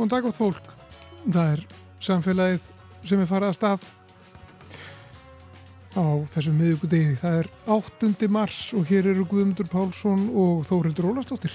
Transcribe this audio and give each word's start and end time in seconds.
Góðan 0.00 0.14
dag 0.14 0.26
átt 0.30 0.38
fólk. 0.40 0.68
Það 1.28 1.50
er 1.52 1.62
samfélagið 2.00 2.68
sem 3.04 3.20
er 3.20 3.26
farið 3.28 3.50
að 3.50 3.56
stað 3.58 3.82
á 5.92 6.04
þessum 6.32 6.54
miðugudegi. 6.56 7.18
Það 7.20 7.36
er 7.42 7.50
8. 7.74 8.30
mars 8.32 8.60
og 8.78 8.86
hér 8.88 9.10
eru 9.10 9.26
Guðmundur 9.28 9.68
Pálsson 9.68 10.22
og 10.32 10.62
Þórildur 10.70 11.10
Ólastóttir. 11.10 11.52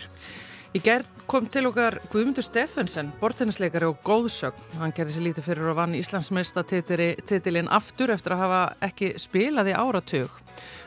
Í 0.78 0.84
gerð 0.86 1.10
kom 1.26 1.50
til 1.50 1.66
okkar 1.72 1.98
Guðmundur 2.14 2.46
Steffensen, 2.46 3.10
bortennisleikari 3.18 3.90
og 3.90 4.06
góðsögn. 4.06 4.78
Hann 4.78 4.94
gerði 4.94 5.16
sér 5.16 5.26
lítið 5.32 5.50
fyrir 5.50 5.72
að 5.72 5.80
vann 5.82 5.98
Íslandsmeista 5.98 6.68
titilinn 6.70 7.74
aftur 7.74 8.14
eftir 8.14 8.38
að 8.38 8.44
hafa 8.46 8.64
ekki 8.92 9.16
spilað 9.26 9.74
í 9.74 9.80
áratug. 9.82 10.38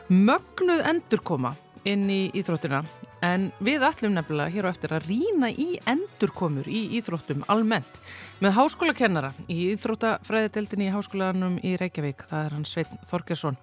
Mögnuð 0.07 0.87
endurkoma 0.93 1.57
inn 1.83 2.07
í 2.07 2.29
íþróttina 2.39 2.85
en 3.25 3.49
við 3.63 3.83
ætlum 3.87 4.15
nefnilega 4.15 4.53
hér 4.53 4.69
á 4.69 4.71
eftir 4.71 4.93
að 4.95 5.07
rína 5.09 5.49
í 5.51 5.69
endurkomur 5.89 6.67
í 6.69 6.85
íþróttum 6.99 7.45
almennt 7.51 7.99
með 8.39 8.55
háskólakennara 8.55 9.33
í 9.51 9.73
Íþróttafræðiteldinni 9.73 10.87
í 10.87 10.93
Háskólanum 10.93 11.57
í 11.59 11.73
Reykjavík, 11.79 12.23
það 12.29 12.45
er 12.45 12.53
hans 12.55 12.71
Svein 12.71 13.01
Þorgersson. 13.09 13.57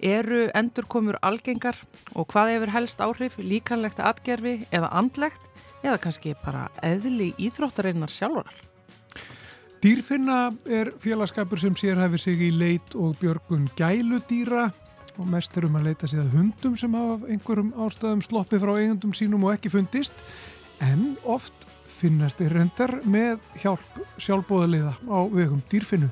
Eru 0.00 0.42
endurkomur 0.56 1.16
algengar 1.24 1.78
og 2.12 2.28
hvað 2.32 2.54
hefur 2.54 2.74
helst 2.74 3.00
áhrif, 3.00 3.38
líkanlegt 3.40 4.02
atgerfi 4.04 4.58
eða 4.68 4.92
andlegt 5.00 5.48
eða 5.80 6.00
kannski 6.04 6.34
bara 6.44 6.68
eðli 6.84 7.32
íþróttarinnar 7.40 8.12
sjálfurar? 8.12 8.60
Dýrfinna 9.80 10.50
er 10.68 10.92
félagskapur 11.00 11.60
sem 11.60 11.76
sér 11.80 12.02
hefur 12.02 12.20
sig 12.20 12.42
í 12.44 12.52
leit 12.52 12.92
og 12.92 13.16
björgun 13.22 13.70
gæludýra 13.78 14.68
og 15.18 15.26
mest 15.30 15.56
er 15.56 15.66
um 15.66 15.76
að 15.78 15.90
leita 15.90 16.08
að 16.10 16.34
hundum 16.34 16.76
sem 16.78 16.94
hafa 16.94 17.28
einhverjum 17.32 17.74
ástæðum 17.86 18.22
sloppið 18.24 18.64
frá 18.64 18.72
eigundum 18.76 19.16
sínum 19.16 19.44
og 19.46 19.56
ekki 19.56 19.72
fundist 19.72 20.24
en 20.80 21.16
oft 21.24 21.66
finnast 21.90 22.40
er 22.40 22.54
reyndar 22.54 23.00
með 23.04 23.40
hjálp 23.60 24.00
sjálfbóðaliða 24.20 24.94
á 25.10 25.20
vegum 25.32 25.60
dýrfinnu. 25.70 26.08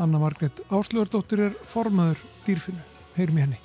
Anna 0.00 0.20
Margret 0.20 0.62
Áslöðardóttir 0.70 1.48
er 1.48 1.58
formaður 1.68 2.20
dýrfinnu. 2.46 2.82
Heyrum 3.16 3.38
í 3.38 3.44
henni. 3.44 3.60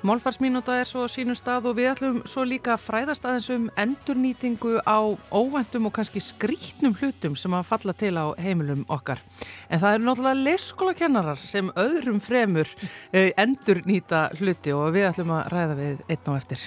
Málfarsmínúta 0.00 0.78
er 0.80 0.86
svo 0.88 1.02
sínum 1.12 1.36
stað 1.36 1.66
og 1.68 1.74
við 1.76 1.90
ætlum 1.90 2.20
svo 2.24 2.40
líka 2.48 2.72
að 2.72 2.84
fræðast 2.86 3.26
aðeins 3.28 3.48
um 3.52 3.66
endurnýtingu 3.82 4.78
á 4.88 4.96
óvendum 5.28 5.90
og 5.90 5.92
kannski 5.98 6.22
skrítnum 6.24 6.94
hlutum 6.96 7.34
sem 7.36 7.52
að 7.52 7.66
falla 7.68 7.92
til 7.92 8.14
á 8.16 8.32
heimilum 8.40 8.86
okkar. 8.88 9.20
En 9.68 9.82
það 9.82 9.98
eru 9.98 10.06
náttúrulega 10.06 10.44
leskólakennarar 10.46 11.42
sem 11.44 11.68
öðrum 11.76 12.16
fremur 12.24 12.72
eh, 13.12 13.34
endurnýta 13.36 14.30
hluti 14.40 14.72
og 14.72 14.88
við 14.96 15.10
ætlum 15.10 15.34
að 15.36 15.52
ræða 15.52 15.76
við 15.82 16.00
einn 16.08 16.32
á 16.32 16.32
eftir. 16.32 16.64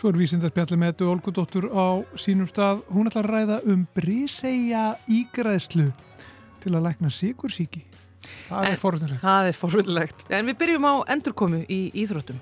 Svo 0.00 0.08
er 0.08 0.20
vísindarspjalli 0.22 0.80
með 0.80 0.94
Edu 0.94 1.10
Olgudóttur 1.12 1.68
á 1.76 2.00
sínum 2.16 2.48
stað. 2.48 2.86
Hún 2.88 3.12
ætlar 3.12 3.28
að 3.28 3.36
ræða 3.36 3.60
um 3.68 3.84
brísegja 3.92 4.94
ígræðslu 5.04 5.90
til 6.64 6.72
að 6.72 6.88
lækna 6.88 7.12
sigursíki. 7.12 7.84
Það 8.48 8.68
er 8.70 8.82
forvöldilegt. 8.82 9.22
Það 9.22 9.48
er 9.50 9.56
forvöldilegt. 9.60 10.26
En 10.30 10.50
við 10.50 10.58
byrjum 10.62 10.86
á 10.88 10.94
endurkomu 11.16 11.62
í 11.68 11.80
Íþróttum. 12.02 12.40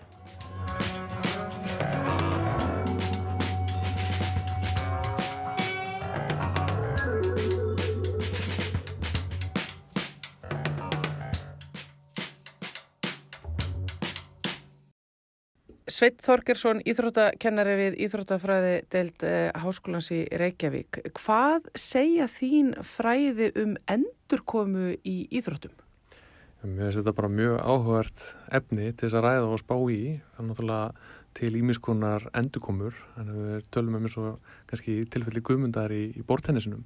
Sveit 15.95 16.17
Þorgersson, 16.25 16.81
íþróttakennari 16.91 17.75
við 17.79 17.97
Íþróttafræði 18.03 18.71
deild 18.91 19.23
eh, 19.23 19.53
Háskólans 19.63 20.09
í 20.11 20.25
Reykjavík. 20.41 20.99
Hvað 21.21 21.69
segja 21.79 22.27
þín 22.27 22.73
fræði 22.83 23.53
um 23.63 23.77
endurkomu 23.93 24.97
í 25.07 25.15
Íþróttum? 25.39 25.77
Mér 26.65 26.89
finnst 26.89 26.99
þetta 26.99 27.15
bara 27.15 27.31
mjög 27.31 27.61
áhugart 27.61 28.25
efni 28.59 28.89
til 28.89 29.05
þess 29.05 29.19
að 29.21 29.27
ræða 29.29 29.53
og 29.53 29.63
spá 29.63 29.77
í. 29.95 30.01
Það 30.33 30.41
er 30.43 30.49
náttúrulega 30.49 31.13
til 31.39 31.53
ímiskonar 31.61 32.27
endurkomur, 32.43 32.99
en 33.21 33.31
við 33.37 33.63
tölum 33.77 34.01
um 34.01 34.09
eins 34.09 34.19
og 34.19 34.51
kannski 34.73 34.97
tilfelli 35.15 35.45
guðmundar 35.47 35.95
í, 35.95 36.09
í 36.11 36.27
bortennisinum, 36.27 36.83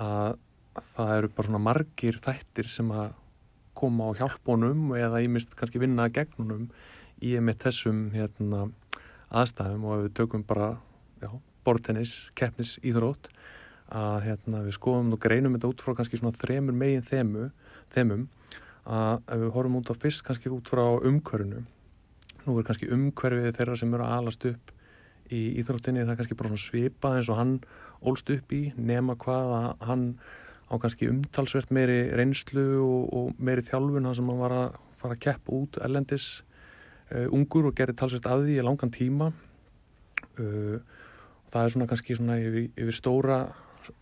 að 0.00 0.40
það 0.94 1.14
eru 1.18 1.32
bara 1.36 1.50
svona 1.50 1.64
margir 1.68 2.22
þættir 2.24 2.72
sem 2.78 2.96
að 2.96 3.12
koma 3.76 4.08
á 4.08 4.24
hjálpunum 4.24 4.96
eða 4.96 5.20
ímist 5.24 5.52
kannski 5.58 5.84
vinna 5.84 6.08
gegnunum 6.12 6.70
í 7.22 7.36
með 7.40 7.60
þessum 7.66 8.04
hérna, 8.14 8.66
aðstæðum 9.32 9.86
og 9.88 10.04
við 10.06 10.14
tökum 10.18 10.44
bara 10.46 10.74
bortennis, 11.62 12.28
keppnis, 12.38 12.76
íþrótt 12.82 13.30
að 13.92 14.24
hérna, 14.26 14.62
við 14.66 14.76
skoðum 14.78 15.14
og 15.14 15.20
greinum 15.22 15.54
þetta 15.56 15.70
út 15.70 15.84
frá 15.84 15.96
kannski 15.98 16.18
svona 16.18 16.38
þremur 16.40 16.76
megin 16.76 17.06
þemu, 17.06 17.48
þemum 17.92 18.26
að 18.82 19.20
ef 19.30 19.42
við 19.44 19.54
horfum 19.54 19.78
út 19.78 19.92
á 19.92 19.94
fyrst 19.94 20.24
kannski 20.26 20.50
út 20.50 20.70
frá 20.72 20.82
umhverfinu 20.98 21.62
nú 22.42 22.54
er 22.58 22.66
kannski 22.66 22.90
umhverfið 22.90 23.58
þeirra 23.58 23.76
sem 23.78 23.92
eru 23.94 24.06
að 24.06 24.14
alast 24.16 24.46
upp 24.48 24.72
í 25.32 25.42
íþróttinni 25.60 26.02
það 26.02 26.14
er 26.14 26.20
kannski 26.20 26.38
bara 26.38 26.50
svona 26.52 26.64
svipa 26.64 27.12
eins 27.16 27.30
og 27.30 27.38
hann 27.38 27.52
ólst 28.02 28.32
upp 28.34 28.54
í 28.56 28.62
nema 28.76 29.14
hvað 29.22 29.52
að 29.58 29.68
hann 29.90 30.06
á 30.66 30.74
kannski 30.82 31.10
umtalsvert 31.12 31.70
meiri 31.70 32.00
reynslu 32.18 32.66
og, 32.82 33.12
og 33.12 33.38
meiri 33.38 33.64
þjálfun 33.68 34.08
hann 34.08 34.18
sem 34.18 34.32
hann 34.32 34.42
var 34.42 34.56
að 34.56 34.80
fara 35.02 35.18
að 35.18 35.22
keppa 35.28 35.54
út 35.60 35.78
ellendis 35.86 36.30
uh, 37.12 37.28
ungur 37.34 37.68
og 37.70 37.76
gerir 37.78 37.96
talsvert 37.98 38.26
af 38.26 38.42
því 38.42 38.58
í 38.58 38.64
langan 38.66 38.92
tíma. 38.94 39.30
Uh, 40.38 40.80
og 41.44 41.52
það 41.54 41.64
er 41.64 41.74
svona 41.74 41.90
kannski 41.90 42.16
svona 42.16 42.38
yfir, 42.40 42.70
yfir 42.80 42.96
stóra 42.96 43.42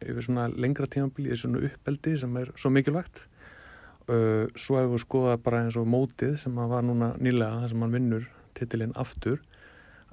yfir 0.04 0.24
svona 0.26 0.48
lengra 0.52 0.88
tímabili 0.90 1.32
í 1.32 1.38
svona 1.40 1.62
uppeldi 1.68 2.16
sem 2.20 2.40
er 2.40 2.52
svo 2.60 2.72
mikilvægt. 2.74 3.24
Uh, 4.10 4.48
svo 4.58 4.80
hefur 4.80 4.96
við 4.96 5.04
skoðað 5.04 5.42
bara 5.44 5.62
eins 5.64 5.78
og 5.78 5.88
mótið 5.88 6.36
sem 6.42 6.58
að 6.58 6.74
var 6.74 6.86
núna 6.86 7.14
nýlega 7.20 7.62
þar 7.62 7.72
sem 7.72 7.84
hann 7.84 7.96
vinnur 7.96 8.28
titilinn 8.58 8.96
aftur 8.98 9.38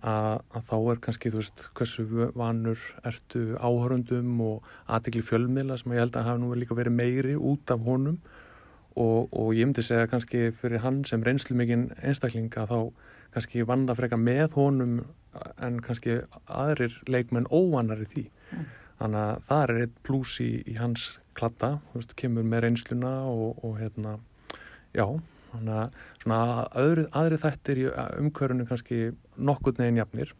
að, 0.05 0.43
að 0.53 0.65
þá 0.69 0.75
er 0.77 0.99
kannski 1.01 1.31
þú 1.33 1.41
veist 1.41 1.63
hversu 1.77 2.05
vanur 2.37 2.81
ertu 3.07 3.43
áhörundum 3.57 4.41
og 4.45 4.67
aðtikli 4.85 5.23
fjölmiðla 5.25 5.79
sem 5.81 5.95
ég 5.95 6.03
held 6.03 6.19
að 6.19 6.29
hafa 6.29 6.41
nú 6.43 6.51
líka 6.53 6.77
verið 6.77 6.97
meiri 6.99 7.37
út 7.37 7.73
af 7.73 7.81
honum 7.87 8.19
og, 8.97 9.29
og 9.31 9.53
ég 9.55 9.69
myndi 9.69 9.85
segja 9.85 10.09
kannski 10.09 10.49
fyrir 10.61 10.83
hann 10.83 11.03
sem 11.05 11.23
reynslu 11.23 11.57
mikinn 11.57 11.91
einstaklinga 12.01 12.65
þá 12.69 12.79
kannski 13.35 13.65
vanda 13.69 13.95
freka 13.97 14.17
með 14.17 14.57
honum 14.57 14.99
en 15.61 15.79
kannski 15.85 16.21
aðrir 16.49 16.95
leikmenn 17.07 17.49
óvanar 17.53 18.01
í 18.01 18.09
því 18.13 18.25
mm. 18.25 18.67
þannig 19.01 19.23
að 19.23 19.47
það 19.49 19.63
er 19.63 19.81
eitt 19.83 19.97
pluss 20.07 20.39
í, 20.41 20.51
í 20.65 20.77
hans 20.79 21.11
klatta, 21.37 21.77
veist, 21.93 22.15
kemur 22.17 22.45
með 22.47 22.65
reynsluna 22.65 23.13
og, 23.29 23.59
og 23.65 23.77
hérna, 23.81 24.17
já, 24.95 25.05
þannig 25.51 25.77
að 25.83 26.01
svona 26.23 26.41
aðri, 26.81 27.05
aðri 27.21 27.39
þættir 27.43 27.81
í 27.83 27.87
umkörunu 28.23 28.67
kannski 28.69 29.01
nokkur 29.37 29.77
neginn 29.77 30.01
jafnir. 30.01 30.33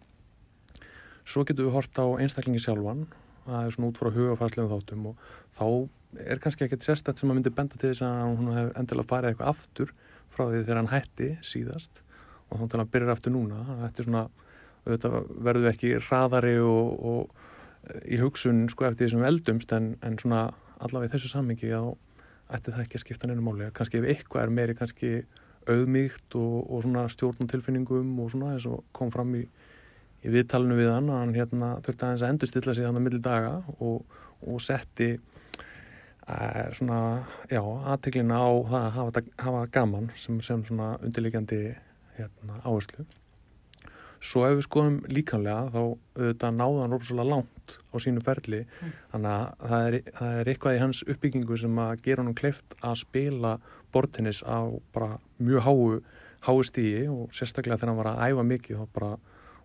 Svo 1.27 1.43
getur 1.45 1.67
við 1.67 1.77
hort 1.77 1.99
á 2.01 2.05
einstaklingi 2.23 2.63
sjálfan, 2.63 3.05
það 3.45 3.59
er 3.61 3.75
svona 3.75 3.91
út 3.91 4.01
frá 4.01 4.11
hugafærslegum 4.15 4.73
þáttum 4.73 5.09
og 5.11 5.23
þá 5.57 5.67
er 6.15 6.41
kannski 6.43 6.65
ekkert 6.65 6.85
sérstætt 6.85 7.19
sem 7.19 7.31
að 7.31 7.39
myndi 7.39 7.53
benda 7.53 7.77
til 7.79 7.91
þess 7.91 8.05
að 8.07 8.35
hún 8.39 8.51
hef 8.55 8.69
endilega 8.79 9.09
farið 9.11 9.33
eitthvað 9.33 9.51
aftur 9.53 9.93
frá 10.33 10.45
því 10.45 10.61
þegar 10.63 10.79
hann 10.81 10.91
hætti 10.93 11.29
síðast 11.45 12.03
og 12.47 12.61
þá 12.61 12.65
til 12.71 12.81
að 12.81 12.91
byrja 12.93 13.15
aftur 13.15 13.35
núna. 13.35 13.63
Þetta 13.83 14.01
er 14.01 14.07
svona, 14.07 14.23
auðvitað 14.85 15.17
verður 15.49 15.69
ekki 15.73 15.93
hraðari 16.07 16.55
og, 16.63 16.93
og 17.11 18.03
í 18.07 18.19
hugsun 18.21 18.65
sko 18.71 18.87
eftir 18.87 19.05
því 19.05 19.13
sem 19.15 19.25
eldumst 19.27 19.73
en, 19.75 19.91
en 20.05 20.17
svona 20.19 20.47
allavega 20.83 21.11
í 21.11 21.15
þessu 21.15 21.31
sammingi 21.33 21.71
þá 21.71 21.95
ætti 22.55 22.71
það 22.71 22.83
ekki 22.85 22.97
að 22.97 23.03
skipta 23.03 23.29
neina 23.29 23.43
máli 23.43 23.69
kannski 23.75 23.99
ef 23.99 24.07
eitthvað 24.07 24.45
er 24.45 24.53
meiri 24.55 24.75
kannski 24.77 25.11
auðmíkt 25.67 26.37
og, 26.39 26.59
og 26.71 26.83
svona 26.85 27.07
stjórn 27.11 27.43
og 27.43 27.49
tilfinningum 27.51 28.13
og 28.23 28.31
svona 28.31 28.53
eins 28.55 28.67
og 28.69 28.85
kom 28.95 29.11
fram 29.11 29.33
í, 29.35 29.43
í 30.23 30.31
viðtalinu 30.31 30.77
við 30.79 30.91
hann 30.93 31.09
hann 31.11 31.35
hérna 31.35 31.73
þurfti 31.83 32.07
aðeins 32.07 32.23
að 32.23 32.33
endurstilla 32.33 32.75
sig 32.77 32.87
hann 32.87 32.99
að 32.99 33.07
milli 33.07 33.23
daga 33.23 33.57
og, 33.83 34.05
og 34.47 34.63
setti 34.63 35.17
svona 36.75 36.99
já, 37.47 37.61
aðteglina 37.61 38.35
á 38.35 38.51
að 38.51 38.89
hafa, 38.97 39.23
hafa 39.39 39.61
gaman 39.71 40.09
sem, 40.19 40.41
sem 40.43 40.63
svona 40.67 40.97
undirleikjandi 40.99 41.61
hérna, 42.17 42.59
áherslu. 42.65 43.05
Svo 44.17 44.43
ef 44.47 44.57
við 44.57 44.65
skoðum 44.65 44.97
líkanlega 45.13 45.69
þá 45.71 45.79
auðvitað 45.79 46.55
náða 46.57 46.81
hann 46.81 46.93
rópslega 46.95 47.27
langt 47.29 47.75
á 47.93 47.95
sínu 48.01 48.23
ferli. 48.25 48.63
Mm. 48.65 48.93
þannig 49.13 49.31
að 49.31 49.71
það 49.71 49.87
er, 49.87 49.97
það 50.19 50.39
er 50.41 50.51
eitthvað 50.51 50.77
í 50.77 50.83
hans 50.83 51.01
uppbyggingu 51.05 51.59
sem 51.61 51.81
að 51.83 52.03
gera 52.07 52.25
hann 52.25 52.37
kleift 52.37 52.77
að 52.81 52.99
spila 53.03 53.55
bortinnis 53.93 54.43
á 54.43 54.59
bara 54.93 55.17
mjög 55.37 55.67
háu, 55.67 55.81
háu 56.43 56.59
stígi 56.65 57.07
og 57.13 57.31
sérstaklega 57.31 57.77
þegar 57.77 57.93
hann 57.93 58.01
var 58.01 58.11
að 58.13 58.23
æfa 58.27 58.47
mikið 58.51 58.81
þá 58.81 58.95
bara, 58.99 59.11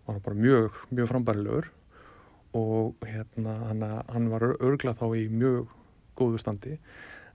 var 0.05 0.15
hann 0.15 0.27
bara 0.27 0.41
mjög, 0.45 0.83
mjög 0.93 1.11
frambærilegur 1.11 1.71
og 2.53 3.07
hérna 3.09 3.57
hann, 3.67 4.29
var 4.29 4.51
örglað 4.53 5.01
þá 5.01 5.07
í 5.17 5.25
mjög 5.33 5.73
góðu 6.19 6.41
standi. 6.41 6.77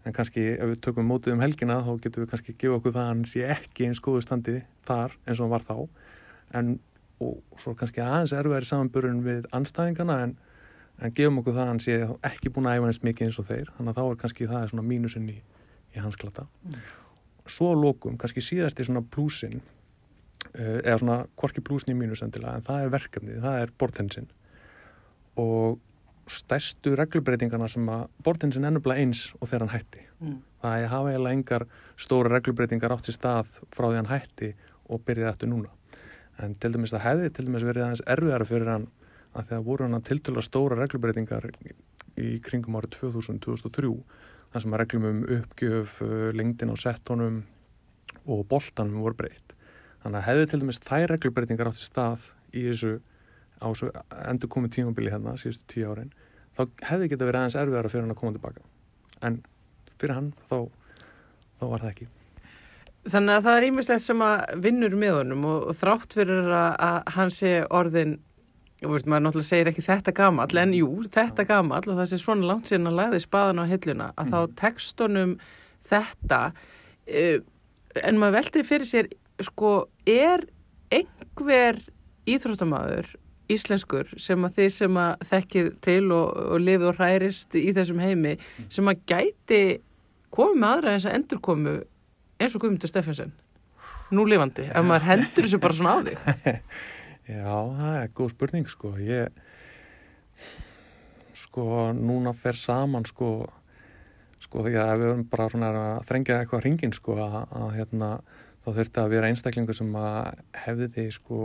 En 0.06 0.14
kannski 0.14 0.44
ef 0.54 0.72
við 0.72 0.82
tökum 0.84 1.08
mótið 1.10 1.34
um 1.34 1.42
helgina 1.42 1.80
þá 1.84 1.94
getum 2.04 2.24
við 2.24 2.30
kannski 2.32 2.54
gefa 2.58 2.78
okkur 2.78 2.94
það 2.94 3.04
að 3.04 3.10
hann 3.12 3.24
sé 3.28 3.46
ekki 3.54 3.88
eins 3.88 4.02
góðu 4.04 4.22
standi 4.24 4.60
þar 4.88 5.16
eins 5.26 5.40
og 5.40 5.46
hann 5.46 5.54
var 5.56 5.66
þá. 5.66 5.76
En 6.58 6.76
og 7.18 7.58
svo 7.58 7.74
kannski 7.78 8.02
aðeins 8.02 8.34
erfiðar 8.36 8.66
samanburðin 8.66 9.24
við 9.24 9.48
anstæðingana 9.56 10.20
en, 10.26 10.36
en 11.02 11.14
gefum 11.16 11.40
okkur 11.40 11.56
það 11.56 11.64
að 11.64 11.72
hann 11.72 11.82
sé 11.82 11.96
ekki 12.30 12.52
búin 12.54 12.68
að 12.70 12.78
æfa 12.78 12.92
eins 12.92 13.02
mikið 13.06 13.28
eins 13.28 13.40
og 13.42 13.48
þeir. 13.48 13.72
Þannig 13.76 13.92
að 13.92 13.98
þá 13.98 14.04
er 14.12 14.20
kannski 14.22 14.50
það 14.52 14.62
er 14.62 14.72
svona 14.72 14.86
mínusinn 14.86 15.32
í, 15.32 15.36
í 15.94 16.04
hans 16.04 16.18
glata. 16.20 16.46
Mm. 16.64 16.78
svo 17.48 17.72
lókum, 17.72 18.18
kannski 18.20 18.42
síðast 18.44 18.80
er 18.80 18.84
svona 18.84 19.00
plúsin 19.00 19.62
uh, 20.58 20.78
eða 20.84 20.98
svona 21.00 21.18
hvorki 21.40 21.62
plúsin 21.64 21.94
í 21.94 21.98
mínus 21.98 22.20
endilega 22.24 22.58
en 22.58 22.66
það 22.66 22.82
er 22.84 22.90
verkefnið, 22.92 23.38
það 23.44 23.60
er 23.62 23.72
bortensin 23.80 24.28
og 25.40 25.78
stærstu 26.32 26.94
reglubreitingarna 26.98 27.68
sem 27.72 27.88
að 27.92 28.06
bortensin 28.24 28.68
ennubla 28.68 28.98
eins 29.00 29.28
og 29.38 29.48
þegar 29.48 29.66
hann 29.66 29.74
hætti 29.76 30.04
mm. 30.20 30.36
það 30.62 30.84
er 30.84 30.92
hafa 30.92 31.12
eiginlega 31.12 31.38
engar 31.38 31.66
stóra 31.96 32.32
reglubreitingar 32.34 32.94
átt 32.94 33.10
í 33.10 33.16
stað 33.16 33.50
frá 33.74 33.88
því 33.88 33.96
hann 34.00 34.12
hætti 34.12 34.52
og 34.88 35.04
byrjaði 35.06 35.32
eftir 35.32 35.52
núna 35.52 35.74
en 36.38 36.54
til 36.62 36.72
dæmis 36.74 36.94
það 36.94 37.06
hefði 37.06 37.34
til 37.34 37.48
dæmis 37.48 37.66
verið 37.66 37.86
aðeins 37.86 38.06
erfiðara 38.14 38.48
fyrir 38.48 38.72
hann 38.74 38.88
að 39.34 39.50
þegar 39.50 39.66
voru 39.66 39.88
hann 39.88 40.08
til 40.08 40.20
dæla 40.24 40.44
stóra 40.44 40.78
reglubreitingar 40.78 41.50
í 42.18 42.38
kringum 42.44 42.78
árið 42.78 42.98
2000-2003 42.98 43.92
þar 44.52 44.64
sem 44.64 44.74
að 44.74 44.82
reglum 44.82 45.06
um 45.08 45.20
uppgjöf, 45.38 46.00
uh, 46.04 46.30
lengdin 46.36 46.72
á 46.72 46.76
settónum 46.80 47.42
og 48.28 48.44
boltanum 48.48 49.02
voru 49.04 49.18
breytt. 49.18 49.54
Þannig 50.02 50.20
að 50.20 50.28
hefði 50.28 50.48
til 50.48 50.60
dæmis 50.62 50.82
þær 50.84 51.06
reglubreitingar 51.12 51.70
átt 51.70 51.82
í 51.82 51.86
stað 51.88 52.28
í 52.54 52.64
þessu, 52.70 52.92
þessu 53.60 53.92
endur 54.24 54.50
komið 54.54 54.74
tímabili 54.78 55.12
hérna 55.12 55.36
síðustu 55.40 55.72
tíu 55.72 55.92
árin 55.92 56.12
þá 56.58 56.84
hefði 56.90 57.08
geta 57.12 57.26
verið 57.28 57.40
aðeins 57.40 57.58
erfiðara 57.58 57.90
fyrir 57.92 58.04
hann 58.04 58.14
að 58.14 58.20
koma 58.20 58.34
tilbaka. 58.34 58.64
En 59.22 59.40
fyrir 59.98 60.14
hann 60.16 60.30
þá, 60.50 60.56
þá 61.60 61.66
var 61.72 61.84
það 61.84 61.92
ekki. 61.92 62.08
Þannig 63.08 63.34
að 63.34 63.44
það 63.46 63.58
er 63.58 63.66
ímislegt 63.68 64.04
sem 64.04 64.24
að 64.26 64.40
vinnur 64.64 64.96
með 64.98 65.18
honum 65.20 65.44
og, 65.48 65.68
og 65.70 65.76
þrátt 65.78 66.16
fyrir 66.18 66.48
að, 66.50 66.72
að 66.88 67.12
hann 67.14 67.30
sé 67.34 67.52
orðin, 67.78 68.16
og 68.82 68.94
veist 68.94 69.08
maður 69.10 69.24
náttúrulega 69.26 69.50
segir 69.52 69.70
ekki 69.70 69.86
þetta 69.86 70.14
gamall, 70.18 70.50
en 70.60 70.74
jú, 70.76 70.88
þetta 71.14 71.46
gamall 71.48 71.84
og 71.86 72.00
það 72.00 72.10
sé 72.10 72.18
svona 72.22 72.50
langt 72.50 72.68
síðan 72.68 72.90
að 72.90 72.98
læði 72.98 73.22
spaðan 73.24 73.62
á 73.62 73.70
hilluna, 73.70 74.10
að 74.18 74.26
mm. 74.26 74.34
þá 74.34 74.58
tekstunum 74.60 75.32
þetta, 75.88 76.40
uh, 77.14 77.38
en 78.02 78.20
maður 78.20 78.38
veldi 78.40 78.66
fyrir 78.66 78.90
sér, 78.90 79.10
sko, 79.46 79.72
er 80.04 80.44
einhver 80.94 81.80
íþróttamæður 82.28 83.14
íslenskur 83.52 84.12
sem 84.20 84.44
að 84.44 84.60
þið 84.60 84.70
sem 84.74 85.00
að 85.00 85.26
þekkið 85.30 85.68
til 85.84 86.04
og, 86.14 86.38
og 86.54 86.62
lifið 86.62 86.88
og 86.90 87.02
hærist 87.02 87.58
í 87.58 87.68
þessum 87.76 88.02
heimi, 88.02 88.36
mm. 88.36 88.70
sem 88.74 88.90
að 88.92 89.02
gæti 89.08 89.62
komið 90.34 90.60
með 90.60 90.74
aðra 90.74 90.94
eins 90.94 91.08
að 91.08 91.18
endur 91.18 91.42
komu 91.44 91.74
eins 92.38 92.54
og 92.54 92.62
Guðmundur 92.62 92.92
Steffensen 92.92 93.34
nú 94.14 94.24
lifandi, 94.28 94.68
ef 94.68 94.86
maður 94.86 95.08
hendur 95.10 95.46
þessu 95.46 95.60
bara 95.62 95.76
svona 95.76 95.96
á 95.96 95.98
þig 96.06 96.18
Já, 97.38 97.52
það 97.52 97.94
er 97.98 98.12
góð 98.16 98.32
spurning 98.32 98.68
sko 98.72 98.94
ég 99.04 99.40
sko 101.36 101.88
núna 101.96 102.32
fer 102.36 102.56
saman 102.56 103.04
sko 103.08 103.30
sko 104.42 104.62
því 104.64 104.76
að 104.80 104.92
við 105.00 105.08
erum 105.10 105.24
bara 105.28 105.48
svona 105.52 105.72
að 105.76 106.06
þrengja 106.08 106.38
eitthvað 106.42 106.62
hringin 106.64 106.94
sko 106.96 107.18
að, 107.20 107.40
að 107.58 107.74
hérna 107.76 108.10
þá 108.64 108.70
þurfti 108.78 109.02
að 109.02 109.12
vera 109.12 109.32
einstaklingur 109.32 109.76
sem 109.76 109.98
að 109.98 110.40
hefði 110.64 110.88
því 110.94 111.06
sko 111.16 111.40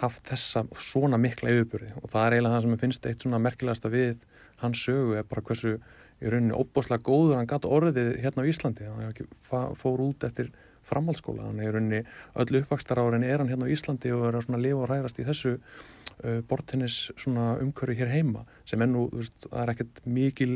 haft 0.00 0.24
þessa 0.28 0.64
svona 0.82 1.18
mikla 1.20 1.52
yfirbyrði 1.52 1.92
og 2.00 2.10
það 2.12 2.26
er 2.26 2.36
eiginlega 2.36 2.54
það 2.54 2.64
sem 2.64 2.74
ég 2.74 2.82
finnst 2.84 3.06
eitt 3.08 3.26
svona 3.26 3.42
merkilegasta 3.42 3.92
við 3.92 4.16
hans 4.62 4.82
sögu 4.86 5.18
er 5.18 5.26
bara 5.28 5.44
hversu 5.46 5.76
í 6.22 6.30
rauninni 6.30 6.56
óbáslega 6.56 7.04
góður 7.04 7.38
hann 7.38 7.50
gæti 7.50 7.70
orðið 7.70 8.12
hérna 8.22 8.44
á 8.44 8.50
Íslandi. 8.50 8.86
Hann 8.88 9.76
fór 9.80 10.02
út 10.04 10.24
eftir 10.26 10.50
framhaldsskóla. 10.88 11.48
Hann 11.48 11.60
er 11.60 11.70
í 11.70 11.74
rauninni 11.74 12.00
öll 12.40 12.60
uppvakstar 12.60 13.00
árin 13.00 13.26
er 13.26 13.42
hann 13.42 13.50
hérna 13.50 13.68
á 13.68 13.72
Íslandi 13.74 14.12
og 14.14 14.28
er 14.28 14.38
að 14.40 14.62
lifa 14.62 14.84
og 14.84 14.90
ræðast 14.90 15.20
í 15.20 15.26
þessu 15.26 15.56
uh, 15.56 16.40
bortinnis 16.48 17.10
umhverju 17.26 17.98
hér 17.98 18.12
heima 18.12 18.44
sem 18.68 18.82
ennú, 18.84 19.08
veist, 19.12 19.36
það 19.48 19.60
er 19.62 19.74
ekkert 19.74 20.02
mikil 20.06 20.54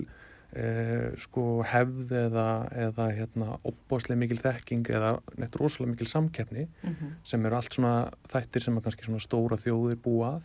uh, 0.56 1.08
sko 1.20 1.46
hefð 1.66 2.14
eða, 2.24 2.46
eða 2.86 3.08
hérna 3.16 3.58
óbáslega 3.66 4.20
mikil 4.22 4.40
þekking 4.42 4.88
eða 4.88 5.16
neitt 5.36 5.56
rosalega 5.60 5.94
mikil 5.94 6.10
samkeppni 6.10 6.66
mm 6.66 6.94
-hmm. 6.94 7.16
sem 7.24 7.46
eru 7.46 7.56
allt 7.56 7.74
svona 7.74 8.10
þættir 8.32 8.64
sem 8.64 8.76
er 8.76 8.82
kannski 8.86 9.04
svona 9.04 9.20
stóra 9.20 9.56
þjóðir 9.56 10.00
búa 10.04 10.30
að 10.36 10.42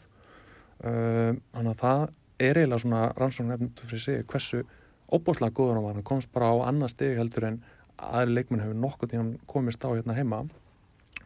uh, 0.83 1.31
þannig 1.53 1.71
að 1.71 1.83
það 1.85 2.09
er 2.39 2.57
eiginlega 2.57 2.79
svona 2.79 3.13
rannsókn 3.17 3.51
efnum 3.51 3.71
fyrir 3.77 3.99
sig 3.99 4.25
hversu 4.27 4.65
óbúslega 5.11 5.53
góður 5.53 5.75
hann, 5.75 5.95
hann 5.95 6.03
komst 6.03 6.31
bara 6.33 6.51
á 6.51 6.55
annar 6.67 6.89
steg 6.89 7.17
heldur 7.17 7.45
en 7.45 7.63
aðri 7.97 8.33
leikmenn 8.33 8.63
hefur 8.63 8.75
nokkur 8.75 9.09
tíma 9.09 9.37
komist 9.47 9.85
á 9.85 9.89
hérna 9.93 10.17
heima 10.17 10.43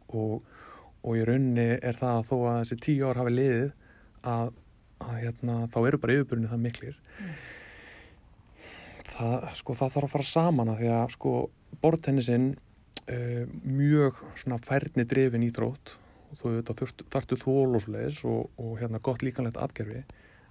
og, 0.09 0.43
og 1.03 1.17
í 1.17 1.25
raunni 1.27 1.67
er 1.81 1.97
það 1.99 2.19
að 2.19 2.27
þó 2.29 2.37
að 2.37 2.57
þessi 2.61 2.79
tíu 2.85 3.09
ár 3.09 3.21
hafi 3.21 3.33
liðið 3.33 3.71
að, 4.23 4.51
að 4.99 5.15
hérna, 5.23 5.67
þá 5.73 5.79
eru 5.87 6.01
bara 6.03 6.17
yfirbúrinu 6.17 6.51
það 6.51 6.65
miklir 6.65 6.97
mm. 6.97 7.37
Það, 9.17 9.47
sko, 9.59 9.75
það 9.77 9.93
þarf 9.95 10.07
að 10.07 10.15
fara 10.15 10.29
saman 10.31 10.73
að 10.73 10.81
því 10.81 10.91
að 10.97 11.13
sko, 11.15 11.33
bortennisinn 11.83 12.47
uh, 12.53 13.43
mjög 13.63 14.21
svona 14.41 14.61
færni 14.67 15.07
drefin 15.09 15.45
í 15.47 15.51
drótt 15.53 15.97
og 16.27 16.41
þú 16.43 16.87
þartu 17.13 17.39
þól 17.39 17.77
og 17.77 17.83
svoleiðis 17.83 18.23
og, 18.27 18.49
og 18.59 18.79
hérna 18.81 19.01
gott 19.03 19.23
líkanlegt 19.23 19.59
atgerfi 19.63 20.03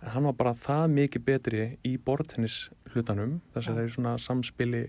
en 0.02 0.12
hann 0.12 0.28
var 0.28 0.36
bara 0.38 0.54
það 0.60 0.86
mikið 0.94 1.24
betri 1.26 1.66
í 1.86 1.96
bortennis 2.02 2.66
hlutanum 2.92 3.38
þess 3.54 3.68
að 3.68 3.76
það 3.78 3.82
er 3.82 3.92
svona 3.96 4.14
samspili 4.22 4.82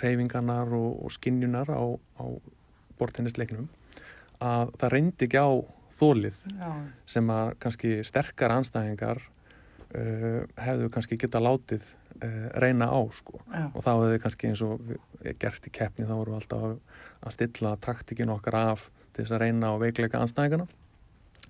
reyfingarnar 0.00 0.72
og, 0.76 0.90
og 1.04 1.14
skinnjunar 1.14 1.70
á, 1.70 1.82
á 2.18 2.26
bortennisleiknum 2.98 3.68
að 4.42 4.74
það 4.80 4.94
reyndi 4.96 5.28
ekki 5.28 5.42
á 5.42 5.50
þólið 5.98 6.38
Já. 6.58 6.70
sem 7.14 7.30
að 7.30 7.52
kannski 7.62 7.92
sterkar 8.06 8.54
anstæðingar 8.56 9.22
uh, 9.98 10.40
hefðu 10.60 10.88
kannski 10.94 11.18
geta 11.20 11.42
látið 11.42 11.84
uh, 11.84 12.48
reyna 12.62 12.88
á 12.90 13.00
sko 13.16 13.42
Já. 13.44 13.66
og 13.72 13.78
þá 13.84 13.92
hefðu 13.92 14.22
kannski 14.24 14.50
eins 14.50 14.64
og 14.66 14.82
við, 14.88 15.04
gert 15.42 15.68
í 15.68 15.74
keppni 15.74 16.08
þá 16.08 16.16
vorum 16.16 16.36
við 16.36 16.40
alltaf 16.40 16.66
að 17.22 17.36
stilla 17.36 17.76
taktikinu 17.84 18.36
okkar 18.36 18.58
af 18.58 18.88
til 19.12 19.24
þess 19.24 19.36
að 19.36 19.44
reyna 19.46 19.72
á 19.72 19.82
veikleika 19.82 20.22
anstæðingarna 20.22 20.68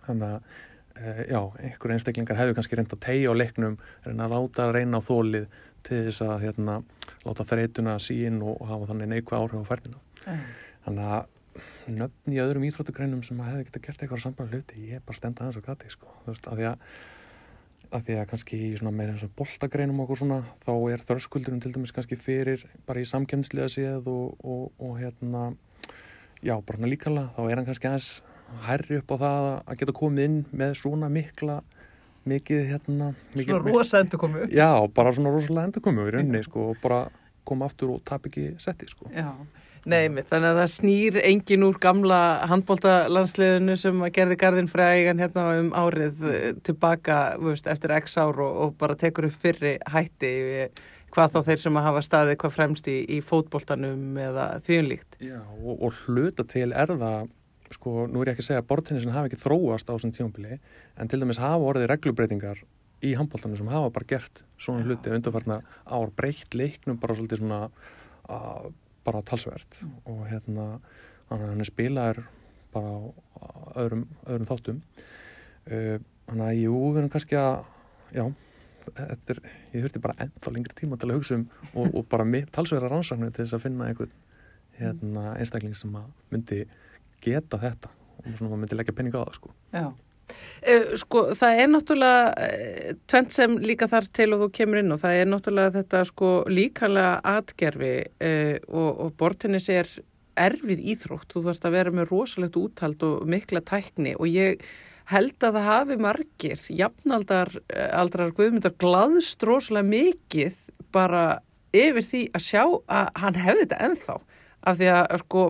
þannig 0.03 0.37
að 0.37 0.53
Uh, 0.93 1.23
já, 1.25 1.41
einhver 1.65 1.95
einstaklingar 1.95 2.37
hefur 2.37 2.57
kannski 2.59 2.77
reynd 2.77 2.91
að 2.93 3.01
tegja 3.01 3.33
á 3.33 3.35
leiknum, 3.35 3.79
reyna 4.05 4.27
að 4.27 4.35
láta 4.35 4.67
að 4.67 4.75
reyna 4.77 4.99
á 5.01 5.07
þólið 5.07 5.47
til 5.87 6.01
þess 6.07 6.25
að 6.27 6.43
hérna, 6.45 6.75
láta 7.25 7.47
þreytuna 7.49 7.95
sín 8.03 8.43
og, 8.45 8.59
hafa 8.69 8.91
þannig 8.91 9.09
neikvæð 9.15 9.39
áhrif 9.39 9.65
á 9.65 9.71
færnina. 9.71 10.03
Mm. 10.27 10.43
Þannig 10.85 11.15
að 11.17 11.97
nöfn 11.97 12.35
í 12.37 12.43
öðrum 12.45 12.67
íþróttugreinum 12.69 13.25
sem 13.27 13.41
hefur 13.43 13.65
geta 13.67 13.83
gert 13.87 14.05
eitthvað 14.05 14.23
samband 14.27 14.53
hluti, 14.53 14.85
ég 14.91 15.01
er 15.01 15.07
bara 15.07 15.19
stendað 15.19 15.49
hans 15.49 15.59
og 15.63 15.67
gati, 15.67 15.91
sko. 15.93 16.13
Þú 16.27 16.35
veist, 16.35 16.51
af 16.53 16.61
því 16.61 16.69
að, 16.71 16.85
að 17.93 18.09
því 18.09 18.17
að 18.19 18.29
kannski 18.33 18.59
í 18.59 18.73
svona 18.79 18.95
meira 18.97 19.15
eins 19.15 19.25
og 19.27 19.33
boltagreinum 19.39 20.03
okkur 20.05 20.23
svona, 20.23 20.41
þá 20.65 20.73
er 20.93 21.05
þörskuldurinn 21.09 21.63
til 21.63 21.73
dæmis 21.75 21.95
kannski 21.95 22.19
fyrir 22.21 22.65
bara 22.89 23.03
í 23.03 23.09
samkemnslega 23.09 23.69
séð 23.73 24.09
og, 24.11 24.37
og, 24.41 24.69
og 24.83 24.99
hérna, 25.01 25.51
já, 26.41 26.55
bara 26.57 26.91
líkala, 26.91 27.29
þá 27.37 27.43
er 27.45 27.61
hann 27.61 27.69
kannski 27.69 27.91
aðeins 27.91 28.13
hærri 28.67 29.01
upp 29.01 29.15
á 29.15 29.17
það 29.23 29.49
að 29.53 29.81
geta 29.81 29.97
komið 29.97 30.29
inn 30.29 30.39
með 30.53 30.77
svona 30.83 31.09
mikla 31.13 31.61
mikið 32.29 32.69
hérna 32.69 33.09
mikið, 33.35 33.51
Svona 33.51 33.73
rosa 33.73 34.01
endur 34.03 34.21
komu 34.23 34.47
Já, 34.53 34.71
bara 34.95 35.13
svona 35.17 35.33
rosalega 35.35 35.69
endur 35.69 35.85
komu 35.85 36.07
í 36.07 36.15
rauninni 36.15 36.43
sko 36.47 36.69
og 36.73 36.81
bara 36.83 37.05
koma 37.49 37.67
aftur 37.67 37.97
og 37.97 38.03
tap 38.07 38.29
ekki 38.29 38.53
setti 38.63 38.87
sko. 38.91 39.09
Já, 39.11 39.33
nei 39.89 40.07
mitt, 40.13 40.29
þannig 40.31 40.53
að 40.53 40.61
það 40.61 40.71
snýr 40.77 41.19
engin 41.27 41.67
úr 41.67 41.79
gamla 41.83 42.21
handbóltalandsliðinu 42.51 43.77
sem 43.81 44.01
að 44.05 44.15
gerði 44.19 44.39
gardin 44.39 44.71
frægan 44.71 45.23
hérna 45.23 45.47
um 45.59 45.71
árið 45.75 46.25
eh, 46.31 46.49
tilbaka 46.67 47.21
veist, 47.43 47.67
eftir 47.71 47.95
x 47.99 48.19
ár 48.21 48.39
og, 48.39 48.59
og 48.67 48.75
bara 48.81 48.99
tekur 48.99 49.31
upp 49.31 49.39
fyrri 49.43 49.77
hætti 49.91 50.33
hvað 51.13 51.35
þá 51.35 51.39
þeir 51.49 51.63
sem 51.65 51.79
að 51.79 51.87
hafa 51.89 52.03
staðið 52.07 52.39
hvað 52.41 52.57
fremst 52.57 52.89
í, 52.89 52.99
í 53.11 53.21
fótbóltanum 53.25 54.19
eða 54.23 54.49
þvíunlíkt 54.67 55.19
Já, 55.21 55.41
og, 55.41 55.75
og 55.77 56.03
hluta 56.07 56.47
til 56.49 56.71
er 56.71 56.95
það 56.95 57.31
sko, 57.73 58.07
nú 58.11 58.23
er 58.23 58.31
ég 58.31 58.37
ekki 58.37 58.45
að 58.45 58.49
segja 58.51 58.63
að 58.63 58.69
bortennisin 58.71 59.15
hafa 59.15 59.31
ekki 59.31 59.43
þróast 59.43 59.89
á 59.89 59.95
þessum 59.95 60.15
tíumbili 60.17 60.59
en 61.01 61.11
til 61.11 61.21
dæmis 61.23 61.41
hafa 61.41 61.73
orðið 61.73 61.91
reglubreitingar 61.93 62.63
í 63.03 63.15
handbóltanum 63.19 63.59
sem 63.59 63.73
hafa 63.73 63.91
bara 63.95 64.09
gert 64.09 64.45
svona 64.61 64.87
hluti 64.87 65.13
undarfarna 65.13 65.59
ár 65.85 66.13
breytt 66.17 66.55
leiknum 66.55 67.01
bara 67.03 67.17
svolítið 67.19 67.43
svona 67.43 67.61
uh, 68.31 68.69
bara 69.07 69.25
talsvert 69.27 69.81
mm. 69.83 69.93
og 70.13 70.23
hérna 70.31 70.67
hann 71.33 71.63
er 71.63 71.69
spilaður 71.69 72.23
bara 72.73 72.95
á 73.41 73.47
öðrum, 73.83 74.07
öðrum 74.27 74.49
þáttum 74.49 74.81
uh, 74.83 75.99
þannig 76.29 76.47
að 76.47 76.61
jú, 76.61 76.75
við 76.79 77.01
erum 77.03 77.13
kannski 77.13 77.39
að 77.41 77.73
já, 78.13 78.25
er, 79.03 79.41
ég 79.73 79.85
þurfti 79.85 80.03
bara 80.05 80.19
ennþá 80.25 80.55
lengri 80.55 80.79
tíma 80.79 80.99
til 81.01 81.11
að 81.11 81.19
hugsa 81.21 81.39
um 81.39 81.49
og, 81.73 81.89
og 81.89 82.07
bara 82.13 82.45
talsverðar 82.55 82.97
rannsaknu 82.97 83.31
til 83.31 83.45
þess 83.45 83.59
að 83.59 83.67
finna 83.67 83.89
einhvern 83.91 84.15
hérna, 84.79 85.35
einstakling 85.37 85.77
sem 85.79 85.93
að 85.99 86.09
myndi 86.33 86.63
geta 87.23 87.61
þetta 87.61 87.93
og 88.23 88.33
svona 88.39 88.59
myndi 88.59 88.79
leggja 88.79 88.95
penning 88.97 89.15
á 89.15 89.23
það 89.23 89.37
sko. 89.39 89.53
Já. 89.75 89.87
Uh, 90.63 90.95
sko 91.01 91.25
það 91.39 91.65
er 91.65 91.73
náttúrulega 91.73 92.47
uh, 92.47 92.95
tvent 93.11 93.35
sem 93.35 93.59
líka 93.63 93.89
þar 93.91 94.09
til 94.15 94.29
og 94.37 94.45
þú 94.45 94.49
kemur 94.61 94.83
inn 94.83 94.95
og 94.95 95.03
það 95.03 95.19
er 95.19 95.29
náttúrulega 95.33 95.75
þetta 95.81 96.05
sko 96.13 96.33
líkanlega 96.47 97.19
atgerfi 97.33 97.93
uh, 98.07 98.57
og, 98.71 98.91
og 99.07 99.15
bortinnis 99.19 99.69
er 99.73 99.91
erfið 100.39 100.81
íþrótt, 100.93 101.29
þú 101.33 101.45
þarfst 101.47 101.67
að 101.69 101.77
vera 101.77 101.93
með 101.95 102.09
rosalegt 102.13 102.57
úthald 102.57 103.05
og 103.05 103.27
mikla 103.29 103.63
tækni. 103.69 104.15
Og 104.17 104.31
ég 104.31 104.63
held 105.11 105.37
að 105.45 105.59
það 105.59 105.69
hafi 105.69 105.99
margir 106.01 106.69
jafnaldar 106.73 107.53
eh, 107.69 107.91
aldrar 107.99 108.33
guðmyndar 108.37 108.77
glaðst 108.81 109.43
rosalega 109.47 109.89
mikið 109.91 110.57
bara 110.95 111.43
yfir 111.73 112.07
því 112.07 112.23
að 112.37 112.47
sjá 112.47 112.63
að 112.65 113.13
hann 113.21 113.39
hefði 113.43 113.67
þetta 113.67 113.83
ennþá. 113.89 114.19
Af 114.63 114.79
því 114.79 114.91
að 114.95 115.21
sko 115.25 115.45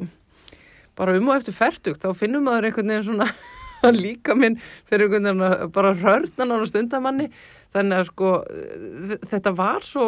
bara 0.99 1.17
um 1.17 1.31
og 1.31 1.39
eftir 1.39 1.57
færtugt 1.57 2.05
þá 2.05 2.13
finnum 2.17 2.47
maður 2.47 2.69
einhvern 2.69 2.93
veginn 2.93 3.09
svona 3.11 3.29
líka 4.05 4.37
minn 4.39 4.61
fyrir 4.91 5.09
einhvern 5.09 5.29
veginn 5.31 5.49
að 5.49 5.67
bara 5.75 5.93
hörna 5.99 6.47
nána 6.47 6.69
stundamanni 6.71 7.29
þannig 7.73 7.99
að 7.99 8.09
sko 8.11 8.31
þetta 9.31 9.53
var 9.57 9.87
svo 9.87 10.07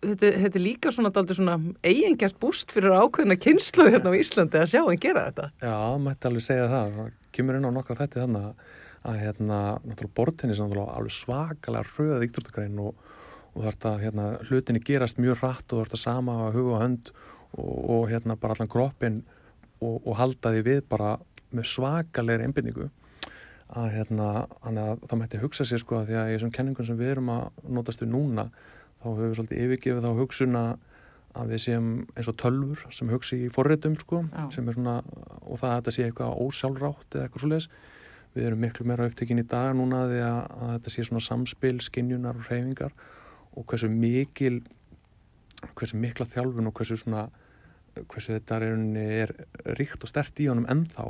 þetta, 0.00 0.30
þetta 0.44 0.58
er 0.58 0.64
líka 0.64 0.92
svona, 0.94 1.12
svona 1.30 1.56
eigingert 1.84 2.38
búst 2.40 2.72
fyrir 2.74 2.96
ákveðina 2.96 3.36
kynslu 3.40 3.90
hérna 3.90 4.14
á 4.14 4.18
Íslandi 4.18 4.60
að 4.60 4.70
sjá 4.72 4.80
hann 4.82 5.02
gera 5.02 5.26
þetta. 5.28 5.50
Já, 5.60 5.76
mætti 6.00 6.30
alveg 6.30 6.46
segja 6.46 6.70
það. 6.72 7.02
Kemur 7.34 7.58
inn 7.58 7.68
á 7.68 7.72
nokkra 7.76 7.98
þetta 8.00 8.24
þannig 8.24 8.48
að 9.04 9.20
hérna, 9.20 9.58
náttúrulega 9.84 10.16
bortinni 10.16 10.56
sem 10.56 10.72
alveg 10.72 11.12
svakalega 11.12 11.84
röðið 11.98 12.26
íkturtagrein 12.28 12.80
og, 12.80 13.12
og 13.52 13.68
að 13.68 14.00
hérna, 14.06 14.30
hlutinni 14.48 14.80
gerast 14.84 15.20
mjög 15.20 15.42
rætt 15.44 15.76
og 15.76 15.84
að 15.84 16.00
sama 16.00 16.38
að 16.46 16.58
huga 16.58 16.76
og 16.78 16.84
hönd 16.84 17.12
og, 17.58 17.74
og 17.98 18.06
hérna 18.12 18.38
bara 18.40 18.56
allan 18.56 18.72
kroppin 18.72 19.20
og, 19.84 20.00
og 20.00 20.14
halda 20.16 20.54
því 20.54 20.64
við 20.64 20.84
bara 20.88 21.18
með 21.54 21.68
svakalegri 21.74 22.48
einbindningu 22.48 22.88
að, 23.72 23.86
hérna, 23.94 24.28
að 24.66 24.80
það 25.08 25.20
mætti 25.20 25.40
hugsa 25.42 25.66
sér 25.68 25.82
sko 25.82 26.00
að 26.00 26.10
því 26.10 26.18
að 26.20 26.30
í 26.30 26.34
þessum 26.36 26.54
kenningum 26.54 26.88
sem 26.88 26.98
við 26.98 27.14
erum 27.14 27.30
að 27.32 27.62
notast 27.76 28.02
við 28.04 28.12
núna 28.12 28.48
þá 29.00 29.06
höfum 29.06 29.24
við 29.24 29.38
svolítið 29.38 29.64
yfirgefið 29.64 30.04
þá 30.04 30.20
hugsun 30.20 30.60
að 30.60 31.50
við 31.50 31.62
séum 31.64 31.88
eins 32.14 32.30
og 32.30 32.36
tölfur 32.38 32.84
sem 32.94 33.10
hugsi 33.10 33.40
í 33.46 33.50
forritum 33.52 33.96
sko 33.98 34.22
svona, 34.54 35.00
og 35.42 35.58
það 35.58 35.70
að 35.70 35.76
þetta 35.80 35.94
sé 35.96 36.06
eitthvað 36.06 36.38
ósjálfrátt 36.44 37.16
eða 37.16 37.26
eitthvað 37.26 37.44
svoleiðis. 37.44 37.68
Við 38.34 38.46
erum 38.48 38.62
miklu 38.64 38.86
meira 38.86 39.08
upptekinn 39.08 39.42
í 39.42 39.46
dag 39.46 39.72
núna 39.78 40.04
því 40.10 40.22
að, 40.26 40.38
að 40.58 40.70
þetta 40.76 40.92
sé 40.94 41.06
svona 41.06 41.22
samspil, 41.22 41.74
skinjunar 41.82 42.38
og 42.38 42.48
hreyfingar 42.48 42.94
og 43.54 43.66
hversu 43.70 43.90
mikil 43.90 44.60
hversu 45.74 45.98
mikla 45.98 46.26
þjálfun 46.30 46.70
og 46.70 46.74
hversu 46.76 46.98
svona 47.00 47.28
hversu 48.10 48.34
þetta 48.34 48.58
er, 48.66 48.72
er 49.04 49.34
ríkt 49.78 50.02
og 50.02 50.10
stert 50.10 50.40
í 50.42 50.48
honum 50.50 50.66
ennþá 50.70 51.06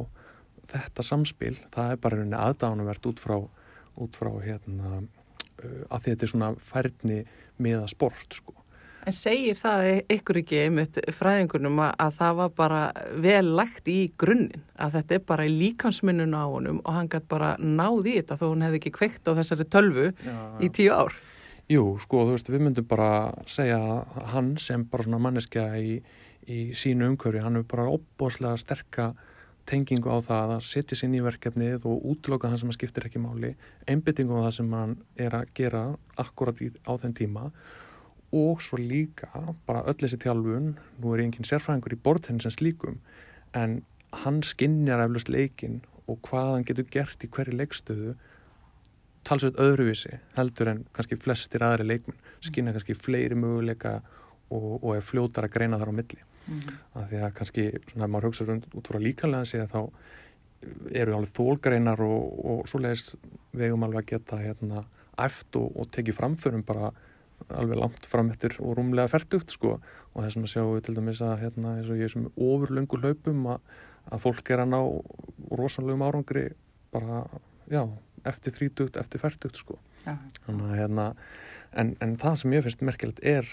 þetta 0.73 1.07
samspil, 1.07 1.55
það 1.75 1.95
er 1.95 2.03
bara 2.03 2.21
veginn 2.21 2.37
aðdánuvert 2.39 3.09
út 3.11 3.23
frá, 3.23 3.39
út 4.01 4.19
frá 4.19 4.31
hérna, 4.45 5.01
uh, 5.01 5.81
að 5.91 6.11
þetta 6.11 6.27
er 6.27 6.35
svona 6.35 6.53
færni 6.73 7.23
miða 7.63 7.89
sport 7.91 8.39
sko. 8.41 8.57
En 9.05 9.13
segir 9.13 9.57
það 9.59 9.87
ykkur 10.15 10.39
ekki 10.41 10.61
einmitt 10.63 10.97
fræðingunum 11.13 11.83
að, 11.85 11.91
að 12.01 12.15
það 12.23 12.39
var 12.39 12.53
bara 12.57 12.79
vel 13.21 13.51
lagt 13.59 13.91
í 13.93 13.99
grunninn, 14.21 14.65
að 14.81 14.97
þetta 14.97 15.17
er 15.19 15.27
bara 15.29 15.45
í 15.45 15.53
líkansminnun 15.53 16.33
á 16.33 16.45
honum 16.49 16.81
og 16.81 16.97
hann 16.97 17.11
gæti 17.13 17.29
bara 17.35 17.51
náði 17.61 18.17
þetta 18.17 18.39
þó 18.41 18.47
hann 18.47 18.65
hefði 18.65 18.81
ekki 18.81 18.95
kveikt 18.97 19.29
á 19.29 19.37
þessari 19.37 19.69
tölvu 19.69 20.07
já, 20.09 20.39
í 20.65 20.73
tíu 20.73 20.97
ár? 20.97 21.19
Jú, 21.69 21.85
sko, 22.01 22.25
þú 22.25 22.39
veist, 22.39 22.49
við 22.53 22.65
myndum 22.65 22.89
bara 22.89 23.11
segja 23.49 23.77
að 23.81 24.25
hann 24.33 24.51
sem 24.61 24.89
bara 24.89 25.05
svona 25.05 25.21
manneskja 25.27 25.69
í, 25.81 25.95
í 26.49 26.59
sínu 26.77 27.11
umhverfi, 27.13 27.45
hann 27.45 27.61
er 27.61 27.69
bara 27.69 27.87
opbóslega 27.93 28.57
sterka 28.61 29.13
tengingu 29.69 30.13
á 30.13 30.19
það 30.25 30.53
að 30.57 30.67
setja 30.69 30.99
sér 30.99 31.11
nýjum 31.13 31.29
verkefnið 31.29 31.87
og 31.89 32.05
útloka 32.13 32.51
það 32.53 32.61
sem 32.63 32.73
að 32.73 32.77
skiptir 32.79 33.07
ekki 33.09 33.23
máli 33.23 33.55
einbyttingu 33.91 34.37
á 34.37 34.45
það 34.47 34.55
sem 34.59 34.77
hann 34.77 34.95
er 35.17 35.39
að 35.39 35.55
gera 35.57 35.83
akkurat 36.21 36.61
í, 36.61 36.71
á 36.85 36.93
þenn 37.01 37.17
tíma 37.21 37.49
og 38.35 38.63
svo 38.65 38.81
líka 38.81 39.31
bara 39.67 39.85
öll 39.89 39.97
þessi 40.01 40.19
tjálfun, 40.25 40.75
nú 41.01 41.15
er 41.15 41.25
enginn 41.25 41.49
sérfræðingur 41.49 41.97
í 41.97 42.03
bortenn 42.05 42.43
sem 42.43 42.53
slíkum 42.55 43.01
en 43.55 43.81
hann 44.25 44.43
skinnjar 44.47 45.05
eflust 45.07 45.31
leikin 45.33 45.81
og 46.11 46.21
hvað 46.29 46.53
hann 46.53 46.69
getur 46.69 46.89
gert 46.93 47.25
í 47.25 47.31
hverju 47.33 47.57
leikstöðu 47.57 48.15
talsveit 49.25 49.59
öðruvísi 49.63 50.19
heldur 50.37 50.71
en 50.75 50.85
kannski 50.97 51.17
flestir 51.21 51.65
aðri 51.65 51.87
leikmenn 51.89 52.21
skinna 52.45 52.75
kannski 52.75 52.97
fleiri 52.99 53.39
möguleika 53.39 54.01
og, 54.53 54.83
og 54.83 54.91
er 54.99 55.07
fljótar 55.07 55.49
að 55.49 55.55
greina 55.57 55.81
þar 55.81 55.95
á 55.95 55.99
milli 56.01 56.21
mm 56.47 56.61
-hmm. 56.61 56.77
að 56.95 57.09
því 57.11 57.23
að 57.23 57.35
kannski 57.39 57.65
svona 57.93 58.07
maður 58.09 58.29
hugsa 58.31 58.45
út 58.75 58.89
frá 58.89 58.99
líkanlega 58.99 59.45
sig 59.45 59.61
að 59.61 59.73
þá 59.75 59.81
eru 60.91 61.17
alveg 61.17 61.33
þólgreinar 61.37 62.01
og, 62.01 62.45
og 62.45 62.69
svo 62.69 62.81
leiðis 62.81 63.17
vegum 63.53 63.85
alveg 63.85 64.05
að 64.05 64.11
geta 64.13 64.37
hérna 64.41 64.85
eft 65.19 65.57
og, 65.57 65.77
og 65.77 65.91
tekið 65.95 66.19
framförum 66.19 66.65
bara 66.67 66.93
alveg 67.49 67.79
langt 67.79 68.07
fram 68.07 68.31
eftir 68.33 68.57
og 68.61 68.77
rúmlega 68.79 69.11
færtugt 69.13 69.53
sko 69.55 69.77
og 70.15 70.23
þess 70.23 70.39
að 70.39 70.51
sjáum 70.53 70.75
við 70.75 70.85
til 70.87 70.95
dæmis 70.99 71.23
að 71.25 71.41
hérna 71.43 71.75
eins 71.79 71.91
og 71.91 72.01
ég 72.01 72.13
sem 72.13 72.29
ofurlöngu 72.37 73.01
hlaupum 73.03 73.47
að, 73.55 73.61
að 74.11 74.23
fólk 74.25 74.51
er 74.51 74.63
að 74.65 74.73
ná 74.73 74.81
rosalegum 75.51 76.07
árangri 76.07 76.47
bara 76.95 77.25
já 77.71 77.83
eftir 78.25 78.55
þrítugt, 78.57 78.97
eftir 78.97 79.21
færtugt 79.21 79.61
sko 79.61 79.79
ja. 80.07 80.17
þannig 80.47 80.71
að 80.71 80.79
hérna 80.81 81.07
en, 81.73 81.95
en 82.01 82.17
það 82.21 82.39
sem 82.41 82.57
ég 82.57 82.67
finnst 82.67 82.85
merkilegt 82.87 83.21
er 83.27 83.49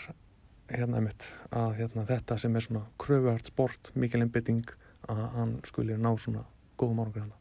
hérna 0.76 1.04
mitt 1.04 1.28
að 1.52 1.76
hérna, 1.82 2.08
þetta 2.10 2.38
sem 2.42 2.56
er 2.56 2.66
svona 2.66 2.86
kröfuhart 3.02 3.52
sport, 3.52 3.92
mikil 3.94 4.24
einbytting 4.24 4.66
að 5.12 5.22
hann 5.36 5.54
skuli 5.68 5.98
ná 5.98 6.12
svona 6.22 6.46
góðum 6.80 7.04
árangur 7.04 7.26
hann. 7.26 7.38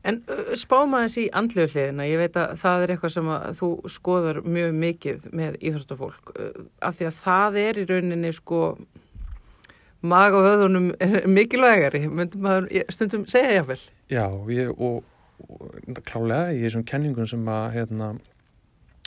En 0.00 0.22
spáum 0.56 0.94
aðeins 0.96 1.18
í 1.20 1.26
andlegu 1.36 1.74
hliðina, 1.74 2.06
ég 2.08 2.22
veit 2.22 2.36
að 2.40 2.54
það 2.62 2.82
er 2.82 2.92
eitthvað 2.94 3.12
sem 3.12 3.30
þú 3.58 3.68
skoðar 3.92 4.40
mjög 4.46 4.72
mikið 4.80 5.26
með 5.36 5.58
íþróttafólk, 5.60 6.32
af 6.80 6.96
því 6.96 7.08
að 7.10 7.18
það 7.26 7.58
er 7.60 7.80
í 7.82 7.86
rauninni 7.90 8.32
sko 8.32 8.62
mag 10.00 10.32
og 10.32 10.46
höðunum 10.46 10.90
mikilvægari, 11.36 12.06
myndum 12.08 12.46
maður 12.46 12.70
stundum 12.88 13.26
segja 13.28 13.58
jáfnvel. 13.58 13.80
Já, 14.08 14.24
ég, 14.48 14.72
og, 14.80 15.04
og 15.44 16.00
klálega 16.08 16.54
í 16.56 16.64
þessum 16.64 16.86
kenningum 16.88 17.28
sem 17.28 17.44
að 17.52 17.66
hérna 17.76 18.14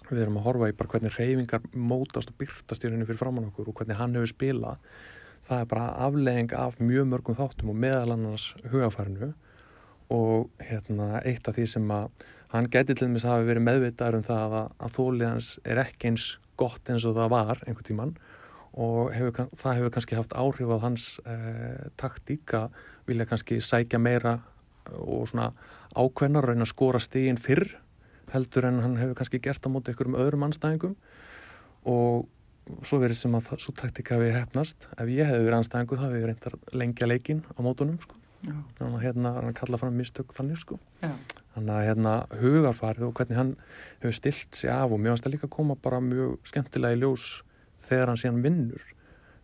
við 0.09 0.25
erum 0.25 0.39
að 0.41 0.47
horfa 0.47 0.69
í 0.69 0.75
bara 0.77 0.91
hvernig 0.93 1.17
reyfingar 1.17 1.65
mótast 1.73 2.31
og 2.31 2.37
byrtast 2.41 2.83
í 2.83 2.89
rauninni 2.89 3.07
fyrir 3.07 3.21
framann 3.21 3.49
okkur 3.49 3.71
og 3.71 3.79
hvernig 3.79 3.99
hann 3.99 4.15
hefur 4.17 4.33
spilað. 4.33 4.93
Það 5.47 5.63
er 5.63 5.71
bara 5.73 5.87
aflegging 6.05 6.53
af 6.55 6.77
mjög 6.79 7.09
mörgum 7.11 7.39
þáttum 7.39 7.73
og 7.73 7.79
meðal 7.83 8.15
annars 8.15 8.51
hugafærinu 8.71 9.33
og 10.13 10.63
hérna, 10.63 11.17
eitt 11.23 11.47
af 11.47 11.57
því 11.57 11.65
sem 11.71 11.91
að 11.91 12.29
hann 12.53 12.69
geti 12.69 12.93
til 12.93 13.07
dæmis 13.07 13.25
hafi 13.27 13.47
verið 13.47 13.65
meðvitaður 13.65 14.19
um 14.19 14.25
það 14.27 14.55
að, 14.59 14.71
að 14.85 14.95
þólið 14.97 15.27
hans 15.31 15.51
er 15.65 15.81
ekki 15.83 16.11
eins 16.11 16.29
gott 16.59 16.89
eins 16.91 17.05
og 17.09 17.15
það 17.17 17.31
var 17.33 17.63
einhvern 17.65 17.87
tíman 17.87 18.15
og 18.73 19.13
hefur, 19.13 19.47
það 19.57 19.79
hefur 19.79 19.93
kannski 19.95 20.17
haft 20.17 20.35
áhrif 20.37 20.73
á 20.73 20.77
hans 20.83 21.07
eh, 21.29 21.89
taktík 21.99 22.53
að 22.57 22.77
vilja 23.09 23.27
kannski 23.29 23.59
sækja 23.61 24.01
meira 24.01 24.37
og 24.97 25.27
svona 25.29 25.51
ákveðnar 25.93 26.49
reyna 26.49 26.65
að 26.65 26.73
skora 26.73 27.01
stígin 27.01 27.41
fyrr 27.41 27.67
heldur 28.31 28.69
en 28.69 28.79
hann 28.83 28.97
hefur 29.01 29.17
kannski 29.19 29.41
gert 29.43 29.65
á 29.65 29.69
móti 29.73 29.93
ykkur 29.93 30.11
um 30.11 30.17
öðrum 30.21 30.47
anstæðingum 30.47 30.95
og 31.89 32.27
svo 32.87 32.99
verið 33.01 33.19
sem 33.19 33.35
að 33.35 33.53
svo 33.59 33.73
taktika 33.75 34.17
við 34.21 34.37
hefnast 34.37 34.87
ef 34.95 35.09
ég 35.11 35.27
hefði 35.27 35.47
verið 35.47 35.59
anstæðingu 35.59 35.99
þá 35.99 36.03
hefði 36.05 36.19
ég 36.21 36.27
reyndar 36.29 36.59
lengja 36.79 37.09
leikin 37.09 37.41
á 37.43 37.59
mótunum 37.65 37.99
sko. 37.99 38.19
þannig 38.43 38.97
að 38.97 39.03
hérna 39.03 39.33
hann 39.37 39.57
kalla 39.57 39.79
fram 39.79 39.97
mistök 39.99 40.33
þannig 40.37 40.61
sko. 40.61 40.79
þannig 41.55 41.73
að 41.75 41.87
hérna 41.87 42.13
hugarfarið 42.39 43.07
og 43.07 43.15
hvernig 43.19 43.39
hann 43.39 43.55
hefur 43.99 44.15
stilt 44.15 44.55
sig 44.55 44.71
af 44.71 44.91
og 44.91 44.99
mjög 44.99 45.17
aðstæða 45.17 45.35
líka 45.35 45.51
koma 45.51 45.75
bara 45.75 45.99
mjög 46.03 46.37
skemmtilega 46.47 46.95
í 46.97 47.01
ljós 47.03 47.27
þegar 47.87 48.11
hann 48.11 48.21
síðan 48.21 48.43
vinnur. 48.43 48.85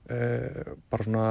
Uh, 0.09 0.75
bara 0.89 1.05
svona 1.05 1.25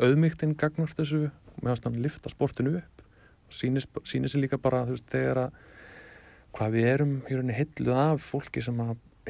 auðmygtinn 0.00 0.56
gagnast 0.58 0.98
þessu. 0.98 1.28
Mjög 1.60 1.74
aðstæða 1.74 1.92
hann 1.92 2.04
lifta 2.06 2.32
sportinu 2.32 2.74
upp. 2.80 3.04
Sýnir 3.50 4.30
sér 4.30 4.44
líka 4.44 4.60
bara 4.62 4.84
þú 4.88 4.96
veist 4.96 5.10
þegar 5.12 5.44
að 5.46 5.60
hvað 6.56 6.76
við 6.76 6.88
erum 6.94 7.14
í 7.28 7.36
rauninni 7.36 7.56
hilluð 7.56 8.00
af 8.02 8.26
fólki 8.32 8.62
sem 8.64 8.80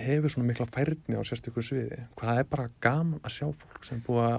hefur 0.01 0.33
svona 0.33 0.49
mikla 0.49 0.69
færni 0.73 1.19
á 1.19 1.23
sérstökur 1.27 1.67
sviði. 1.67 2.01
Hvað 2.19 2.43
er 2.43 2.49
bara 2.51 2.71
gaman 2.85 3.21
að 3.25 3.37
sjá 3.37 3.47
fólk 3.51 3.85
sem 3.89 4.01
búið 4.07 4.27
að 4.27 4.39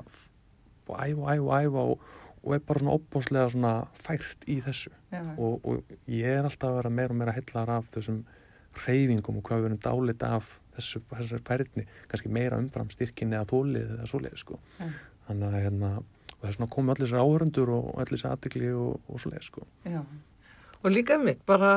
æfa, 0.91 1.35
æfa, 1.35 1.59
æfa 1.65 1.85
og, 1.93 2.05
og 2.41 2.55
er 2.55 2.63
bara 2.67 2.81
svona 2.81 2.95
opbáslega 2.97 3.51
svona 3.53 3.73
fært 4.05 4.47
í 4.49 4.57
þessu. 4.65 4.93
Og, 5.37 5.59
og 5.67 5.93
ég 6.09 6.39
er 6.39 6.47
alltaf 6.47 6.71
að 6.71 6.79
vera 6.79 6.93
meira 6.97 7.13
og 7.15 7.21
meira 7.21 7.35
hillar 7.35 7.75
af 7.77 7.91
þessum 7.95 8.23
reyfingum 8.85 9.39
og 9.39 9.45
hvað 9.47 9.61
við 9.61 9.69
erum 9.69 9.83
dálit 9.83 10.25
af 10.25 10.57
þessu, 10.77 11.03
þessu 11.11 11.39
færni, 11.47 11.85
kannski 12.11 12.31
meira 12.31 12.59
umbram 12.61 12.91
styrkinni 12.93 13.37
eða 13.37 13.49
þólið 13.51 13.95
eða 13.97 14.09
svoleið 14.09 14.37
sko. 14.39 14.59
þannig 15.27 15.47
að 15.47 15.63
hérna, 15.65 15.89
það 16.33 16.49
er 16.49 16.57
svona 16.57 16.73
komið 16.75 16.93
allir 16.95 17.11
sér 17.11 17.23
áhörundur 17.25 17.73
og 17.75 17.89
allir 18.01 18.21
sér 18.21 18.35
aðdegli 18.35 18.71
og, 18.75 19.01
og 19.07 19.23
svoleið 19.23 19.47
sko. 19.49 19.65
og 20.81 20.89
líka 20.91 21.19
mitt 21.21 21.43
bara 21.45 21.73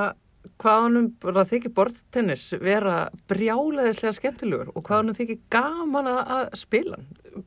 hvað 0.61 0.81
honum 0.87 1.11
bara 1.23 1.45
þykir 1.49 1.73
bortennis 1.77 2.47
vera 2.61 2.97
brjáleðislega 3.31 4.17
skemmtilegur 4.19 4.73
og 4.75 4.85
hvað 4.87 5.03
honum 5.03 5.17
þykir 5.19 5.41
gaman 5.53 6.09
að 6.11 6.43
spila 6.59 6.99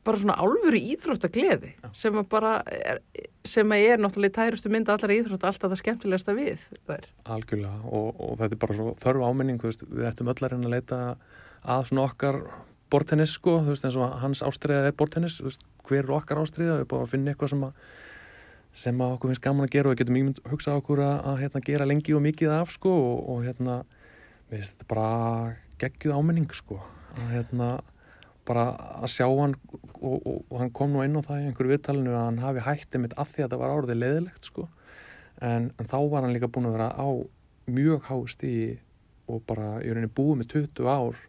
bara 0.04 0.20
svona 0.20 0.36
í 0.76 0.82
íþróttagleði 0.94 1.72
sem 1.96 2.18
að 2.20 2.28
bara 2.32 2.54
er, 2.66 3.00
sem 3.46 3.72
að 3.72 3.84
er 3.88 4.02
náttúrulega 4.02 4.34
í 4.34 4.36
tærustu 4.38 4.72
mynda 4.72 4.96
allar 4.96 5.14
íþrótt 5.14 5.46
alltaf 5.48 5.70
það 5.72 5.82
skemmtilegasta 5.82 6.36
við 6.36 6.64
þær. 6.88 7.06
Algjörlega 7.36 7.76
og, 7.88 8.08
og 8.18 8.34
þetta 8.42 8.58
er 8.58 8.62
bara 8.64 8.78
svo 8.80 8.94
þörfu 9.04 9.28
áminning 9.30 9.62
veist, 9.64 9.86
við 9.88 10.10
ættum 10.10 10.32
öllarinn 10.34 10.66
að 10.68 10.74
leita 10.76 11.00
að 11.64 11.86
svona 11.88 12.04
okkar 12.08 12.42
bortennis 12.92 13.36
sko, 13.36 13.60
þú 13.64 13.74
veist 13.74 13.88
eins 13.88 13.96
og 14.00 14.18
hans 14.22 14.44
ástriða 14.44 14.90
er 14.90 14.98
bortennis, 14.98 15.40
hver 15.88 16.04
er 16.04 16.14
okkar 16.18 16.42
ástriða, 16.42 16.80
við 16.82 16.90
bara 16.92 17.06
að 17.06 17.14
finna 17.14 17.32
eitthvað 17.32 17.54
sem 17.54 17.66
að 17.68 17.82
sem 18.78 19.00
að 19.02 19.16
okkur 19.16 19.32
finnst 19.32 19.44
gaman 19.44 19.66
að 19.66 19.74
gera 19.74 19.90
og 19.90 19.98
getum 19.98 20.18
ímynd 20.20 20.40
hugsað 20.46 20.80
okkur 20.80 21.02
að, 21.02 21.14
að 21.30 21.38
hérna, 21.42 21.62
gera 21.66 21.86
lengi 21.88 22.14
og 22.14 22.24
mikið 22.24 22.54
af 22.54 22.72
sko 22.74 22.92
og, 22.94 23.22
og 23.32 23.44
hérna 23.46 23.78
við 24.48 24.60
veist 24.60 24.74
þetta 24.74 24.90
bara 24.92 25.08
geggjuð 25.82 26.18
áminning 26.18 26.52
sko 26.54 26.78
að 27.18 27.32
hérna 27.34 27.70
bara 28.48 28.64
að 29.02 29.10
sjá 29.12 29.26
hann 29.26 29.56
og, 29.98 30.16
og, 30.16 30.36
og 30.48 30.60
hann 30.62 30.72
kom 30.74 30.94
nú 30.94 31.02
inn 31.04 31.18
á 31.18 31.26
það 31.26 31.42
í 31.42 31.48
einhverju 31.48 31.74
viðtalinu 31.74 32.14
að 32.14 32.26
hann 32.28 32.42
hafi 32.44 32.64
hættið 32.64 33.04
mitt 33.04 33.16
af 33.20 33.34
því 33.34 33.44
að 33.44 33.54
það 33.54 33.62
var 33.62 33.74
árið 33.74 34.00
leðilegt 34.02 34.50
sko 34.50 34.68
en, 35.44 35.68
en 35.74 35.90
þá 35.90 35.98
var 36.12 36.24
hann 36.24 36.34
líka 36.36 36.50
búin 36.52 36.70
að 36.70 36.78
vera 36.78 36.88
á 36.94 37.08
mjög 37.68 38.08
hásti 38.08 38.54
og 39.28 39.42
bara 39.48 39.76
í 39.82 39.90
rauninni 39.90 40.14
búið 40.14 40.40
með 40.40 40.50
20 40.54 40.88
ár 40.88 41.20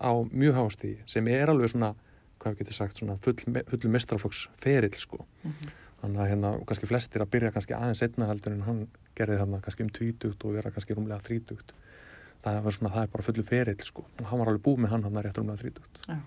á 0.00 0.12
mjög 0.30 0.58
hásti 0.62 0.94
sem 1.10 1.28
er 1.28 1.52
alveg 1.52 1.74
svona, 1.74 1.92
hvað 2.40 2.60
getur 2.62 2.78
sagt 2.78 3.00
svona 3.00 3.18
full, 3.24 3.36
full 3.42 3.92
mestraflokks 3.92 4.46
ferill 4.62 4.94
sko 4.96 5.20
mm 5.20 5.50
-hmm. 5.50 5.80
Þannig 6.04 6.22
að 6.22 6.30
hérna 6.30 6.52
kannski 6.68 6.90
flestir 6.90 7.24
að 7.24 7.32
byrja 7.34 7.54
kannski 7.56 7.76
aðeins 7.76 8.04
einna 8.04 8.28
heldur 8.30 8.54
en 8.54 8.62
hann 8.68 8.84
gerði 9.18 9.40
þarna 9.40 9.60
kannski 9.64 9.86
um 9.86 9.90
20 9.98 10.36
og 10.36 10.54
vera 10.58 10.72
kannski 10.74 10.96
rúmlega 10.96 11.24
30 11.26 11.74
það 12.44 12.60
er, 12.60 12.78
svona, 12.78 12.94
það 12.94 13.02
er 13.06 13.12
bara 13.16 13.24
fullu 13.24 13.44
ferill 13.48 13.82
sko. 13.86 14.04
Hann 14.20 14.40
var 14.40 14.52
alveg 14.52 14.64
búið 14.66 14.84
með 14.84 14.94
hann 14.94 15.06
hann 15.08 15.22
rétt 15.24 15.40
rúmlega 15.40 15.64
30 15.64 16.08
Já 16.12 16.22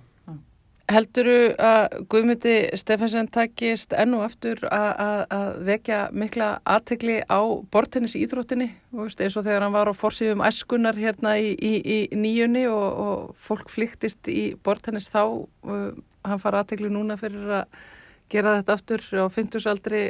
Helduru 0.88 1.52
að 1.60 1.98
Guðmyndi 2.08 2.54
Stefansson 2.80 3.28
takist 3.28 3.92
enn 3.92 4.14
og 4.16 4.24
aftur 4.30 4.62
að 4.72 5.58
vekja 5.68 5.98
mikla 6.16 6.48
aðtegli 6.64 7.18
á 7.28 7.44
bortennis 7.74 8.16
íþróttinni 8.16 8.70
veist, 8.96 9.20
eins 9.20 9.36
og 9.36 9.44
þegar 9.44 9.66
hann 9.66 9.76
var 9.76 9.92
á 9.92 10.00
forsýðum 10.00 10.46
æskunar 10.48 10.96
hérna 10.96 11.36
í, 11.44 11.52
í, 11.60 11.74
í 11.84 11.98
nýjunni 12.16 12.64
og, 12.72 12.88
og 13.04 13.36
fólk 13.50 13.68
flyktist 13.74 14.32
í 14.32 14.54
bortennis 14.64 15.12
þá 15.12 15.24
uh, 15.28 15.92
hann 16.24 16.44
fara 16.44 16.64
aðtegli 16.64 16.94
núna 16.94 17.20
fyrir 17.20 17.52
að 17.60 17.84
gera 18.32 18.58
þetta 18.60 18.76
aftur 18.78 19.04
og 19.24 19.34
finnst 19.36 19.68
aldrei 19.68 20.04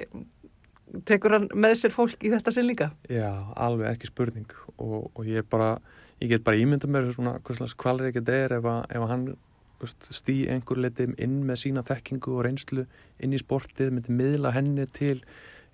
tekur 1.07 1.35
hann 1.35 1.47
með 1.55 1.75
sér 1.81 1.93
fólk 1.93 2.23
í 2.23 2.31
þetta 2.31 2.53
sinn 2.53 2.67
líka? 2.69 2.91
Já, 3.11 3.29
alveg 3.59 3.89
ekki 3.91 4.09
spurning. 4.11 4.47
Og, 4.77 5.09
og 5.13 5.27
ég, 5.27 5.45
bara, 5.49 5.75
ég 6.21 6.31
get 6.31 6.45
bara 6.47 6.59
ímynda 6.59 6.89
mér 6.89 7.11
svona 7.15 7.37
hvað 7.43 7.61
slags 7.61 7.75
kvalri 7.79 8.11
ekki 8.11 8.23
þetta 8.23 8.39
er 8.45 8.57
ef, 8.59 8.69
að, 8.71 8.79
ef 8.95 9.05
að 9.05 9.13
hann 9.13 9.27
stý 10.15 10.37
einhver 10.49 10.81
letið 10.81 11.13
inn 11.21 11.41
með 11.45 11.61
sína 11.65 11.83
þekkingu 11.85 12.37
og 12.37 12.47
reynslu 12.47 12.87
inn 13.21 13.35
í 13.35 13.41
sportið, 13.41 13.93
myndi 13.93 14.15
miðla 14.15 14.53
henni 14.55 14.87
til 14.95 15.19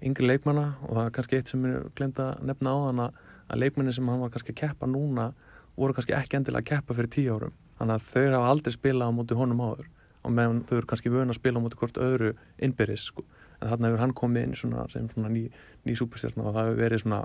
yngri 0.04 0.28
leikmanna. 0.34 0.74
Og 0.90 0.98
það 0.98 1.06
er 1.06 1.16
kannski 1.18 1.40
eitt 1.40 1.54
sem 1.54 1.70
ég 1.70 1.90
glemt 1.98 2.20
að 2.20 2.44
nefna 2.50 2.76
á 2.76 2.78
þann 2.90 3.04
að 3.08 3.60
leikmanni 3.62 3.96
sem 3.96 4.10
hann 4.10 4.24
var 4.24 4.34
kannski 4.34 4.56
að 4.56 4.62
keppa 4.66 4.90
núna 4.90 5.32
voru 5.78 5.96
kannski 5.96 6.16
ekki 6.18 6.40
endilega 6.40 6.66
að 6.66 6.72
keppa 6.74 6.98
fyrir 6.98 7.14
tíu 7.14 7.38
árum. 7.38 7.60
Þannig 7.80 8.00
að 8.00 8.10
þau 8.14 8.26
hafa 8.36 8.50
aldrei 8.52 8.76
spilað 8.76 9.14
á 9.14 9.16
móti 9.16 9.38
honum 9.38 9.62
áður 9.64 9.88
og 10.24 10.36
meðan 10.36 10.64
þau 10.68 10.78
eru 10.80 10.90
kannski 10.90 11.12
vöna 11.14 11.34
að 11.34 11.40
spila 11.40 11.60
á 11.60 11.64
móti 11.64 11.80
hvort 11.80 12.00
öðru 12.02 12.34
innbyrðis 12.64 13.08
sko. 13.12 13.26
en 13.62 13.70
þarna 13.70 13.90
hefur 13.90 14.04
hann 14.04 14.14
komið 14.14 14.44
inn 14.48 14.56
svona, 14.60 14.86
sem 14.92 15.10
svona 15.12 15.30
ný, 15.32 15.44
ný 15.86 15.96
superstjárna 15.96 16.44
og 16.44 16.56
það 16.56 16.70
hefur 16.70 16.82
verið 16.82 17.04
svona 17.04 17.20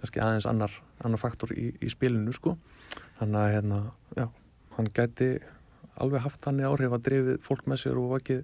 kannski 0.00 0.20
aðeins 0.20 0.46
annar, 0.50 0.72
annar 1.04 1.20
faktor 1.22 1.52
í, 1.54 1.70
í 1.80 1.88
spilinu 1.92 2.32
sko. 2.36 2.56
þannig 3.20 3.40
að 3.40 3.52
hérna, 3.56 3.82
já, 4.16 4.26
hann 4.76 4.90
gæti 4.96 5.30
alveg 6.00 6.24
haft 6.24 6.42
þannig 6.44 6.68
áhrif 6.68 6.96
að 6.96 7.06
drifið 7.08 7.40
fólk 7.44 7.68
með 7.68 7.84
sér 7.84 8.00
og 8.00 8.10
vakið, 8.16 8.42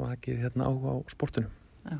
vakið 0.00 0.42
hérna 0.46 0.68
á, 0.68 0.72
á 0.72 0.94
sportunum. 1.12 1.52
Já. 1.84 1.98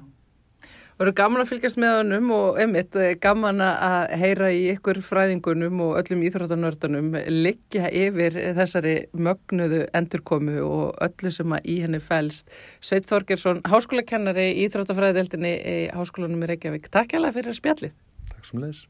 Eru 1.00 1.12
gaman 1.16 1.42
að 1.42 1.48
fylgjast 1.50 1.78
með 1.80 1.94
honum 1.98 2.30
og 2.36 2.58
emitt 2.62 2.96
eh, 3.00 3.14
gaman 3.22 3.62
að 3.64 4.12
heyra 4.20 4.50
í 4.52 4.60
ykkur 4.74 5.00
fræðingunum 5.06 5.80
og 5.86 5.96
öllum 6.02 6.24
íþróttanördunum 6.28 7.10
liggja 7.32 7.88
yfir 7.88 8.36
þessari 8.58 8.94
mögnuðu 9.16 9.86
endurkomu 9.96 10.60
og 10.66 11.02
öllu 11.08 11.32
sem 11.34 11.56
að 11.56 11.68
í 11.74 11.78
henni 11.86 12.02
fælst. 12.02 12.52
Sveit 12.84 13.08
Þorgersson, 13.10 13.64
háskólakennari 13.72 14.50
í 14.52 14.66
Íþróttafræðideldinni 14.68 15.54
í 15.58 15.78
Háskólanum 15.96 16.44
í 16.44 16.52
Reykjavík. 16.52 16.90
Takk 16.92 17.16
hjá 17.16 17.22
það 17.24 17.38
fyrir 17.40 17.62
spjallið. 17.62 17.96
Takk 18.34 18.50
sem 18.50 18.66
leis. 18.66 18.84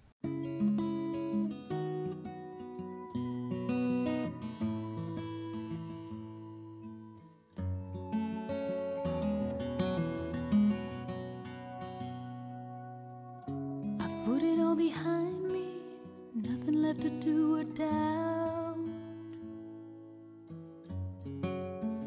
left 16.93 17.03
to 17.03 17.11
do 17.21 17.65
doubt. 17.65 18.77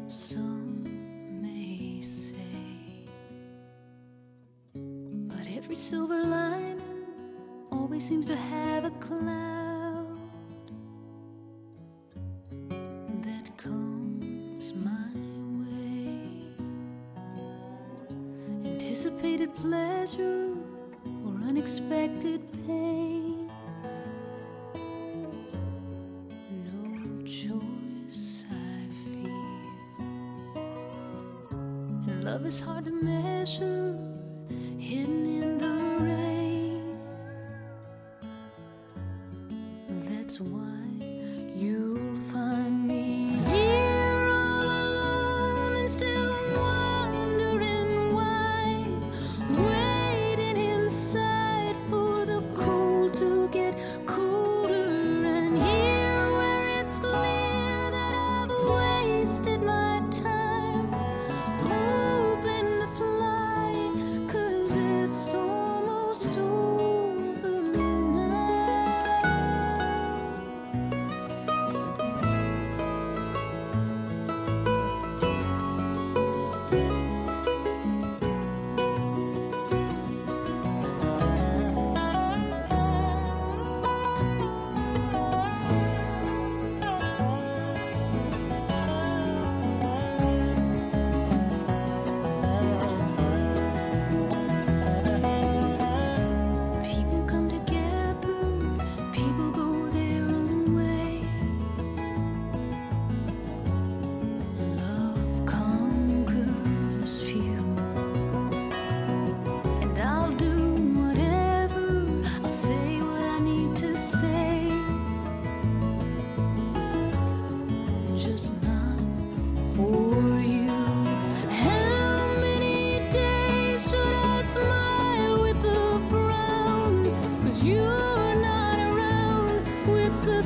Some 0.06 0.84
may 1.42 2.00
say, 2.02 3.04
but 4.74 5.46
every 5.56 5.74
silver 5.74 6.22
lining 6.22 6.80
always 7.72 8.06
seems 8.06 8.26
to 8.26 8.36
have 8.36 8.84
a 8.84 8.90
cloud 8.90 10.18
that 13.22 13.56
comes 13.56 14.72
my 14.74 15.10
way. 15.64 16.30
Anticipated 18.64 19.54
pleasure 19.56 20.54
or 21.24 21.32
unexpected 21.48 22.40
pain. 22.66 23.15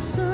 so 0.01 0.30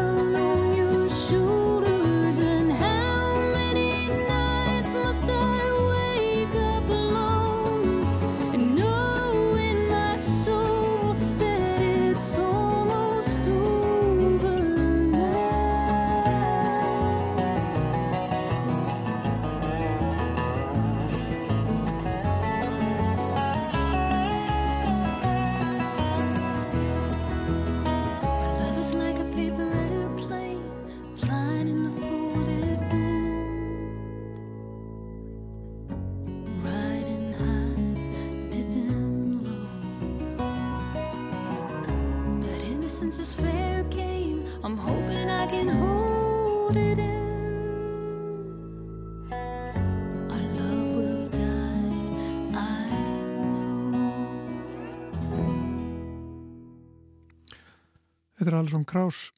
Þetta 58.56 58.62
er 58.62 58.68
Alison 58.70 58.84
Krauss 58.88 59.32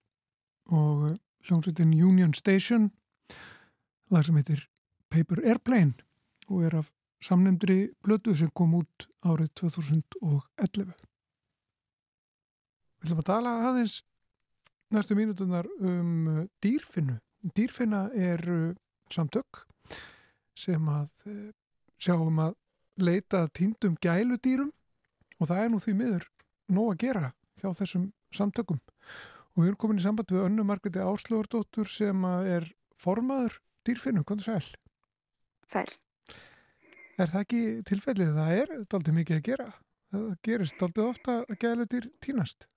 og 0.70 0.98
uh, 1.08 1.14
hljómsveitin 1.48 1.90
Union 1.90 2.34
Station. 2.34 2.92
Lag 4.14 4.22
sem 4.22 4.36
heitir 4.38 4.60
Paper 5.10 5.40
Airplane 5.42 5.96
og 6.46 6.62
er 6.62 6.76
af 6.78 6.92
samnefndri 7.18 7.88
blödu 7.98 8.36
sem 8.38 8.52
kom 8.54 8.76
út 8.78 9.08
árið 9.26 9.48
2011 9.58 10.92
Við 12.98 13.08
ætlum 13.08 13.22
að 13.24 13.26
tala 13.26 13.54
aðeins 13.70 13.96
næstu 14.94 15.16
mínutunar 15.18 15.66
um 15.80 16.12
uh, 16.30 16.44
dýrfinnu. 16.62 17.16
Dýrfinna 17.58 18.04
er 18.14 18.44
uh, 18.46 18.76
samtök 19.10 19.64
sem 20.54 20.86
að 20.92 21.10
sjáum 21.98 22.38
að 22.38 22.54
leita 23.02 23.48
týndum 23.50 23.98
gæludýrum 23.98 24.70
og 25.40 25.50
það 25.50 25.64
er 25.64 25.74
nú 25.74 25.82
því 25.82 25.96
miður 26.04 26.30
nóg 26.70 26.92
að 26.92 27.02
gera 27.02 27.32
hjá 27.58 27.72
þessum 27.80 28.12
samtökum 28.30 28.78
og 29.54 29.62
við 29.62 29.70
erum 29.70 29.80
komin 29.82 30.00
í 30.00 30.04
samband 30.04 30.34
við 30.34 30.44
önnu 30.44 30.66
Margreti 30.66 31.02
Áslögurdóttur 31.02 31.90
sem 31.90 32.28
er 32.28 32.68
formaður 33.00 33.58
dýrfinnum, 33.86 34.26
hvað 34.26 34.42
er 34.42 34.46
sæl? 34.48 34.76
Sæl. 35.68 35.98
Er 37.18 37.30
það 37.32 37.44
ekki 37.44 37.62
tilfellið? 37.88 38.34
Það 38.36 38.56
er 38.56 38.74
aldrei 38.78 39.14
mikið 39.16 39.38
að 39.38 39.46
gera. 39.48 39.68
Það 40.08 40.26
gerist 40.46 40.82
aldrei 40.86 41.04
ofta 41.04 41.32
að 41.42 41.56
gælutir 41.60 42.06
týnast. 42.24 42.68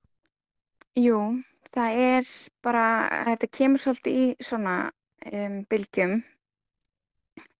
Jú, 0.99 1.19
það 1.71 1.99
er 2.05 2.31
bara, 2.65 2.85
þetta 3.29 3.49
kemur 3.57 3.83
svolítið 3.83 4.17
í 4.17 4.25
svona 4.43 4.75
um, 5.29 5.61
bylgjum. 5.71 6.17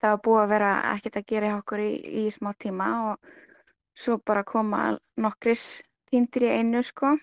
Það 0.02 0.16
var 0.16 0.24
búið 0.26 0.42
að 0.42 0.52
vera 0.56 0.72
ekkert 0.92 1.20
að 1.22 1.30
gera 1.30 1.52
hjá 1.52 1.60
okkur 1.62 1.84
í, 1.86 1.92
í 2.24 2.26
smá 2.34 2.52
tíma 2.60 2.90
og 3.12 3.32
svo 3.96 4.18
bara 4.26 4.44
koma 4.48 4.82
nokkrir 5.22 5.62
týndir 6.10 6.48
í 6.50 6.52
einu 6.58 6.82
sko. 6.84 7.14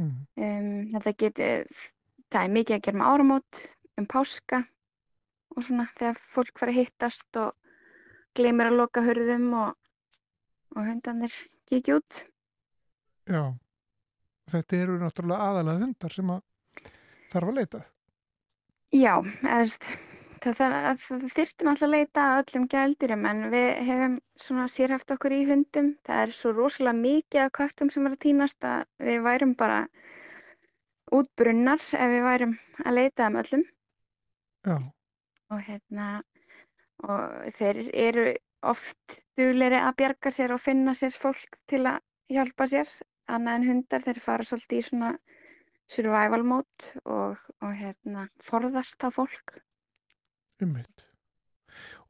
Mm. 0.00 0.12
Um, 0.40 0.68
þetta 0.94 1.12
getur, 1.20 1.80
það 2.32 2.44
er 2.46 2.54
mikið 2.56 2.76
að 2.76 2.84
gera 2.86 3.00
með 3.00 3.10
áramót, 3.12 3.62
um 4.00 4.08
páska 4.08 4.62
og 5.52 5.66
svona 5.66 5.86
þegar 5.92 6.20
fólk 6.20 6.60
fara 6.60 6.72
að 6.72 6.78
hittast 6.80 7.40
og 7.42 7.52
gleymir 8.36 8.70
að 8.70 8.78
loka 8.80 9.04
hörðum 9.04 9.50
og, 9.60 9.74
og 10.76 10.86
hundanir 10.88 11.34
kikið 11.68 11.98
út. 11.98 12.22
Já, 13.28 13.42
þetta 14.52 14.80
eru 14.80 14.96
náttúrulega 15.02 15.50
aðalega 15.50 15.84
hundar 15.84 16.16
sem 16.16 16.32
að 16.32 16.40
þarf 17.32 17.52
að 17.52 17.58
leitað. 17.60 17.90
Já, 18.92 19.14
eðast, 19.48 19.92
það, 20.42 20.56
það, 20.58 21.02
það 21.02 21.22
þyrfti 21.36 21.66
náttúrulega 21.66 21.86
að 21.86 21.92
leita 21.94 22.24
öllum 22.40 22.64
gældurum 22.74 23.26
en 23.30 23.42
við 23.52 23.68
hefum 23.88 24.16
svona 24.44 24.66
sérhæft 24.74 25.14
okkur 25.14 25.34
í 25.36 25.42
hundum. 25.48 25.92
Það 26.06 26.22
er 26.24 26.34
svo 26.38 26.52
rosalega 26.56 26.98
mikið 26.98 27.44
af 27.44 27.52
köttum 27.58 27.92
sem 27.94 28.08
er 28.08 28.16
að 28.16 28.22
týnast 28.24 28.66
að 28.66 28.84
við 29.06 29.22
værum 29.26 29.54
bara 29.62 29.78
útbrunnar 31.12 31.80
ef 31.82 32.14
við 32.14 32.26
værum 32.26 32.54
að 32.84 32.98
leita 32.98 33.28
um 33.30 33.38
öllum. 33.42 33.64
Já. 34.66 34.76
Og 35.52 35.64
hérna, 35.68 36.08
og 37.04 37.52
þeir 37.58 37.82
eru 38.06 38.26
oft 38.72 39.18
dugleiri 39.38 39.80
að 39.82 39.98
bjarga 40.00 40.32
sér 40.32 40.54
og 40.54 40.62
finna 40.62 40.94
sér 40.96 41.12
fólk 41.14 41.58
til 41.70 41.84
að 41.90 42.00
hjálpa 42.32 42.68
sér. 42.70 42.94
Annað 43.32 43.58
en 43.58 43.68
hundar, 43.68 44.02
þeir 44.02 44.18
fara 44.22 44.46
svolítið 44.46 44.80
í 44.80 44.86
svona 44.86 45.10
survival 45.92 46.42
mode 46.46 47.02
og, 47.04 47.36
og 47.62 47.76
hérna, 47.78 48.26
forðast 48.42 48.98
það 49.02 49.20
fólk. 49.20 49.60
Ummitt. 50.62 51.06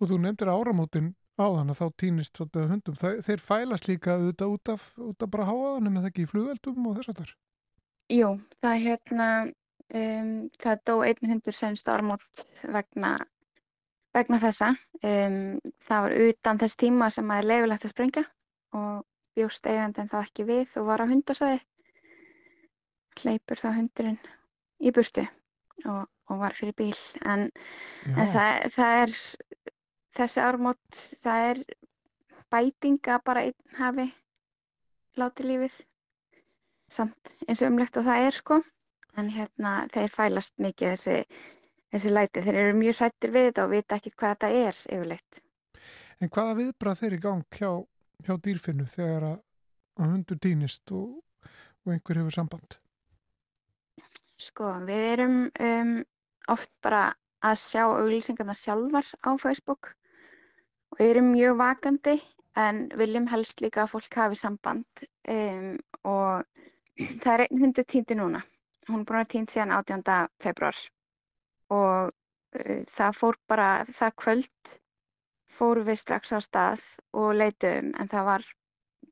Og 0.00 0.10
þú 0.10 0.18
nefndir 0.22 0.50
áramótin 0.52 1.12
á 1.40 1.46
þann 1.48 1.72
að 1.72 1.80
þá 1.80 1.86
týnist 2.02 2.38
svolítið 2.38 2.70
hundum. 2.72 2.98
Það, 2.98 3.18
þeir 3.26 3.42
fælast 3.46 3.88
líka 3.88 4.16
auðvitað 4.16 4.54
út 4.56 4.72
af, 4.74 4.86
út 5.00 5.24
af 5.24 5.32
bara 5.32 5.48
háaðanum 5.48 5.98
eða 6.00 6.10
ekki 6.10 6.26
í 6.26 6.30
flugveldum 6.30 6.88
og 6.88 6.98
þess 6.98 7.12
að 7.12 7.20
þar? 7.22 7.34
Jú, 8.12 8.30
það 8.60 8.74
er 8.74 8.82
hérna, 8.86 9.28
um, 10.02 10.32
það 10.60 10.82
dó 10.90 10.94
einn 11.06 11.30
hundur 11.32 11.56
senst 11.56 11.88
áramót 11.88 12.44
vegna, 12.76 13.14
vegna 14.16 14.40
þessa. 14.42 14.72
Um, 15.00 15.38
það 15.86 16.06
var 16.06 16.16
utan 16.26 16.62
þess 16.62 16.80
tíma 16.82 17.10
sem 17.14 17.32
að 17.32 17.42
er 17.42 17.50
leifilegt 17.52 17.88
að 17.88 17.94
sprengja 17.94 18.24
og 18.76 19.04
bjóst 19.36 19.68
eigandin 19.68 20.10
þá 20.12 20.18
ekki 20.22 20.48
við 20.48 20.76
og 20.80 20.90
var 20.90 21.04
á 21.04 21.06
hundasvæði. 21.08 21.62
Hleypur 23.22 23.60
þá 23.60 23.68
hundurinn 23.76 24.20
í 24.82 24.90
burtu 24.92 25.24
og, 25.86 26.04
og 26.32 26.42
var 26.42 26.56
fyrir 26.56 26.76
bíl. 26.78 26.98
En, 27.28 27.48
en 28.12 28.28
það, 28.34 28.68
það 28.74 28.98
er, 29.04 29.14
þessi 30.18 30.44
ármót, 30.44 31.00
það 31.22 31.48
er 31.52 31.62
bætinga 32.52 33.18
bara 33.24 33.46
einn 33.48 33.78
hafi 33.78 34.08
látið 35.20 35.50
lífið. 35.52 35.80
Samt 36.92 37.34
eins 37.46 37.62
og 37.62 37.72
umlegt 37.72 37.96
og 38.00 38.08
það 38.08 38.26
er 38.26 38.36
sko. 38.36 38.60
En 39.20 39.28
hérna 39.32 39.72
þeir 39.92 40.12
fælast 40.12 40.54
mikið 40.60 40.94
þessi, 40.94 41.16
þessi 41.92 42.12
læti. 42.12 42.44
Þeir 42.44 42.60
eru 42.64 42.76
mjög 42.80 43.00
hrættir 43.00 43.32
við 43.32 43.48
þetta 43.50 43.64
og 43.64 43.72
vita 43.72 43.98
ekki 43.98 44.12
hvað 44.16 44.36
þetta 44.36 44.52
er 44.60 44.82
yfirleitt. 44.96 45.42
En 46.22 46.30
hvaða 46.32 46.58
viðbrað 46.60 47.00
þeir 47.00 47.16
í 47.16 47.20
gang 47.24 47.58
hjá, 47.58 47.70
hjá 48.24 48.34
dýrfinnu 48.46 48.86
þegar 48.88 49.28
að, 49.32 49.38
hundur 50.02 50.38
týnist 50.40 50.92
og, 50.96 51.18
og 51.84 51.92
einhver 51.94 52.20
hefur 52.22 52.36
samband? 52.36 52.78
Sko, 54.42 54.70
við 54.86 55.04
erum 55.12 55.36
um, 55.48 55.92
oft 56.50 56.70
bara 56.82 57.02
að 57.42 57.58
sjá 57.62 57.82
auglýsingarna 57.86 58.54
sjálfar 58.56 59.06
á 59.26 59.30
Facebook 59.40 59.92
og 60.92 61.02
erum 61.02 61.32
mjög 61.32 61.58
vakandi 61.58 62.16
en 62.62 62.84
viljum 62.98 63.26
helst 63.30 63.62
líka 63.64 63.84
að 63.84 63.94
fólk 63.94 64.18
hafi 64.20 64.38
samband 64.38 65.04
um, 65.28 65.76
og 66.04 66.44
það 67.22 67.32
er 67.34 67.44
einn 67.46 67.62
hundur 67.64 67.86
týndi 67.88 68.16
núna. 68.18 68.42
Hún 68.88 69.02
er 69.02 69.08
búin 69.08 69.22
að 69.22 69.30
týnd 69.34 69.52
síðan 69.52 69.74
18. 69.78 70.04
februar 70.42 70.78
og 71.72 72.12
uh, 72.12 72.82
það 72.92 73.18
fór 73.18 73.38
bara, 73.48 73.70
það 73.88 74.16
kvöld 74.24 74.74
fóru 75.52 75.84
við 75.86 76.00
strax 76.00 76.32
á 76.36 76.38
stað 76.44 76.84
og 77.16 77.34
leitum 77.36 77.92
en 78.00 78.08
það 78.12 78.28
var 78.28 78.46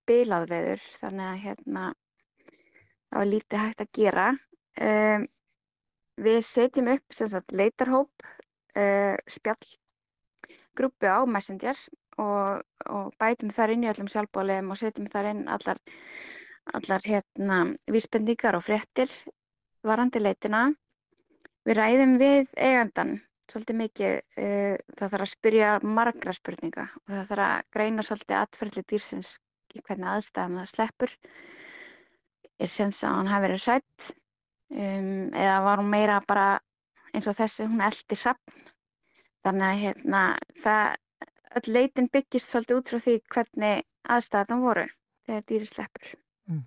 bilað 0.09 0.49
veður 0.51 0.87
þannig 1.01 1.27
að 1.27 1.43
hérna 1.45 1.85
það 3.11 3.19
var 3.19 3.31
lítið 3.31 3.63
hægt 3.65 3.85
að 3.85 3.93
gera. 3.99 4.27
Um, 4.81 5.27
við 6.21 6.43
setjum 6.45 6.91
upp 6.95 7.17
sagt, 7.17 7.55
leitarhóp, 7.57 8.27
uh, 8.77 9.17
spjallgrúpu 9.31 11.09
á 11.09 11.25
Messenger 11.25 11.79
og, 12.21 12.63
og 12.91 13.15
bætum 13.21 13.53
þar 13.55 13.75
inn 13.75 13.87
í 13.87 13.91
öllum 13.93 14.11
sjálfbóliðum 14.13 14.75
og 14.75 14.81
setjum 14.81 15.09
þar 15.13 15.31
inn 15.33 15.43
allar, 15.49 15.81
allar 16.77 17.07
hérna, 17.07 17.63
vísbendingar 17.91 18.59
og 18.59 18.67
fréttir 18.67 19.13
varandi 19.87 20.23
leitina. 20.23 20.69
Við 21.65 21.77
ræðum 21.77 22.17
við 22.21 22.53
eigandan 22.57 23.19
svolítið 23.51 23.81
mikið, 23.81 24.19
uh, 24.39 24.77
það 24.97 25.15
þarf 25.15 25.27
að 25.27 25.33
spyrja 25.35 25.71
margra 25.83 26.37
spurninga 26.37 26.87
og 27.03 27.15
það 27.15 27.31
þarf 27.33 27.47
að 27.49 27.71
greina 27.77 28.07
svolítið 28.07 28.43
atferðli 28.45 28.87
dýrsins 28.93 29.35
í 29.75 29.83
hvernig 29.87 30.13
aðstæðum 30.13 30.61
það 30.61 30.73
sleppur. 30.75 31.19
Er 32.61 32.69
sens 32.69 33.01
að 33.07 33.17
hann 33.17 33.31
hafi 33.31 33.47
verið 33.49 33.63
hrætt 33.65 34.11
um, 34.71 35.31
eða 35.35 35.61
var 35.67 35.83
hún 35.83 35.91
meira 35.93 36.21
bara 36.27 36.49
eins 37.15 37.29
og 37.31 37.37
þessi, 37.39 37.67
hún 37.69 37.83
eldi 37.85 38.19
hrappn. 38.23 38.65
Þannig 39.45 39.67
að 39.67 39.83
hérna, 39.85 40.23
það, 40.63 40.97
öll 41.59 41.75
leitin 41.75 42.11
byggist 42.13 42.53
svolítið 42.53 42.81
út 42.81 42.91
frá 42.93 43.03
því 43.05 43.15
hvernig 43.35 43.85
aðstæðan 44.11 44.65
voru 44.65 44.87
þegar 45.27 45.47
dýri 45.49 45.69
sleppur. 45.69 46.11
Mm. 46.51 46.65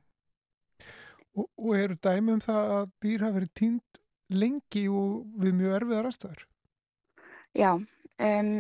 Og, 1.38 1.48
og 1.48 1.76
eru 1.78 1.98
dæmi 2.02 2.36
um 2.36 2.44
það 2.44 2.72
að 2.78 2.88
dýr 3.06 3.26
hafi 3.26 3.38
verið 3.40 3.54
týnd 3.62 4.02
lengi 4.34 4.88
og 4.90 5.26
við 5.44 5.58
mjög 5.60 5.76
erfiðar 5.80 6.10
aðstæðar? 6.10 6.46
Já, 7.54 7.72
um, 7.78 8.54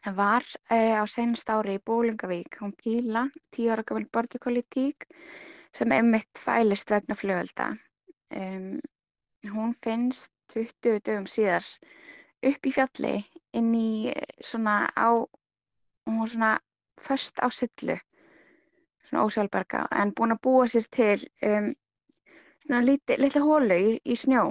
það 0.00 0.18
var 0.18 0.48
uh, 0.68 0.96
á 1.00 1.04
senast 1.08 1.52
ári 1.52 1.78
í 1.78 1.84
Bólingavík, 1.90 2.60
hún 2.60 2.74
Píla, 2.76 3.24
tíu 3.54 3.72
ára 3.72 3.86
gafil 3.86 4.08
bortikolitík 4.12 5.08
sem 5.76 5.92
einmitt 5.94 6.42
fælist 6.44 6.90
vegna 6.90 7.16
fljóölda. 7.18 7.70
Um, 8.34 8.78
hún 9.54 9.74
finnst 9.84 10.32
20 10.54 11.00
dögum 11.06 11.26
síðar 11.30 11.66
upp 12.50 12.66
í 12.66 12.72
fjalli 12.74 13.14
inn 13.56 13.74
í 13.74 14.12
svona 14.40 14.76
á, 14.96 15.10
hún 16.06 16.20
var 16.22 16.32
svona 16.34 16.52
först 17.00 17.42
á 17.42 17.48
sillu, 17.50 17.96
svona 19.04 19.26
ósjálfberga, 19.26 19.86
en 19.90 20.14
búin 20.14 20.36
að 20.36 20.42
búa 20.46 20.66
sér 20.68 20.88
til 20.90 21.28
um, 21.46 21.70
svona 22.64 22.82
litla 22.86 23.46
hólu 23.46 23.78
í, 23.78 23.94
í 24.04 24.16
snjó 24.16 24.50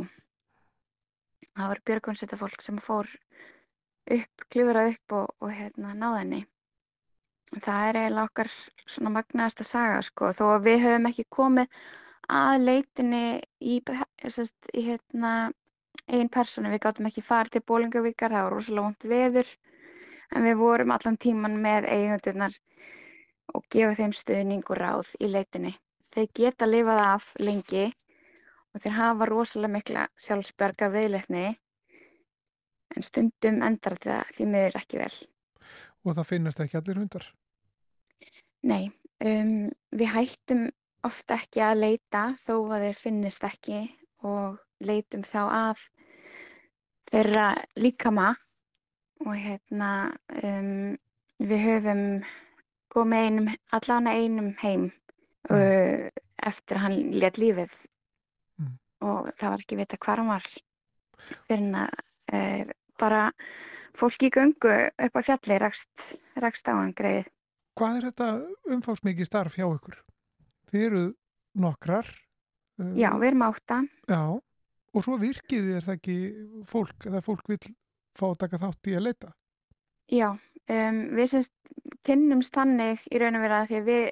það 1.60 1.72
var 1.72 1.82
björgunsetta 1.90 2.38
fólk 2.40 2.62
sem 2.64 2.78
fór 2.84 3.10
upp, 4.16 4.44
klifurað 4.48 4.94
upp 4.94 5.16
og, 5.18 5.34
og 5.44 5.52
hérna 5.52 5.96
náða 5.98 6.22
henni. 6.22 6.42
Það 7.50 7.88
er 7.90 7.98
eiginlega 7.98 8.28
okkar 8.30 8.50
svona 8.86 9.12
magnaðasta 9.16 9.66
saga 9.66 10.02
sko, 10.06 10.30
þó 10.38 10.44
að 10.56 10.68
við 10.68 10.84
höfum 10.84 11.08
ekki 11.10 11.26
komið 11.34 11.80
að 12.30 12.66
leitinni 12.68 13.24
í, 13.60 13.80
sest, 14.30 14.70
í 14.78 14.84
hérna, 14.86 15.32
einn 16.06 16.30
personu, 16.30 16.70
við 16.70 16.84
gáttum 16.84 17.10
ekki 17.10 17.24
farið 17.26 17.56
til 17.56 17.64
Bólingavíkar, 17.72 18.36
það 18.36 18.46
var 18.46 18.56
rosalega 18.56 18.86
vondt 18.86 19.08
veður, 19.14 19.50
en 20.36 20.46
við 20.46 20.60
vorum 20.60 20.94
allan 20.94 21.18
tíman 21.18 21.58
með 21.64 21.90
eigundirnar 21.90 22.60
og 23.58 23.66
gefa 23.74 23.98
þeim 23.98 24.14
stuðning 24.14 24.70
og 24.70 24.78
ráð 24.78 25.16
í 25.18 25.32
leitinni. 25.34 25.74
Þeir 26.14 26.30
geta 26.42 26.70
lifað 26.70 27.02
af 27.06 27.32
lengi 27.42 27.88
og 27.90 28.84
þeir 28.84 28.96
hafa 29.00 29.30
rosalega 29.30 29.74
mikla 29.74 30.06
sjálfsbjörgar 30.22 30.94
viðleitni 30.94 31.48
en 32.96 33.06
stundum 33.06 33.62
endar 33.66 33.98
þetta 33.98 34.22
því 34.38 34.50
miður 34.54 34.80
ekki 34.84 35.02
vel. 35.02 35.14
Og 36.08 36.16
það 36.16 36.30
finnast 36.30 36.62
ekki 36.64 36.80
allir 36.80 37.02
hundar? 37.02 37.26
Nei, 38.70 38.90
um, 39.24 39.70
við 39.96 40.12
hættum 40.14 40.68
ofta 41.08 41.38
ekki 41.40 41.64
að 41.64 41.82
leita 41.84 42.26
þó 42.40 42.54
að 42.76 42.86
þeir 42.88 43.00
finnist 43.00 43.46
ekki 43.48 43.84
og 44.28 44.60
leitum 44.84 45.24
þá 45.28 45.42
að 45.48 45.84
þeirra 47.10 47.48
líkama 47.80 48.34
og 49.26 49.36
hérna 49.36 49.92
um, 50.44 50.98
við 51.40 51.64
höfum 51.66 52.04
komið 52.92 53.28
einum, 53.28 53.50
allan 53.76 54.10
einum 54.10 54.52
heim 54.62 54.90
mm. 55.50 56.10
eftir 56.50 56.80
að 56.80 56.86
hann 56.86 57.00
let 57.22 57.40
lífið 57.42 57.74
mm. 58.60 58.76
og 59.06 59.32
það 59.40 59.54
var 59.54 59.64
ekki 59.64 59.80
vita 59.80 60.00
hvað 60.02 60.22
hann 60.22 60.32
var 60.34 60.50
fyrir 61.48 61.80
að 61.84 61.98
uh, 62.34 62.76
bara 63.00 63.30
fólk 63.98 64.26
í 64.28 64.32
göngu 64.34 64.74
upp 64.90 65.20
á 65.20 65.22
fjalli 65.26 65.60
rakst, 65.62 66.10
rakst 66.40 66.70
á 66.70 66.74
hann 66.76 66.94
greið. 66.96 67.30
Hvað 67.80 67.98
er 67.98 68.08
þetta 68.10 68.30
umfáðsmikið 68.76 69.30
starf 69.30 69.56
hjá 69.56 69.66
ykkur? 69.68 69.98
Þið 70.70 70.86
eru 70.90 71.04
nokkrar. 71.60 72.10
Já, 72.96 73.10
við 73.20 73.32
erum 73.32 73.46
átta. 73.48 73.82
Já, 74.08 74.22
og 74.94 75.04
svo 75.06 75.18
virkið 75.20 75.74
er 75.78 75.86
það 75.88 75.98
ekki 75.98 76.18
fólk, 76.68 77.08
eða 77.10 77.24
fólk 77.24 77.52
vil 77.52 77.60
fá 78.16 78.30
að 78.30 78.40
taka 78.46 78.62
þátt 78.62 78.92
í 78.92 78.96
að 78.96 79.06
leita? 79.08 79.32
Já, 80.10 80.30
um, 80.34 81.02
við 81.16 81.32
semst 81.34 81.74
kynnumst 82.08 82.56
þannig 82.56 83.04
í 83.12 83.20
raun 83.22 83.38
og 83.38 83.44
vera 83.46 83.66
því 83.70 83.80
að 83.80 83.90
við 83.90 84.06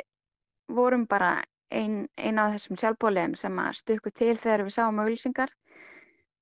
vorum 0.77 1.05
bara 1.09 1.31
einn 1.73 2.05
ein 2.15 2.39
af 2.39 2.53
þessum 2.55 2.79
sjálfbóliðum 2.79 3.35
sem 3.39 3.59
að 3.59 3.79
stukku 3.81 4.11
til 4.15 4.35
þegar 4.39 4.63
við 4.67 4.75
sáum 4.77 5.01
auðlýsingar 5.03 5.51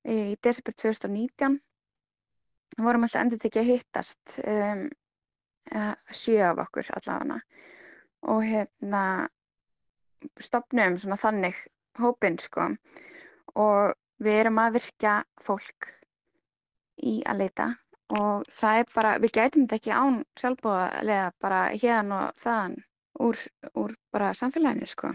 í 0.06 0.36
desember 0.46 0.76
2019 0.78 1.58
við 2.76 2.88
vorum 2.88 3.06
alltaf 3.08 3.22
endur 3.22 3.42
tekið 3.42 3.62
að 3.62 3.72
hittast 3.72 4.40
um, 4.44 4.86
sjö 6.12 6.42
af 6.50 6.62
okkur 6.66 6.90
allavega. 6.98 7.40
Og 8.32 8.42
hérna 8.46 9.04
stopnum 10.42 10.98
svona 10.98 11.18
þannig 11.22 11.58
hópin 12.02 12.38
sko. 12.42 12.72
Og 13.56 13.96
við 14.24 14.42
erum 14.42 14.62
að 14.62 14.80
virka 14.80 15.16
fólk 15.44 15.92
í 17.04 17.20
að 17.28 17.44
leita. 17.44 17.70
Og 18.16 18.46
það 18.54 18.80
er 18.80 18.92
bara, 18.94 19.14
við 19.22 19.34
gætum 19.38 19.66
þetta 19.66 19.80
ekki 19.80 19.94
án 19.94 20.20
sjálfbúðarlega 20.38 21.32
bara 21.42 21.62
hérna 21.74 22.20
og 22.28 22.44
þaðan 22.44 22.76
úr, 23.26 23.40
úr 23.74 23.96
bara 24.14 24.34
samfélaginu 24.38 24.90
sko. 24.90 25.14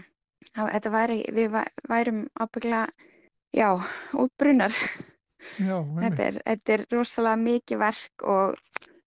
Þetta 0.51 0.91
væri, 0.91 1.21
við 1.31 1.55
værum 1.87 2.25
ábyggla, 2.35 2.81
já, 3.55 3.69
útbrunnar 4.19 4.75
Já, 5.61 5.77
þetta, 5.81 6.27
er, 6.27 6.39
þetta 6.45 6.73
er 6.75 6.85
rosalega 6.93 7.41
mikið 7.41 7.81
verk 7.81 8.25
og 8.29 8.55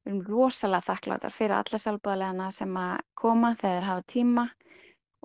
við 0.05 0.11
erum 0.11 0.21
rosalega 0.29 0.89
þakkláttar 0.89 1.33
fyrir 1.33 1.57
alla 1.59 1.81
sjálfbúðarlegana 1.81 2.51
sem 2.53 2.77
að 2.81 2.95
koma 3.19 3.55
þegar 3.57 3.79
þeir 3.79 3.89
hafa 3.89 4.07
tíma 4.15 4.47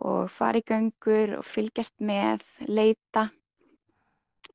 og 0.09 0.29
fara 0.31 0.61
í 0.61 0.65
göngur 0.69 1.35
og 1.39 1.45
fylgjast 1.47 1.97
með, 1.99 2.45
leita 2.69 3.25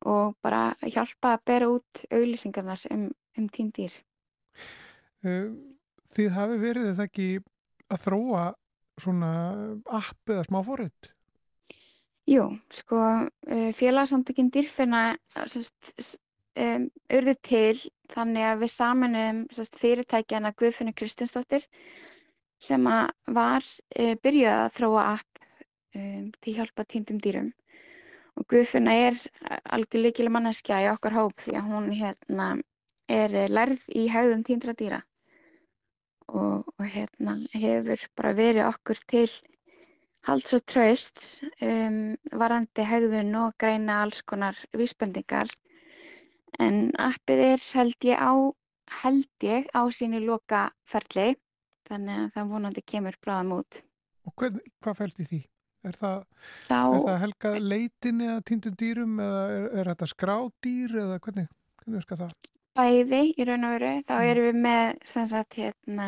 og 0.08 0.34
bara 0.44 0.74
hjálpa 0.84 1.34
að 1.34 1.44
bera 1.50 1.70
út 1.72 2.04
auglýsingarnar 2.12 2.84
um, 2.92 3.08
um 3.38 3.48
tíndýr. 3.52 3.96
Eh, 5.24 5.50
þið 6.14 6.30
hafi 6.36 6.60
verið 6.60 6.92
eða 6.92 7.08
ekki 7.08 7.28
að 7.92 8.04
þróa 8.06 8.44
svona 9.00 9.30
app 9.92 10.30
eða 10.30 10.46
smá 10.46 10.60
forrið? 10.64 11.10
Jú, 12.30 12.46
sko 12.72 13.00
eh, 13.52 13.70
félagsamtökinn 13.76 14.52
dýrfinna 14.52 15.10
um, 16.60 16.88
urðu 17.16 17.34
til 17.46 17.76
þannig 18.12 18.46
að 18.48 18.64
við 18.64 18.72
samanum 18.74 19.40
fyrirtækjana 19.54 20.52
Guðfinni 20.58 20.94
Kristinsdóttir 20.96 21.66
sem 22.62 22.84
var 22.86 23.64
uh, 23.64 24.14
byrjuð 24.24 24.52
að 24.52 24.74
þróa 24.78 25.06
app 25.14 25.46
um, 25.98 26.30
til 26.40 26.56
hjálpa 26.58 26.86
týndum 26.88 27.20
dýrum. 27.22 27.50
Og 28.34 28.46
Guðfinna 28.50 28.94
er 29.08 29.18
algjörleikileg 29.76 30.32
manneskja 30.34 30.82
í 30.82 30.90
okkar 30.90 31.14
hóp 31.14 31.36
því 31.38 31.58
að 31.58 31.68
hún 31.70 31.90
hérna, 31.94 32.46
er 33.06 33.34
lærð 33.52 33.84
í 33.94 34.08
haugðum 34.10 34.42
týndra 34.46 34.74
dýra. 34.74 35.02
Og, 36.32 36.64
og 36.64 36.86
hérna, 36.88 37.36
hefur 37.52 38.00
bara 38.16 38.32
verið 38.34 38.66
okkur 38.66 39.02
til 39.12 39.28
halds 40.24 40.54
og 40.56 40.64
traust 40.66 41.20
um, 41.62 42.16
varandi 42.32 42.86
haugðun 42.88 43.34
og 43.42 43.54
greina 43.60 44.00
alls 44.02 44.22
konar 44.24 44.56
vísbendingar 44.72 45.52
en 46.62 46.90
appið 47.00 47.42
er 47.48 47.64
held 47.74 48.06
ég 48.08 48.20
á, 48.20 48.32
held 49.02 49.46
ég 49.46 49.66
á 49.74 49.82
sínu 49.88 50.20
loka 50.24 50.68
ferli 50.88 51.34
þannig 51.88 52.20
að 52.20 52.30
það 52.36 52.52
vonandi 52.54 52.84
kemur 52.92 53.18
bráðum 53.24 53.58
út. 53.60 53.80
Og 54.24 54.34
hvað, 54.40 54.60
hvað 54.84 55.00
fælst 55.02 55.20
í 55.20 55.28
því? 55.28 55.40
Er 55.84 55.96
það, 56.00 56.20
Þá, 56.64 56.78
er 56.80 57.02
það 57.04 57.18
helga 57.20 57.50
leitin 57.60 58.20
eða 58.24 58.42
týndum 58.48 58.76
dýrum 58.80 59.18
eða 59.20 59.42
er, 59.52 59.64
er 59.80 59.90
þetta 59.92 60.06
skrádýr 60.14 60.94
eða 61.02 61.18
hvernig, 61.26 61.50
hvernig 61.82 62.06
er 62.06 62.20
það? 62.22 62.46
Bæði 62.74 63.20
í 63.36 63.44
raun 63.46 63.66
og 63.68 63.74
veru, 63.76 63.90
þá 64.08 64.14
mm. 64.14 64.28
erum 64.30 64.46
við 64.48 64.62
með 64.64 65.02
sem 65.10 65.26
sagt 65.30 65.58
hérna 65.60 66.06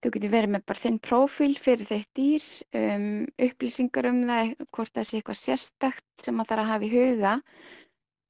þú 0.00 0.12
getur 0.14 0.32
verið 0.32 0.54
með 0.54 0.64
bara 0.70 0.82
þinn 0.84 1.00
profíl 1.04 1.50
fyrir 1.60 1.88
þeitt 1.88 2.10
dýr, 2.16 2.46
um, 2.80 3.08
upplýsingar 3.48 4.08
um 4.08 4.22
það, 4.30 4.54
hvort 4.72 4.94
það 4.96 5.08
sé 5.08 5.18
eitthvað 5.18 5.40
sérstakt 5.42 6.24
sem 6.24 6.40
það 6.40 6.52
þarf 6.52 6.64
að 6.64 6.70
hafa 6.70 6.86
í 6.86 6.92
huga 6.94 7.34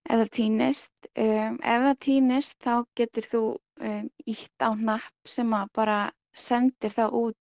ef 0.08 0.16
það 0.22 0.30
týnist. 0.36 0.94
Um, 1.14 1.58
ef 1.60 1.84
það 1.86 2.00
týnist 2.06 2.58
þá 2.64 2.74
getur 2.98 3.28
þú 3.32 3.42
um, 3.90 4.08
ítt 4.30 4.64
á 4.64 4.70
napp 4.74 5.28
sem 5.34 5.54
að 5.56 5.70
bara 5.76 6.00
sendir 6.36 6.92
þá 6.94 7.04
út 7.10 7.38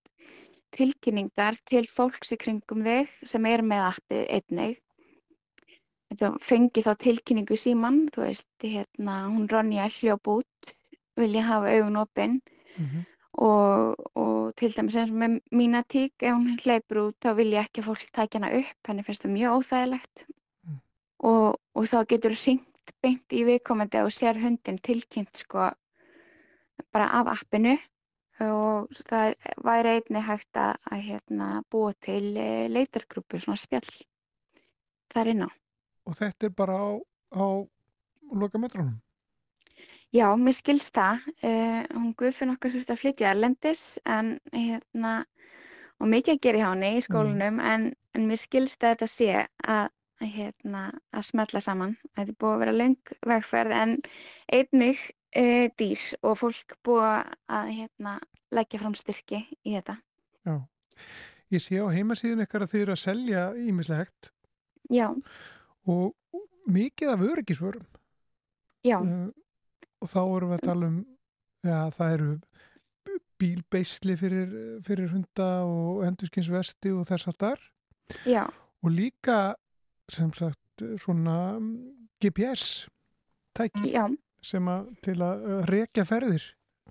tilkynningar 0.75 1.57
til 1.69 1.85
fólks 1.89 2.33
í 2.35 2.37
kringum 2.41 2.83
þig 2.85 3.11
sem 3.27 3.45
er 3.49 3.63
með 3.65 3.85
appið 3.89 4.25
einnig. 4.37 4.79
Þú 6.19 6.31
fengi 6.41 6.81
þá 6.85 6.91
tilkynningu 7.03 7.57
síman, 7.57 8.01
þú 8.13 8.25
veist, 8.25 8.49
hérna, 8.63 9.21
hún 9.29 9.45
Ronja 9.49 9.85
hljóp 9.93 10.29
út, 10.33 10.73
vilja 11.19 11.45
hafa 11.45 11.73
augun 11.75 11.99
opinn 12.01 12.39
mm 12.39 12.85
-hmm. 12.85 13.03
og, 13.45 13.95
og 14.15 14.55
til 14.55 14.71
dæmis 14.73 14.95
eins 14.95 15.11
og 15.11 15.17
með 15.21 15.39
mína 15.51 15.83
tík, 15.83 16.13
ef 16.21 16.33
hún 16.33 16.57
hleypur 16.63 16.97
út 17.07 17.17
þá 17.21 17.33
vil 17.35 17.53
ég 17.53 17.61
ekki 17.65 17.81
að 17.81 17.87
fólk 17.89 18.11
tækja 18.11 18.39
hana 18.39 18.57
upp, 18.59 18.79
henni 18.87 19.03
finnst 19.03 19.25
það 19.25 19.35
mjög 19.37 19.55
óþægilegt 19.57 20.25
og, 21.19 21.59
og 21.79 21.87
þá 21.87 21.99
getur 22.11 22.35
ringt 22.35 22.93
beint 23.03 23.35
í 23.35 23.45
viðkomandi 23.47 24.01
og 24.03 24.11
sér 24.11 24.39
hundin 24.41 24.79
tilkynnt 24.83 25.39
sko 25.39 25.69
bara 26.91 27.07
af 27.19 27.31
appinu 27.35 27.77
og 28.43 28.91
það 29.09 29.33
væri 29.67 29.95
einni 29.97 30.21
hægt 30.23 30.59
að, 30.59 30.77
að 30.91 31.01
hérna, 31.07 31.47
búa 31.71 31.91
til 31.99 32.37
eh, 32.39 32.69
leitargrúpu, 32.71 33.39
svona 33.39 33.59
spjall 33.59 33.89
þar 35.11 35.31
inná. 35.33 35.49
Og 36.07 36.15
þetta 36.15 36.47
er 36.47 36.55
bara 36.55 36.77
á, 36.79 36.89
á 37.35 37.45
lokametrunum? 38.31 38.95
Já, 40.15 40.25
mér 40.39 40.55
skilst 40.57 40.95
það. 40.95 41.27
Uh, 41.43 41.83
hún 41.93 42.15
guðfinn 42.17 42.53
okkar 42.55 42.71
svolítið 42.73 42.95
að 42.95 43.01
flytja 43.03 43.29
erlendis 43.33 43.83
en 44.09 44.31
hérna, 44.55 45.13
og 45.99 46.09
mikið 46.09 46.35
að 46.35 46.41
gera 46.45 46.63
hjá 46.63 46.69
henni 46.71 46.89
í 46.95 47.03
skólinum 47.05 47.59
mm. 47.59 47.67
en, 47.73 47.85
en 48.17 48.27
mér 48.31 48.41
skilst 48.41 48.83
að 48.83 48.95
þetta 48.95 49.09
sé 49.11 49.29
að 49.67 49.91
að, 50.19 50.33
hérna, 50.35 50.83
að 51.15 51.25
smetla 51.29 51.61
saman. 51.63 51.95
Þetta 52.17 52.33
er 52.33 52.39
búið 52.41 52.55
að 52.55 52.63
vera 52.63 52.75
laung 52.75 53.13
vegferð 53.31 53.75
en 53.77 53.95
einnig 54.55 55.03
e, 55.31 55.45
dýr 55.79 56.05
og 56.23 56.37
fólk 56.41 56.75
búið 56.85 57.33
að 57.59 57.71
hérna, 57.77 58.17
leggja 58.55 58.81
fram 58.81 58.97
styrki 58.97 59.43
í 59.63 59.75
þetta. 59.77 59.99
Já, 60.47 60.55
ég 61.53 61.63
sé 61.63 61.79
á 61.79 61.87
heimasíðun 61.93 62.43
eitthvað 62.43 62.67
að 62.67 62.73
þið 62.73 62.85
eru 62.85 62.95
að 62.95 63.03
selja 63.03 63.45
ímislegt. 63.69 64.31
Já. 64.89 65.07
Og 65.89 66.39
mikið 66.69 67.13
af 67.13 67.25
öryggisvörum. 67.29 67.87
Já. 68.85 68.99
Uh, 69.03 69.29
og 69.99 70.11
þá 70.11 70.21
erum 70.23 70.53
við 70.53 70.59
að 70.59 70.67
tala 70.69 70.89
um, 70.89 70.99
já 71.67 71.79
það 71.91 72.13
eru 72.15 72.29
bílbeisli 73.39 74.15
fyrir, 74.19 74.53
fyrir 74.83 75.11
hunda 75.13 75.47
og 75.67 76.03
endurskinsvesti 76.07 76.91
og 76.95 77.07
þess 77.07 77.29
að 77.31 77.37
þar. 77.43 77.65
Já. 78.27 78.43
Og 78.83 78.93
líka 78.95 79.39
sem 80.13 80.31
sagt 80.35 80.85
svona 81.01 81.37
mm, 81.59 81.75
GPS 82.23 82.87
tæki 83.57 83.93
Já. 83.93 84.05
sem 84.41 84.67
að 84.71 84.89
til 85.05 85.19
að 85.23 85.45
rekja 85.69 86.05
ferðir 86.07 86.45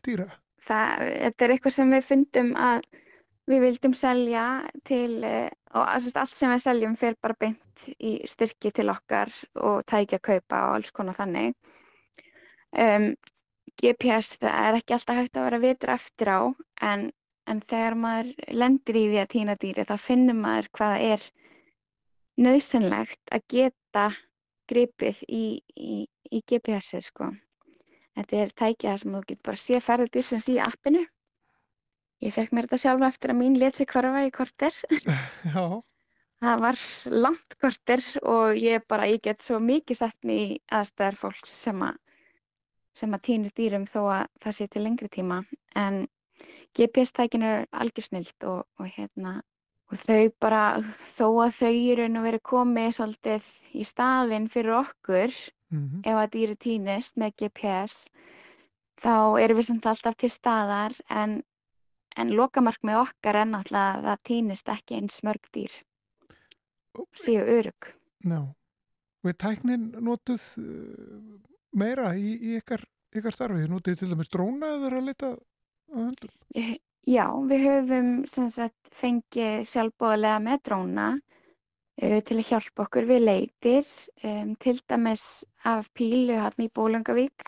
dýra. 0.04 0.28
Það, 0.62 1.04
þetta 1.24 1.44
er 1.44 1.54
eitthvað 1.54 1.76
sem 1.78 1.94
við 1.94 2.06
fundum 2.08 2.50
að 2.58 2.88
við 3.48 3.64
vildum 3.64 3.94
selja 3.96 4.44
til 4.86 5.24
eh, 5.24 5.48
og 5.72 5.84
allt 5.84 6.34
sem 6.34 6.52
við 6.52 6.62
seljum 6.64 6.96
fyrir 6.98 7.16
bara 7.22 7.36
beint 7.40 7.88
í 7.98 8.18
styrki 8.28 8.72
til 8.74 8.88
okkar 8.92 9.32
og 9.64 9.82
tækja 9.88 10.20
kaupa 10.20 10.64
og 10.68 10.78
alls 10.78 10.92
konar 10.96 11.16
þannig. 11.16 11.56
Um, 12.76 13.12
GPS 13.78 14.36
það 14.42 14.66
er 14.66 14.78
ekki 14.80 14.96
alltaf 14.96 15.20
hægt 15.20 15.38
að 15.38 15.46
vera 15.46 15.60
vitur 15.62 15.92
eftir 15.94 16.30
á 16.34 16.40
en, 16.84 17.08
en 17.48 17.60
þegar 17.64 17.96
maður 18.02 18.32
lendir 18.58 18.98
í 18.98 19.04
því 19.12 19.20
að 19.22 19.30
týna 19.34 19.56
dýri 19.62 19.86
þá 19.88 19.94
finnum 20.02 20.42
maður 20.44 20.68
hvaða 20.76 21.12
er 21.14 21.28
nöðsynlegt 22.38 23.34
að 23.34 23.44
geta 23.54 24.06
gripið 24.70 25.20
í, 25.28 25.44
í, 25.74 26.06
í 26.06 26.42
GPS-ið 26.46 27.06
sko. 27.08 27.30
Þetta 28.18 28.40
er 28.42 28.56
tækjað 28.62 28.98
sem 29.02 29.14
þú 29.14 29.22
getur 29.26 29.46
bara 29.50 29.62
sé 29.62 29.80
ferðið 29.82 30.14
dýrsins 30.16 30.48
í 30.52 30.58
appinu. 30.62 31.04
Ég 32.24 32.34
fekk 32.34 32.54
mér 32.54 32.66
þetta 32.66 32.82
sjálfa 32.82 33.12
eftir 33.12 33.32
að 33.32 33.40
mín 33.40 33.58
let 33.60 33.78
sig 33.78 33.90
hverfa 33.90 34.24
í 34.26 34.32
korter. 34.34 34.74
Já, 35.54 35.64
Það 36.38 36.60
var 36.62 36.76
langt 37.24 37.54
korter 37.58 38.02
og 38.30 38.58
ég 38.62 38.84
bara, 38.90 39.08
ég 39.10 39.22
get 39.22 39.42
svo 39.42 39.58
mikið 39.58 39.98
sett 39.98 40.26
mig 40.28 40.42
í 40.44 40.58
aðstæðar 40.70 41.16
fólks 41.18 41.54
sem 41.64 41.80
að, 41.82 41.96
sem 42.94 43.16
að 43.16 43.24
týnir 43.26 43.54
dýrum 43.58 43.86
þó 43.90 44.00
að 44.20 44.28
það 44.44 44.56
sé 44.58 44.68
til 44.70 44.82
lengri 44.84 45.08
tíma. 45.16 45.40
En 45.74 46.04
GPS-tækin 46.78 47.42
er 47.42 47.66
algjör 47.74 48.06
snilt 48.06 48.46
og, 48.46 48.60
og 48.78 48.86
hérna, 48.94 49.40
og 49.88 50.00
þau 50.02 50.24
bara, 50.42 50.62
þó 51.08 51.26
að 51.44 51.54
þau 51.58 51.72
í 51.72 51.92
raun 51.98 52.20
og 52.20 52.26
veri 52.28 52.40
komið 52.50 52.90
svolítið 52.98 53.50
í 53.72 53.84
staðinn 53.88 54.48
fyrir 54.52 54.76
okkur, 54.82 55.36
mhm, 55.72 56.02
ef 56.04 56.22
að 56.22 56.32
dýri 56.36 56.56
týnist 56.66 57.16
með 57.20 57.36
GPS, 57.42 58.08
þá 59.00 59.38
erum 59.40 59.60
við 59.60 59.68
samt 59.70 59.88
alltaf 59.88 60.18
til 60.18 60.30
staðar 60.32 60.96
en, 61.08 61.38
en 62.18 62.34
lokamarkmið 62.36 63.02
okkar 63.04 63.42
er 63.42 63.48
náttúrulega 63.48 63.98
að 63.98 64.08
það 64.10 64.24
týnist 64.30 64.72
ekki 64.74 64.98
eins 64.98 65.22
mörg 65.24 65.52
dýr 65.54 65.76
séu 67.14 67.44
örug. 67.46 67.92
Og 69.22 69.30
er 69.30 69.36
tæknin 69.38 69.90
notuð 70.02 70.42
uh, 70.62 71.38
meira 71.78 72.12
í, 72.18 72.34
í 72.38 72.56
ykkar, 72.58 72.82
ykkar 73.14 73.34
starfi? 73.34 73.68
Notið 73.70 74.00
til 74.00 74.10
dæmis 74.12 74.30
dróna 74.32 74.72
eða 74.74 74.84
verið 74.86 75.00
að 75.00 75.08
leita 75.10 75.30
að 75.32 76.04
hundum? 76.04 76.34
Já, 77.06 77.24
við 77.50 77.62
höfum 77.68 78.08
sagt 78.28 78.90
fengið 78.92 79.62
sjálfbóðlega 79.70 80.40
með 80.44 80.58
dróna 80.68 81.04
uh, 81.14 82.18
til 82.26 82.36
að 82.40 82.48
hjálpa 82.50 82.84
okkur 82.84 83.06
við 83.08 83.22
leitir, 83.28 83.86
um, 84.26 84.50
til 84.58 84.74
dæmis 84.90 85.24
af 85.64 85.88
pílu 85.94 86.36
hann 86.42 86.64
í 86.64 86.68
Bólungavík. 86.74 87.46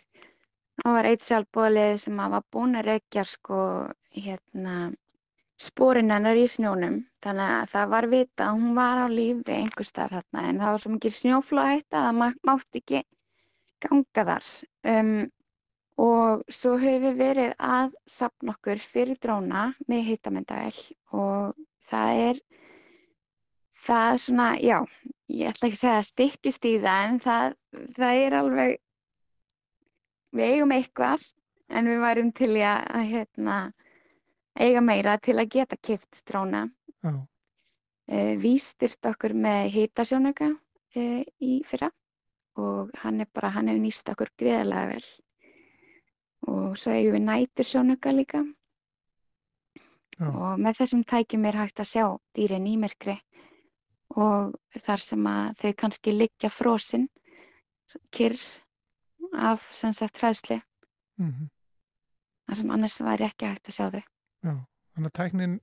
Það 0.81 0.97
var 0.97 1.09
eitt 1.11 1.27
sjálfbóðlega 1.27 1.99
sem 2.01 2.23
var 2.37 2.47
búin 2.55 2.79
að 2.81 2.87
rekja 2.93 3.25
sko 3.29 3.61
hérna 4.15 4.77
sporin 5.61 6.09
hennar 6.15 6.39
í 6.41 6.47
snjónum. 6.49 7.01
Þannig 7.21 7.53
að 7.59 7.67
það 7.75 7.91
var 7.97 8.09
vita 8.15 8.47
að 8.47 8.63
hún 8.63 8.79
var 8.79 9.03
á 9.05 9.07
lífi 9.13 9.57
einhver 9.59 9.89
staðar 9.91 10.21
þarna 10.23 10.47
en 10.49 10.63
það 10.63 10.73
var 10.77 10.85
svo 10.85 10.95
mikið 10.95 11.17
snjóflóðhætta 11.19 12.01
að 12.01 12.07
það 12.09 12.19
má- 12.23 12.41
mátti 12.49 12.81
ekki 12.85 13.03
ganga 13.85 14.25
þar. 14.31 14.49
Um, 14.95 15.13
Og 16.01 16.45
svo 16.49 16.77
höfum 16.81 17.03
við 17.05 17.19
verið 17.21 17.51
að 17.61 17.97
sapna 18.09 18.55
okkur 18.55 18.81
fyrir 18.81 19.19
dróna 19.21 19.67
með 19.91 20.07
hitamyndavel 20.09 20.77
og 21.23 21.59
það 21.91 22.21
er, 22.29 22.41
það 23.87 24.13
er 24.13 24.23
svona, 24.25 24.47
já, 24.65 24.79
ég 25.29 25.51
ætla 25.51 25.69
ekki 25.69 25.77
að 25.77 25.83
segja 25.83 25.99
að 25.99 26.09
styttist 26.09 26.71
í 26.71 26.75
það 26.85 27.09
en 27.09 27.21
það, 27.27 27.59
það 27.99 28.23
er 28.25 28.39
alveg, 28.41 28.77
við 30.37 30.55
eigum 30.55 30.77
eitthvað 30.79 31.27
en 31.69 31.91
við 31.93 32.05
værum 32.07 32.33
til 32.41 32.53
að, 32.57 32.87
að 32.97 33.11
hérna, 33.15 33.59
eiga 34.61 34.85
meira 34.85 35.19
til 35.21 35.37
að 35.37 35.53
geta 35.59 35.77
kipt 35.77 36.25
dróna. 36.31 36.65
Já, 37.05 37.13
Uh, 38.11 38.35
við 38.43 38.57
styrt 38.59 39.07
okkur 39.07 39.37
með 39.39 39.69
hitasjónauka 39.71 40.49
uh, 40.51 41.21
í 41.47 41.61
fyrra 41.63 41.93
og 42.59 42.89
hann 43.05 43.23
er 43.23 43.29
bara, 43.31 43.53
hann 43.55 43.71
hefur 43.71 43.85
nýst 43.85 44.11
okkur 44.11 44.33
greiðlega 44.41 44.89
vel. 44.91 45.05
Og 46.49 46.79
svo 46.81 46.95
eigum 46.95 47.19
við 47.19 47.27
nætursjónauka 47.27 48.13
líka 48.17 48.41
já, 50.17 50.29
og 50.29 50.61
með 50.61 50.81
þessum 50.81 51.05
tækjum 51.05 51.45
er 51.51 51.59
hægt 51.61 51.83
að 51.83 51.91
sjá 51.93 52.05
dýrin 52.37 52.69
í 52.71 52.77
myrkri 52.81 53.17
og 54.19 54.57
þar 54.81 55.05
sem 55.05 55.27
að 55.31 55.51
þau 55.61 55.73
kannski 55.85 56.15
liggja 56.17 56.51
frosin, 56.51 57.07
kyrr 58.11 58.39
af 59.39 59.63
sem 59.75 59.93
sagt 59.95 60.19
hræðslu, 60.19 60.59
mhm, 61.21 61.51
þar 62.49 62.59
sem 62.59 62.73
annars 62.75 62.99
væri 63.07 63.29
ekki 63.29 63.51
hægt 63.51 63.71
að 63.71 63.77
sjá 63.77 63.87
þau. 63.95 64.03
já. 64.49 64.55
Þannig 64.91 65.13
að 65.13 65.19
tæknin 65.21 65.61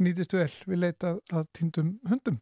nýtist 0.00 0.32
vel 0.36 0.50
við 0.66 0.80
leita 0.80 1.16
að 1.32 1.50
týndum 1.56 1.92
hundum. 2.08 2.40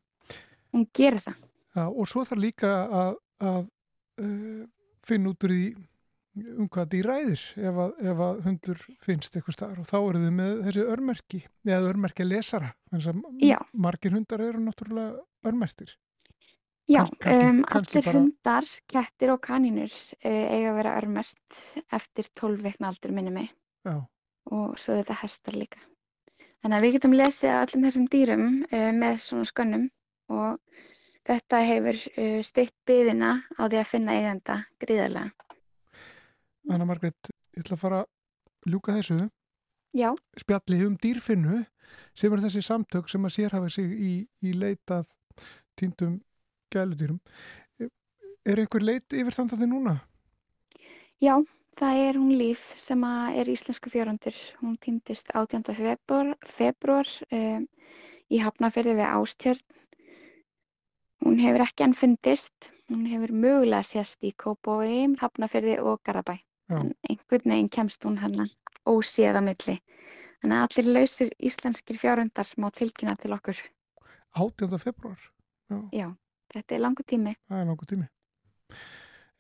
Hún 0.74 0.86
gerir 0.94 1.22
það. 1.22 1.42
Já, 1.74 1.84
og 1.88 2.06
svo 2.10 2.22
þarf 2.26 2.42
líka 2.42 2.70
að, 2.86 3.16
að 3.42 3.66
uh, 4.22 4.62
finna 5.06 5.32
út 5.32 5.46
úr 5.46 5.54
því 5.54 5.64
um 6.34 6.68
hvað 6.68 6.88
því 6.92 7.00
ræðir 7.06 7.42
ef 7.70 7.76
að, 7.84 7.90
ef 8.10 8.22
að 8.26 8.38
hundur 8.46 8.80
finnst 9.06 9.36
eitthvað 9.38 9.54
staðar 9.58 9.82
og 9.84 9.86
þá 9.90 9.96
eru 10.00 10.22
þið 10.24 10.32
með 10.38 10.54
þessi 10.66 10.86
örmerki 10.94 11.40
eða 11.68 11.90
örmerki 11.92 12.26
lesara 12.26 12.70
margir 13.86 14.16
hundar 14.16 14.42
eru 14.48 14.62
náttúrulega 14.64 15.20
örmerktir. 15.46 15.92
Já, 16.90 17.00
Kanns- 17.00 17.14
kannski- 17.24 17.48
um, 17.48 17.60
kannski 17.64 17.98
allir 17.98 18.04
bara- 18.10 18.18
hundar, 18.18 18.64
kettir 18.92 19.30
og 19.32 19.40
kanínur 19.46 19.92
uh, 20.24 20.44
eiga 20.52 20.72
að 20.72 20.76
vera 20.80 20.96
örmert 21.00 21.60
eftir 21.96 22.26
12 22.40 22.62
vikna 22.66 22.90
aldur 22.90 23.14
minni 23.16 23.30
mig. 23.32 23.48
Já, 23.86 23.94
og 24.52 24.74
svo 24.78 24.98
þetta 24.98 25.16
hestar 25.22 25.54
líka. 25.56 25.80
Þannig 26.64 26.76
að 26.76 26.84
við 26.84 26.92
getum 26.98 27.14
lesið 27.16 27.54
öllum 27.62 27.86
þessum 27.86 28.04
dýrum 28.12 28.44
uh, 28.72 28.90
með 28.92 29.16
svona 29.24 29.48
skönnum. 29.48 29.86
Og 30.34 30.58
þetta 31.28 31.62
hefur 31.64 31.96
uh, 32.18 32.42
stytt 32.44 32.74
byðina 32.88 33.32
á 33.56 33.62
því 33.64 33.80
að 33.80 33.88
finna 33.94 34.12
eigenda 34.18 34.58
gríðarlega. 34.80 35.32
Anna 36.70 36.86
Margrét, 36.88 37.32
ég 37.54 37.64
ætla 37.64 37.76
að 37.76 37.82
fara 37.82 38.04
að 38.04 38.72
ljúka 38.72 38.94
þessu 38.96 39.18
Já, 39.94 40.08
spjalli 40.40 40.80
um 40.88 40.96
dýrfinnu 40.98 41.60
sem 42.16 42.32
er 42.34 42.40
þessi 42.42 42.64
samtök 42.66 43.10
sem 43.10 43.26
að 43.26 43.36
sérhafa 43.36 43.68
sig 43.70 43.92
í, 43.92 44.14
í 44.42 44.54
leitað 44.56 45.06
týndum 45.78 46.16
gæludýrum. 46.74 47.20
Er 48.44 48.60
einhver 48.60 48.82
leit 48.82 49.14
yfirstandandi 49.14 49.68
núna? 49.70 50.00
já, 51.24 51.36
það 51.78 52.00
er 52.06 52.18
hún 52.18 52.32
Líf 52.38 52.64
sem 52.80 53.04
er 53.04 53.48
íslensku 53.50 53.90
fjörundur. 53.92 54.36
Hún 54.60 54.76
týndist 54.80 55.30
18. 55.34 55.64
februar, 55.78 56.34
februar 56.46 57.10
um, 57.30 57.66
í 58.30 58.40
Hafnarfirði 58.42 58.96
við 58.98 59.10
Ástjörn. 59.10 59.62
Hún 61.24 61.38
hefur 61.40 61.64
ekki 61.64 61.86
enn 61.86 61.96
fundist. 61.96 62.72
Hún 62.92 63.06
hefur 63.08 63.32
mögulega 63.32 63.86
sést 63.86 64.24
í 64.26 64.34
Kópói, 64.36 65.06
Hafnarfirði 65.20 65.78
og 65.80 66.02
Garðabæ. 66.04 66.36
Já. 66.70 66.78
En 66.80 66.92
einhvern 67.08 67.50
veginn 67.54 67.70
kemst 67.72 68.04
hún 68.06 68.18
hann 68.22 68.46
óséð 68.88 69.40
á 69.40 69.42
milli. 69.44 69.78
Þannig 70.42 70.58
að 70.58 70.66
allir 70.66 70.90
lausir 70.96 71.30
íslenskir 71.38 71.98
fjárhundar 72.00 72.48
má 72.60 72.68
tilkynna 72.72 73.16
til 73.20 73.32
okkur. 73.36 73.60
18. 74.34 74.78
februar. 74.82 75.20
Já, 75.94 76.08
þetta 76.52 76.76
er 76.76 76.82
langur 76.84 77.06
tími. 77.08 77.34
Það 77.48 77.60
er 77.60 77.68
langur 77.70 77.88
tími. 77.90 78.08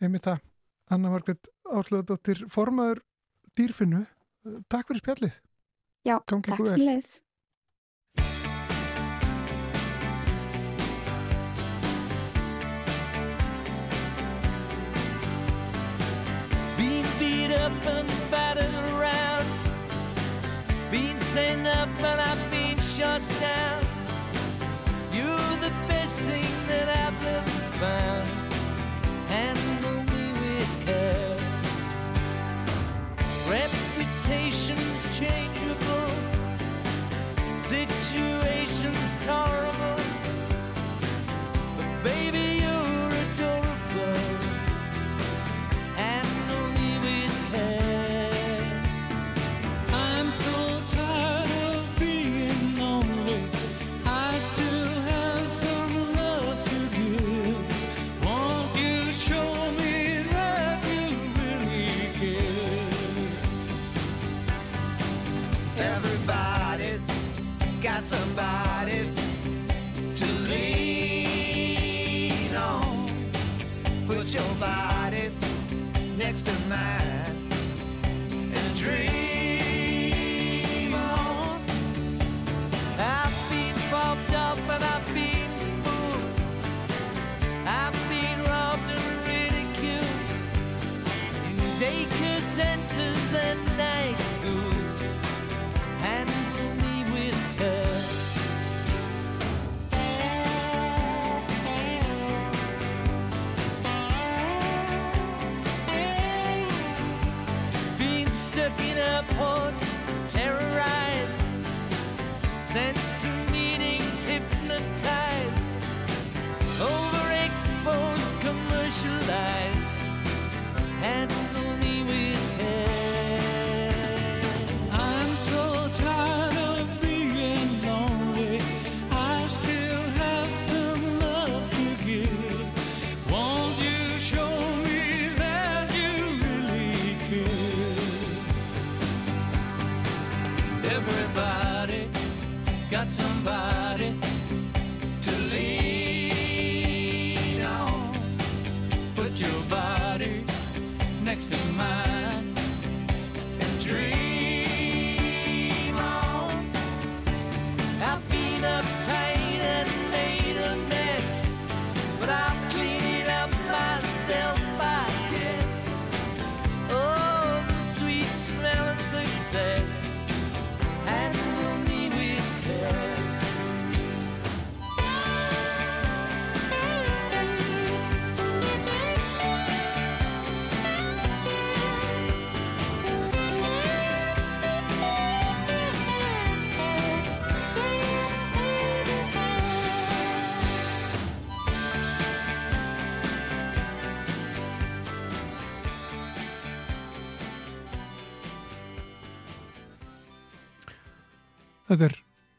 Einmitt 0.00 0.26
það. 0.28 0.40
Anna 0.92 1.10
Margrét 1.12 1.48
Áslöðadóttir, 1.64 2.44
formaður 2.52 3.00
dýrfinnu. 3.56 4.04
Takk 4.68 4.90
fyrir 4.90 5.00
spjallið. 5.00 5.38
Já, 6.04 6.18
Gangi 6.28 6.50
takk 6.50 6.60
ykkur 6.60 6.74
vel. 6.76 6.98
Up 17.64 17.86
and 17.86 18.08
battered 18.30 18.74
around. 18.92 19.46
Being 20.90 21.16
sent 21.16 21.66
up 21.66 21.88
and 21.98 22.20
I've 22.20 22.50
been 22.50 22.78
shut 22.78 23.22
down. 23.40 23.82
You're 25.10 25.56
the 25.66 25.72
best 25.88 26.18
thing 26.28 26.50
that 26.68 26.88
I've 27.04 27.26
ever 27.38 27.60
found. 27.80 28.28
Handle 29.28 30.00
me 30.12 30.24
with 30.42 30.72
care. 30.84 31.36
Reputation's 33.48 35.18
changeable. 35.18 36.10
Situation's 37.56 39.24
tolerable. 39.24 39.53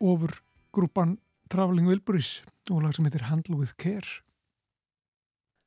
Ofur 0.06 0.38
grúpan 0.76 1.18
Traveling 1.50 1.90
Wilburys 1.90 2.44
og 2.72 2.84
lag 2.84 2.94
sem 2.96 3.06
heitir 3.06 3.28
Handle 3.30 3.58
with 3.58 3.76
Care. 3.82 4.22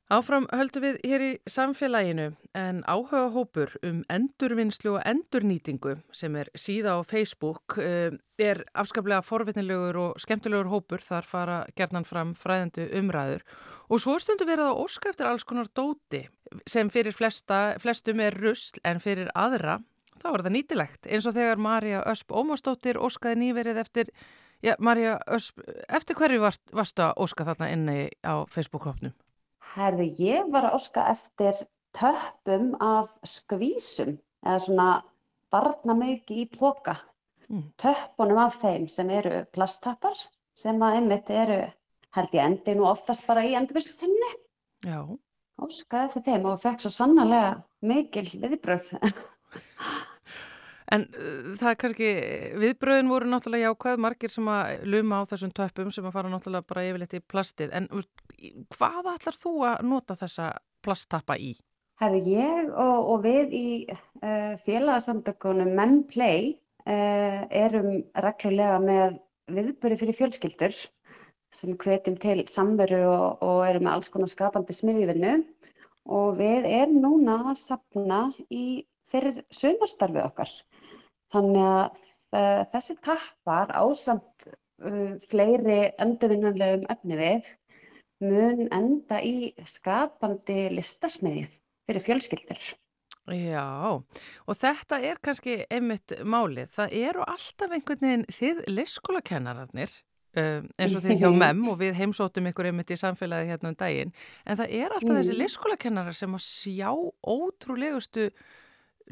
Áfram 0.09 0.47
höldum 0.49 0.81
við 0.81 0.95
hér 1.05 1.21
í 1.21 1.33
samfélaginu 1.45 2.31
en 2.57 2.79
áhuga 2.89 3.27
hópur 3.29 3.75
um 3.85 3.99
endurvinnslu 4.09 4.95
og 4.95 5.03
endurnýtingu 5.05 5.99
sem 6.17 6.33
er 6.41 6.49
síða 6.57 6.95
á 6.97 7.05
Facebook 7.05 7.77
eh, 7.77 8.09
er 8.41 8.63
afskaplega 8.73 9.21
forvitnilegur 9.21 9.99
og 10.01 10.23
skemmtilegur 10.23 10.71
hópur 10.71 11.05
þar 11.05 11.29
fara 11.29 11.59
gerðnan 11.77 12.09
fram 12.09 12.33
fræðendu 12.33 12.87
umræður 12.97 13.45
og 13.85 14.01
svo 14.01 14.17
stundu 14.17 14.49
verið 14.49 14.71
að 14.71 14.81
óska 14.87 15.13
eftir 15.13 15.29
alls 15.29 15.45
konar 15.45 15.69
dóti 15.77 16.23
sem 16.65 16.89
fyrir 16.89 17.13
flesta, 17.13 17.77
flestum 17.77 18.25
er 18.25 18.33
rusl 18.33 18.81
en 18.81 18.97
fyrir 19.03 19.29
aðra 19.37 19.77
þá 20.21 20.29
er 20.33 20.43
það 20.45 20.55
nýtilegt 20.57 21.09
eins 21.09 21.27
og 21.29 21.35
þegar 21.37 21.63
Marja 21.63 22.03
Ösp 22.11 22.35
Ómarsdóttir 22.35 22.99
óskaði 22.99 23.41
nýverið 23.43 23.81
eftir 23.83 24.13
Já, 24.59 24.73
Marja 24.79 25.13
Ösp, 25.31 25.61
eftir 25.87 26.17
hverju 26.19 26.41
varst, 26.43 26.61
varstu 26.75 27.05
að 27.05 27.19
óska 27.23 27.45
þarna 27.47 27.69
inni 27.71 27.99
á 28.27 28.43
Facebook-hópnum? 28.51 29.13
Herði, 29.71 30.09
ég 30.19 30.49
var 30.51 30.67
að 30.67 30.75
óska 30.75 31.05
eftir 31.13 31.61
töppum 31.95 32.73
af 32.83 33.13
skvísum 33.23 34.17
eða 34.43 34.57
svona 34.65 34.89
barnamauki 35.53 36.41
í 36.43 36.49
póka. 36.51 36.97
Mm. 37.47 37.69
Töppunum 37.79 38.41
af 38.43 38.59
þeim 38.59 38.89
sem 38.91 39.09
eru 39.15 39.45
plasttappar 39.55 40.19
sem 40.59 40.83
að 40.83 40.99
einmitt 40.99 41.31
eru, 41.31 41.61
held 42.17 42.35
ég 42.35 42.43
endi 42.43 42.75
nú 42.75 42.89
oftast 42.89 43.23
bara 43.29 43.47
í 43.47 43.55
endurvislutunni. 43.55 44.31
Já. 44.83 44.99
Óskaði 45.63 46.09
eftir 46.09 46.27
þeim 46.27 46.51
og 46.51 46.61
fekk 46.65 46.83
svo 46.83 46.91
sannarlega 46.97 47.55
mikil 47.79 48.27
viðbröð. 48.43 48.91
En 50.95 51.05
uh, 51.13 51.53
það 51.59 51.71
er 51.71 51.79
kannski, 51.83 52.09
viðbröðin 52.63 53.11
voru 53.11 53.29
náttúrulega 53.29 53.69
jákvæð, 53.69 54.03
margir 54.05 54.33
sem 54.33 54.47
að 54.49 54.85
luma 54.89 55.21
á 55.21 55.29
þessum 55.29 55.53
töppum 55.55 55.91
sem 55.93 56.07
að 56.09 56.15
fara 56.17 56.31
náttúrulega 56.31 56.69
bara 56.69 56.85
yfirleitt 56.87 57.17
í 57.17 57.23
plastið. 57.33 57.73
En 57.77 57.89
uh, 57.93 58.05
hvað 58.75 59.11
ætlar 59.13 59.37
þú 59.37 59.53
að 59.69 59.83
nota 59.89 60.17
þessa 60.17 60.53
plasttappa 60.85 61.37
í? 61.37 61.53
Herði, 61.99 62.37
ég 62.39 62.69
og, 62.71 63.11
og 63.13 63.25
við 63.25 63.55
í 63.57 63.69
uh, 63.91 64.55
félagsamtökunum 64.63 65.73
Men 65.75 65.99
Play 66.09 66.53
uh, 66.87 67.41
erum 67.49 67.99
reglulega 68.23 68.79
með 68.83 69.19
viðböri 69.51 69.97
fyrir 69.99 70.17
fjölskyldur 70.17 70.75
sem 71.57 71.75
hvetjum 71.81 72.17
til 72.21 72.43
samveru 72.49 73.01
og, 73.09 73.43
og 73.45 73.63
erum 73.67 73.87
með 73.87 73.97
alls 73.97 74.13
konar 74.13 74.31
skapandi 74.31 74.75
smiðjuvinnu 74.77 75.33
og 76.09 76.37
við 76.39 76.67
erum 76.69 77.01
núna 77.03 77.39
að 77.51 77.59
sapna 77.61 78.21
í 78.49 78.85
fyrir 79.09 79.41
sumarstarfið 79.53 80.25
okkar. 80.25 80.51
Þannig 81.33 81.67
að 81.69 81.85
uh, 82.33 82.63
þessi 82.73 82.97
tappar 83.05 83.71
ásamt 83.77 84.49
uh, 84.49 85.15
fleiri 85.29 85.79
endurvinnanlegum 86.01 86.87
efnivið 86.89 87.47
mun 88.25 88.65
enda 88.75 89.21
í 89.23 89.53
skapandi 89.69 90.67
listasmiðju 90.75 91.47
fyrir 91.87 92.03
fjölskyldur. 92.03 92.69
Já, 93.29 93.93
og 94.49 94.57
þetta 94.57 94.97
er 95.05 95.19
kannski 95.21 95.59
einmitt 95.69 96.15
málið. 96.25 96.71
Það 96.73 96.93
eru 96.97 97.25
alltaf 97.29 97.73
einhvern 97.75 98.01
veginn 98.01 98.25
þið 98.33 98.61
leikskólakennararnir 98.73 99.91
um, 100.41 100.69
eins 100.81 100.95
og 100.97 101.03
þið 101.05 101.21
hjá 101.21 101.29
MEM 101.43 101.61
og 101.69 101.77
við 101.83 101.99
heimsóttum 101.99 102.49
ykkur 102.49 102.71
einmitt 102.71 102.93
í 102.95 102.97
samfélagi 102.97 103.51
hérna 103.53 103.69
um 103.71 103.77
daginn. 103.77 104.15
En 104.49 104.57
það 104.57 104.73
er 104.81 104.95
alltaf 104.97 105.19
þessi 105.19 105.35
Mm. 105.35 105.41
leikskólakennarar 105.43 106.17
sem 106.17 106.33
að 106.39 106.43
sjá 106.47 106.89
ótrúlegustu 107.21 108.31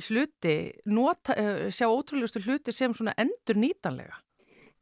hluti, 0.05 0.55
nota, 0.85 1.33
uh, 1.33 1.67
sjá 1.73 1.87
ótrúlegustu 1.89 2.43
hluti 2.45 2.75
sem 2.75 2.93
svona 2.93 3.15
endur 3.17 3.59
nýtanlega. 3.59 4.21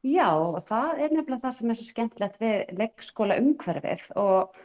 Já, 0.05 0.29
það 0.67 0.99
er 1.01 1.13
nefnilega 1.15 1.41
það 1.41 1.53
sem 1.57 1.71
er 1.71 1.77
svo 1.79 1.87
skemmtilegt 1.89 2.41
við 2.41 2.73
leikskóla 2.77 3.37
umhverfið 3.41 4.03
og, 4.21 4.59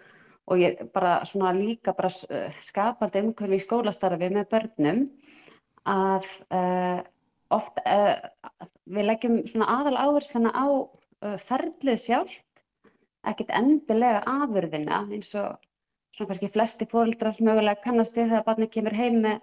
og 0.50 0.60
ég 0.60 0.82
bara 0.92 1.14
svona 1.28 1.54
líka 1.56 1.94
bara 1.96 2.10
eh, 2.28 2.58
skapandi 2.60 3.22
umhverfi 3.24 3.56
í 3.56 3.64
skólastarfi 3.64 4.28
með 4.34 4.50
börnum 4.52 5.00
að 5.88 6.28
uh, 6.52 7.00
oft 7.56 7.80
uh, 7.86 8.20
við 8.84 9.08
leggjum 9.08 9.40
svona 9.48 9.70
aðal 9.78 9.96
áhersluna 9.96 10.52
á 10.52 10.66
uh, 10.68 11.38
ferlið 11.48 12.02
sjálft, 12.04 12.46
ekkert 13.24 13.54
endilega 13.56 14.20
afurðina 14.28 15.06
eins 15.08 15.32
og 15.40 15.56
svona 16.18 16.34
kannski 16.34 16.52
flesti 16.52 16.90
fóreldrar 16.90 17.40
mögulega 17.40 17.80
kannast 17.86 18.18
við 18.18 18.34
þegar 18.34 18.46
barnið 18.50 18.74
kemur 18.76 18.98
heim 18.98 19.22
með 19.24 19.40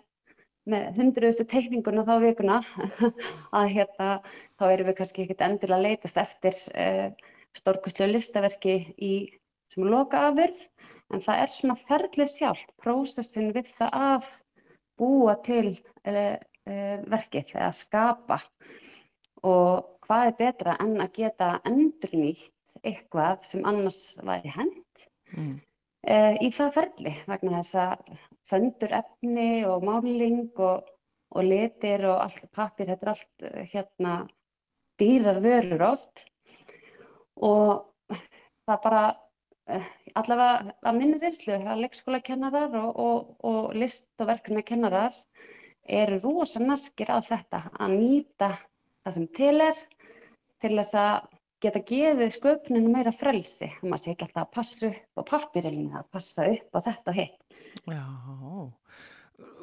með 0.67 0.99
hundruðustu 0.99 1.45
teikninguna 1.51 2.03
þá 2.07 2.13
vikuna 2.23 2.57
að 3.59 3.67
hérna 3.75 4.09
þá 4.59 4.65
erum 4.69 4.89
við 4.89 4.97
kannski 4.99 5.23
ekkert 5.25 5.43
endilega 5.47 5.77
að 5.79 5.85
leitast 5.87 6.19
eftir 6.21 6.57
uh, 6.73 7.07
stórkostlu 7.57 8.09
listaverki 8.11 8.77
í 8.97 9.13
sem 9.73 9.87
loka 9.87 10.27
afurð 10.29 10.59
en 11.13 11.23
það 11.23 11.43
er 11.43 11.53
svona 11.53 11.77
ferlið 11.87 12.33
sjálf, 12.33 12.63
prósessin 12.83 13.53
við 13.55 13.71
það 13.79 13.99
að 14.11 14.31
búa 14.99 15.37
til 15.47 15.69
uh, 15.71 16.35
uh, 16.35 16.97
verkið 17.07 17.55
eða 17.55 17.71
skapa 17.75 18.41
og 19.47 19.87
hvað 20.07 20.31
er 20.31 20.37
betra 20.41 20.75
en 20.83 20.97
að 21.03 21.15
geta 21.21 21.53
endurnýtt 21.67 22.51
eitthvað 22.83 23.47
sem 23.47 23.65
annars 23.67 24.01
væri 24.23 24.51
hend 24.53 24.83
Mm. 25.35 25.57
í 26.39 26.47
það 26.55 26.69
ferli 26.71 27.11
vegna 27.27 27.57
þess 27.59 27.75
að 27.81 28.19
föndur 28.49 28.93
efni 29.01 29.65
og 29.67 29.85
máling 29.85 30.47
og, 30.55 30.87
og 31.35 31.47
litir 31.47 32.05
og 32.07 32.23
allt 32.23 32.49
pappir, 32.55 32.89
þetta 32.91 33.05
er 33.05 33.13
allt 33.13 33.47
eh, 33.49 33.69
hérna 33.73 34.17
dýrar 35.01 35.41
vörur 35.43 35.85
oft. 35.91 36.23
Og 37.37 37.85
það 38.67 38.83
bara 38.83 39.03
uh, 39.69 39.89
allavega 40.17 40.73
að 40.81 40.97
minni 40.97 41.19
reynslu 41.21 41.59
að 41.59 41.83
leikskólakennarar 41.83 42.77
og, 42.81 42.89
og, 43.03 43.35
og 43.45 43.75
list- 43.77 44.09
og 44.23 44.31
verkefnakennarar 44.31 45.15
eru 45.87 46.19
rosa 46.23 46.59
naskir 46.63 47.11
á 47.13 47.21
þetta 47.23 47.61
að 47.77 47.93
nýta 47.95 48.51
það 49.05 49.15
sem 49.17 49.27
til 49.37 49.55
er 49.63 49.83
til 50.63 50.73
þess 50.73 50.97
að 50.99 51.27
geta 51.63 51.81
gefið 51.89 52.33
sköpuninu 52.35 52.91
meira 52.93 53.13
frelsi. 53.15 53.69
Maður 53.81 54.03
sé 54.03 54.13
ekki 54.13 54.27
alltaf 54.27 54.43
að 54.43 54.55
passa 54.57 54.89
upp 54.91 55.21
á 55.21 55.23
pappirinn 55.31 55.93
að 55.95 56.09
passa 56.13 56.49
upp 56.51 56.77
á 56.77 56.79
þetta 56.89 57.13
og 57.13 57.17
hitt. 57.17 57.36
Já, 57.85 58.03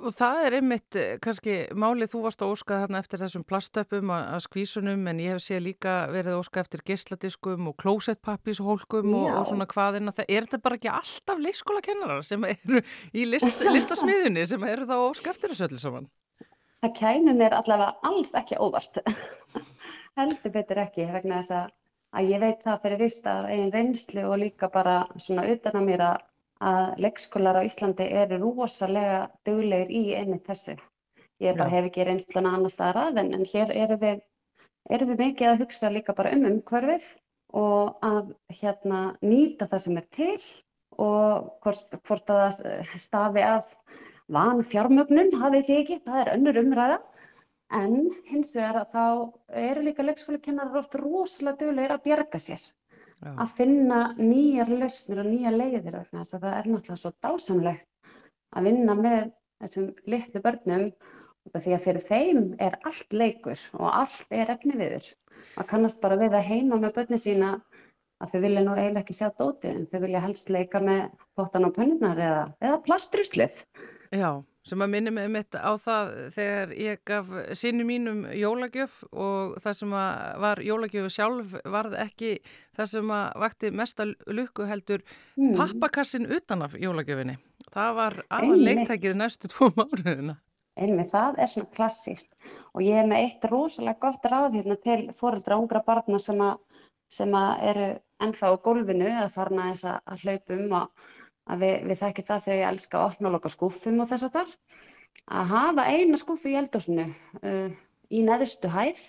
og 0.04 0.12
það 0.14 0.40
er 0.46 0.56
einmitt 0.58 0.96
eh, 0.98 1.14
kannski 1.22 1.54
málið 1.74 2.12
þú 2.12 2.20
varst 2.26 2.42
að 2.44 2.52
óska 2.54 2.80
þarna 2.84 3.00
eftir 3.02 3.22
þessum 3.24 3.44
plastöpum 3.48 4.12
að 4.14 4.42
skvísunum 4.44 5.08
en 5.10 5.22
ég 5.22 5.34
hef 5.34 5.42
séð 5.42 5.64
líka 5.64 5.94
verið 6.12 6.34
að 6.34 6.42
óska 6.44 6.62
eftir 6.62 6.84
geisladiskum 6.86 7.70
og 7.70 7.76
klósettpappíshólkum 7.82 9.14
og, 9.18 9.30
og 9.40 9.48
svona 9.50 9.66
hvaðina. 9.70 10.14
Er 10.28 10.46
þetta 10.46 10.60
bara 10.62 10.78
ekki 10.78 10.92
alltaf 10.92 11.40
leikskólakennarar 11.42 12.22
sem 12.26 12.46
eru 12.50 12.84
í 13.10 13.26
list, 13.26 13.64
listasmiðunni 13.76 14.46
sem 14.50 14.68
eru 14.68 14.86
þá 14.86 14.94
að 14.98 15.08
óska 15.08 15.34
eftir 15.34 15.54
þessu 15.54 15.66
öllu 15.68 15.82
saman? 15.82 16.10
Það 16.84 16.94
kæmi 17.00 17.32
mér 17.38 17.56
allavega 17.56 17.94
alls 18.04 18.34
ekki 18.36 18.60
óvart. 18.60 19.00
Heldur 20.18 20.52
betur 20.54 20.84
ekki 20.84 21.08
vegna 21.10 21.40
þess 21.40 21.54
að, 21.56 21.70
að 22.14 22.30
ég 22.30 22.42
veit 22.44 22.60
það 22.62 22.82
fyrir 22.84 23.00
vist 23.00 23.26
af 23.26 23.48
eigin 23.48 23.72
reynslu 23.74 24.26
og 24.28 24.38
líka 24.42 24.68
bara 24.70 24.98
svona 25.16 25.46
utan 25.50 25.80
að 25.80 25.88
mér 25.88 26.04
að, 26.12 26.26
að 26.62 27.00
leikskólar 27.02 27.58
á 27.60 27.66
Íslandi 27.66 28.06
eru 28.22 28.38
rosalega 28.42 29.28
duglegir 29.46 29.90
í 29.90 30.02
einmitt 30.18 30.46
þessu. 30.46 30.76
Ég 31.42 31.56
bara 31.58 31.68
Já. 31.70 31.74
hef 31.76 31.88
ekki 31.90 32.06
reynsluna 32.06 32.54
annars 32.54 32.76
staðar 32.76 33.08
að 33.08 33.20
en, 33.24 33.32
en 33.34 33.44
hér 33.50 33.72
erum 33.74 34.00
við, 34.00 34.20
erum 34.90 35.10
við 35.10 35.22
mikið 35.24 35.50
að 35.50 35.62
hugsa 35.64 35.90
líka 35.90 36.14
bara 36.14 36.32
um 36.36 36.46
umhverfið 36.50 37.08
og 37.54 38.06
að 38.06 38.34
hérna 38.60 39.00
nýta 39.22 39.66
það 39.70 39.82
sem 39.86 39.98
er 39.98 40.06
til 40.14 40.42
og 41.02 41.50
hvort, 41.64 41.96
hvort 42.06 42.30
að 42.30 42.60
það 42.62 43.00
stafi 43.02 43.42
að 43.42 43.74
van 44.34 44.62
fjármögnun, 44.64 45.34
hafið 45.40 45.66
þið 45.68 45.80
ekki, 45.82 45.98
það 46.06 46.20
er 46.20 46.32
önnur 46.36 46.60
umræða. 46.62 47.00
En 47.74 47.94
hins 48.28 48.54
vegar 48.54 48.86
þá 48.92 49.04
eru 49.58 49.82
líka 49.82 50.04
leikskólakennarar 50.04 50.78
oft 50.82 50.94
rosalega 51.00 51.64
duglegir 51.64 51.94
að 51.96 52.04
bjarga 52.06 52.40
sér, 52.40 52.62
Já, 53.24 53.30
að 53.40 53.52
finna 53.56 53.98
nýjar 54.18 54.70
lausnir 54.70 55.22
og 55.22 55.28
nýjar 55.30 55.54
leiðir 55.56 55.94
vegna 55.96 56.22
þess 56.22 56.36
að 56.36 56.42
það 56.44 56.56
er 56.58 56.66
náttúrulega 56.70 57.00
svo 57.00 57.12
dásamlegt 57.24 58.10
að 58.54 58.66
vinna 58.68 58.96
með 58.98 59.22
þessum 59.64 59.86
litlu 60.12 60.42
börnum 60.44 60.84
af 61.52 61.64
því 61.64 61.74
að 61.76 61.84
fyrir 61.86 62.04
þeim 62.08 62.42
er 62.66 62.76
allt 62.90 63.16
leikur 63.16 63.62
og 63.78 63.88
allt 63.90 64.34
er 64.42 64.52
efni 64.52 64.76
viður. 64.76 65.08
Að 65.56 65.68
kannast 65.72 66.00
bara 66.04 66.18
við 66.20 66.36
að 66.36 66.48
heima 66.50 66.80
með 66.82 66.94
börnin 66.98 67.22
sína 67.24 67.50
að 68.22 68.34
þau 68.34 68.40
vilja 68.44 68.64
nú 68.64 68.74
eiginlega 68.76 69.02
ekki 69.02 69.16
sjá 69.18 69.28
dótið 69.38 69.70
en 69.72 69.86
þau 69.90 70.00
vilja 70.04 70.24
helst 70.24 70.52
leika 70.52 70.80
með 70.84 71.02
pottan 71.38 71.68
og 71.68 71.74
pönnunar 71.76 72.20
eða, 72.20 72.44
eða 72.64 72.80
plastruslið. 72.86 73.64
Já, 74.14 74.30
sem 74.64 74.80
að 74.80 74.90
minni 74.94 75.10
mig 75.12 75.28
mitt 75.28 75.56
á 75.60 75.72
það 75.76 76.12
þegar 76.34 76.70
ég 76.80 77.00
gaf 77.04 77.26
sinni 77.60 77.84
mínum 77.84 78.22
jólagjöf 78.32 79.02
og 79.12 79.58
það 79.60 79.76
sem 79.80 79.92
að 80.00 80.38
var 80.44 80.62
jólagjöfu 80.64 81.10
sjálf 81.12 81.52
varð 81.76 81.96
ekki 82.00 82.30
það 82.76 82.88
sem 82.94 83.12
að 83.18 83.26
vakti 83.44 83.70
mesta 83.70 84.06
lukku 84.26 84.66
heldur 84.70 85.04
Mm. 85.36 85.56
pappakassin 85.58 86.26
utan 86.30 86.62
af 86.62 86.74
jólagjöfinni. 86.78 87.36
Það 87.74 87.94
var 87.96 88.14
Einmitt. 88.30 88.60
leiktækið 88.68 89.16
næstu 89.18 89.48
tvo 89.50 89.70
mánuðina. 89.74 90.36
Einmitt, 90.78 91.10
það 91.10 91.38
er 91.38 91.46
svona 91.50 91.70
klassíst 91.74 92.28
og 92.74 92.82
ég 92.82 92.94
er 93.02 93.06
með 93.06 93.24
eitt 93.24 93.44
rosalega 93.50 93.98
gott 94.00 94.24
ráð 94.30 94.54
hérna 94.58 94.76
til 94.82 95.10
foreldra 95.12 95.58
ungra 95.58 95.82
barna 95.86 96.18
sem, 96.18 96.38
að, 96.40 96.58
sem 97.10 97.30
að 97.34 97.62
eru 97.70 97.88
ennþá 98.22 98.46
á 98.50 98.62
gólfinu 98.64 99.06
eða 99.10 99.28
farna 99.34 99.68
þess 99.72 99.84
að, 99.90 100.00
að 100.06 100.24
hlaupum 100.24 100.72
og 100.72 101.04
að 101.50 101.64
við, 101.64 101.74
við 101.90 102.00
þekkjum 102.00 102.28
það 102.30 102.44
þegar 102.46 102.60
ég 102.60 102.70
elska 102.70 102.98
að 103.00 103.06
opna 103.10 103.30
og 103.30 103.36
loka 103.36 103.52
skúffum 103.52 104.00
og 104.02 104.10
þess 104.10 104.28
að 104.28 104.38
þar 104.38 104.54
að 105.38 105.52
hafa 105.52 105.84
eina 105.92 106.20
skúffu 106.20 106.52
í 106.52 106.56
eldhúsinu 106.60 107.06
uh, 107.08 107.76
í 108.10 108.24
neðustu 108.24 108.70
hæð 108.72 109.04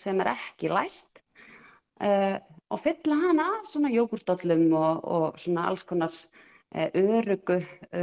sem 0.00 0.20
er 0.22 0.32
ekki 0.34 0.70
læst 0.72 1.20
uh, 2.04 2.36
og 2.70 2.82
fylla 2.84 3.18
hana 3.24 3.48
af 3.58 3.66
svona 3.72 3.92
jógurtdollum 3.92 4.68
og, 4.76 5.04
og 5.04 5.40
svona 5.40 5.66
alls 5.70 5.84
konar 5.88 6.14
uh, 6.14 6.88
örugu 6.94 7.60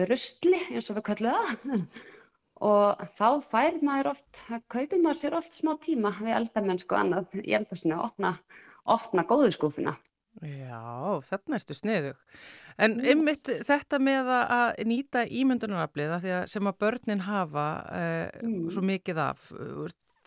rusli 0.10 0.62
eins 0.72 0.92
og 0.92 1.00
við 1.00 1.08
kallum 1.12 1.38
það 1.38 1.88
og 2.68 3.06
þá 3.18 3.28
fær 3.46 3.78
maður 3.86 4.14
oft, 4.16 4.42
kaupir 4.74 5.02
maður 5.02 5.22
sér 5.22 5.38
oft 5.38 5.58
smá 5.58 5.76
tíma 5.84 6.14
við 6.18 6.34
eldamennsku 6.40 6.98
annað 6.98 7.38
í 7.44 7.54
eldasinu 7.54 7.98
að 7.98 8.06
opna, 8.10 8.32
opna 8.98 9.26
góðu 9.30 9.52
skúfuna. 9.54 9.94
Já, 10.42 11.22
þarna 11.26 11.58
ertu 11.58 11.74
sniðug. 11.74 12.16
En 12.78 13.00
Yes. 13.00 13.08
einmitt 13.10 13.48
þetta 13.66 13.98
með 14.00 14.28
að- 14.48 14.84
nýta 14.86 15.24
ímyndunaraflið 15.26 16.12
af 16.14 16.22
því 16.22 16.32
að 16.36 16.48
sem 16.50 16.64
að 16.70 16.78
börnin 16.78 17.22
hafa 17.22 17.68
uh, 17.90 18.30
Mm. 18.44 18.70
svo 18.70 18.82
mikið 18.86 19.18
af, 19.18 19.52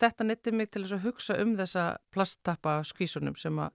þetta 0.01 0.25
neytti 0.25 0.51
mig 0.51 0.71
til 0.71 0.83
að 0.83 1.01
hugsa 1.05 1.39
um 1.41 1.55
þessa 1.55 1.97
plasttappa 2.11 2.81
skvísunum 2.83 3.37
sem 3.37 3.55
að 3.55 3.71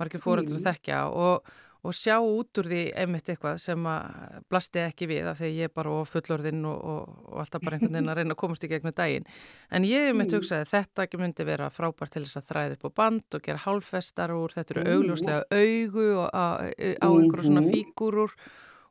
margir 0.00 0.20
fóreldur 0.20 0.58
Mm. 0.58 0.64
þekkja 0.66 1.12
og, 1.14 1.42
og 1.86 1.94
sjá 1.94 2.16
út 2.18 2.58
úr 2.58 2.66
því 2.66 2.80
einmitt 2.98 3.28
eitthvað 3.30 3.60
sem 3.62 3.84
að 3.86 4.38
blasti 4.50 4.80
ekki 4.82 5.06
við 5.06 5.28
af 5.30 5.38
því 5.38 5.50
ég 5.54 5.68
er 5.70 5.74
bara 5.78 5.92
of 5.94 6.10
fullorðinn 6.10 6.64
og, 6.66 6.78
og, 6.82 7.12
og 7.30 7.42
alltaf 7.44 7.62
bara 7.62 7.78
einhvern 7.78 7.94
veginn 7.94 8.10
að 8.12 8.18
reyna 8.18 8.34
að 8.34 8.40
komast 8.42 8.66
í 8.66 8.70
gegnum 8.72 8.94
daginn. 8.98 9.28
En 9.70 9.86
ég 9.86 10.08
einmitt 10.10 10.28
Mm. 10.32 10.40
hugsaði 10.40 10.66
að 10.66 10.72
þetta 10.74 11.06
ekki 11.06 11.20
myndi 11.22 11.46
vera 11.46 11.70
frábært 11.70 12.12
til 12.16 12.24
þess 12.26 12.40
að 12.40 12.48
þræða 12.50 12.76
upp 12.78 12.88
á 12.88 12.90
band 12.98 13.38
og 13.38 13.42
gera 13.46 13.62
hálfestar 13.64 14.34
úr, 14.34 14.54
þetta 14.56 14.74
eru 14.74 14.96
augljóslega 14.96 15.44
augu 15.54 16.08
og 16.18 16.28
á, 16.34 16.46
á 16.66 17.08
einhverju 17.08 17.46
svona 17.46 17.64
fígúrur 17.64 18.34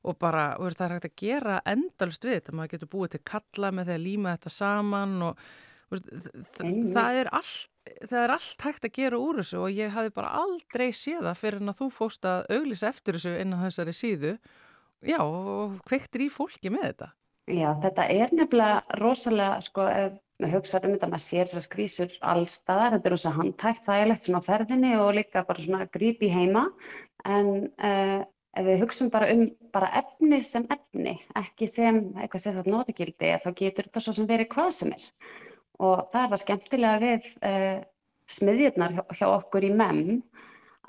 og 0.08 0.16
bara, 0.18 0.56
það 0.56 0.84
er 0.86 0.94
hægt 0.96 1.10
að 1.10 1.16
gera 1.20 1.62
endalst 1.68 2.24
við 2.24 2.38
þetta, 2.40 2.56
maður 2.56 2.74
getur 2.78 2.92
búið 2.96 3.10
til 3.18 3.24
kalla 3.28 3.72
með 3.76 3.90
því 3.90 3.96
að 3.98 4.06
líma 4.08 4.36
þetta 4.38 4.54
saman 4.56 5.16
og 5.28 5.42
það 5.92 7.20
er 7.22 7.30
allt 7.32 7.68
það 8.10 8.22
er 8.24 8.34
allt 8.36 8.64
hægt 8.66 8.88
að 8.88 8.96
gera 8.98 9.20
úr 9.22 9.42
þessu 9.42 9.62
og 9.64 9.72
ég 9.72 9.94
hafi 9.94 10.12
bara 10.16 10.34
aldrei 10.42 10.90
séð 10.92 11.28
það 11.30 11.42
fyrir 11.42 11.64
en 11.64 11.72
að 11.72 11.80
þú 11.82 11.90
fóst 11.96 12.28
að 12.28 12.50
auglýsa 12.58 12.90
eftir 12.92 13.18
þessu 13.18 13.36
inn 13.42 13.56
á 13.56 13.64
þessari 13.64 13.96
síðu. 13.96 14.34
Já, 15.08 15.20
og 15.24 15.78
kveiktir 15.88 16.26
í 16.26 16.30
fólki 16.34 16.72
með 16.74 16.88
þetta. 16.90 17.10
Já, 17.48 17.68
þetta 17.80 18.06
er 18.12 18.34
nefnilega 18.36 18.98
rosalega, 19.00 19.60
sko, 19.64 19.86
ef 19.88 20.16
maður 20.42 20.56
hugsa 20.58 20.82
um 20.82 20.94
þetta, 20.94 21.10
maður 21.14 21.24
sér 21.24 21.50
þessar 21.50 21.66
skvísur 21.66 22.16
allstaðar, 22.34 22.96
þetta 22.98 23.08
er 23.10 23.14
rosa 23.16 23.34
handtækt, 23.38 23.86
þægilegt 23.86 24.28
svona 24.28 24.42
á 24.44 24.48
ferðinni 24.48 24.96
og 25.00 25.14
líka 25.18 25.46
bara 25.48 25.64
svona 25.64 25.88
grípi 25.94 26.30
heima, 26.34 26.66
en 27.26 27.52
uh, 27.80 28.20
ef 28.58 28.68
við 28.68 28.84
hugsaum 28.84 29.14
bara 29.14 29.30
um 29.34 29.46
bara 29.74 29.94
efni 30.02 30.42
sem 30.44 30.68
efni, 30.74 31.16
ekki 31.40 31.70
sem 31.72 32.02
eitthvað 32.18 32.44
sem 32.44 32.58
þetta 32.60 32.74
notagildi, 32.74 33.34
þá 33.46 33.50
getur 33.62 33.88
þetta 33.88 34.04
svo 34.04 34.18
sem 34.18 34.30
verið 34.30 34.52
hvað 34.54 34.74
sem 34.82 34.94
er. 34.98 35.08
Og 35.78 36.08
það 36.12 36.24
er 36.24 36.30
það 36.32 36.42
skemmtilega 36.44 37.02
við 37.04 37.26
uh, 37.46 37.80
smiðjurnar 38.38 38.96
hjá, 38.98 39.28
okkur 39.30 39.68
í 39.68 39.74
MEM, 39.78 40.00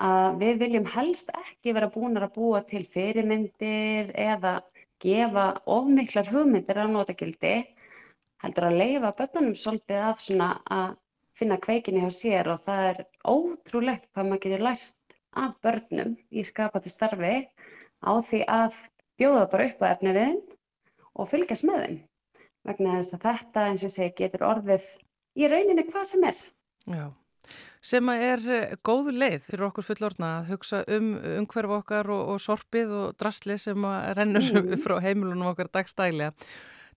að 0.01 0.39
við 0.41 0.61
viljum 0.63 0.87
helst 0.93 1.29
ekki 1.35 1.75
vera 1.75 1.91
búnar 1.93 2.25
að 2.25 2.37
búa 2.39 2.61
til 2.67 2.85
fyrirmyndir 2.93 4.13
eða 4.15 4.59
gefa 5.03 5.45
ofmiklar 5.69 6.31
hugmyndir 6.31 6.79
á 6.79 6.85
notagildi 6.89 7.53
heldur 8.43 8.69
að 8.69 8.79
leifa 8.81 9.13
börnunum 9.19 9.55
svolítið 9.59 10.03
að 10.09 10.23
svona 10.25 10.49
að 10.79 10.95
finna 11.39 11.59
kveikinni 11.63 12.03
hjá 12.03 12.15
sér. 12.15 12.51
Og 12.53 12.63
það 12.65 12.85
er 12.89 13.01
ótrúlegt 13.27 14.07
hvað 14.13 14.29
maður 14.29 14.43
getur 14.45 14.65
lært 14.67 15.17
af 15.39 15.55
börnum 15.63 16.15
í 16.31 16.45
skapandi 16.47 16.91
starfi 16.91 17.35
á 18.01 18.11
því 18.29 18.45
að 18.49 18.77
bjóða 19.19 19.49
bara 19.51 19.67
upp 19.69 19.83
á 19.83 19.91
efniviðin 19.93 20.39
og 21.19 21.29
fylgjast 21.29 21.67
með 21.67 21.83
þeim 21.83 21.99
vegna 22.69 22.97
þess 22.99 23.17
að 23.17 23.25
þetta 23.27 23.65
eins 23.69 23.85
og 23.87 23.95
segi 23.95 24.13
getur 24.21 24.45
orðið 24.49 24.85
í 25.39 25.49
rauninni 25.51 25.87
hvað 25.89 26.07
sem 26.13 26.25
er. 26.29 26.39
Já, 26.89 27.05
sem 27.81 28.09
að 28.11 28.25
er 28.29 28.49
eh, 28.55 28.73
góð 28.85 29.13
leið 29.15 29.37
fyrir 29.45 29.67
okkur 29.69 29.87
fullorna 29.87 30.31
að 30.39 30.49
hugsa 30.53 30.81
um 30.95 31.13
umhverf 31.39 31.77
okkar 31.79 32.09
og, 32.13 32.33
og 32.33 32.41
sorpið 32.43 32.97
og 33.03 33.15
drasli 33.19 33.59
sem 33.61 33.87
að 33.87 34.11
rennur 34.19 34.51
Mm. 34.59 34.75
frá 34.83 34.99
heimilunum 35.03 35.53
okkar 35.53 35.71
dagstælega. 35.71 36.33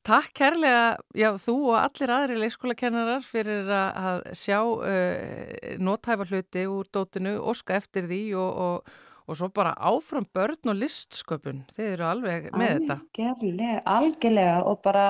Takk 0.02 0.32
kærlega, 0.34 0.96
já, 1.14 1.28
þú 1.38 1.52
og 1.70 1.76
allir 1.78 2.10
aðri 2.10 2.38
leikskólakennarar 2.42 3.22
fyrir 3.22 3.68
að, 3.70 4.24
sjá 4.34 4.58
uh, 4.58 5.76
nótæfa 5.78 6.26
hluti 6.26 6.64
úr 6.66 6.88
dótinu, 6.90 7.36
óska 7.38 7.76
eftir 7.78 8.08
því 8.10 8.18
og, 8.34 8.56
og, 8.64 8.96
og 9.30 9.38
svo 9.38 9.48
bara 9.54 9.76
áfram 9.78 10.26
börn 10.34 10.72
og 10.72 10.80
listsköpun. 10.80 11.62
Þið 11.76 11.92
eru 11.92 12.08
alveg 12.08 12.50
með 12.50 12.72
þetta. 12.80 12.98
Algjörlega, 13.28 13.78
algjörlega 13.94 14.58
og 14.72 14.82
bara 14.82 15.06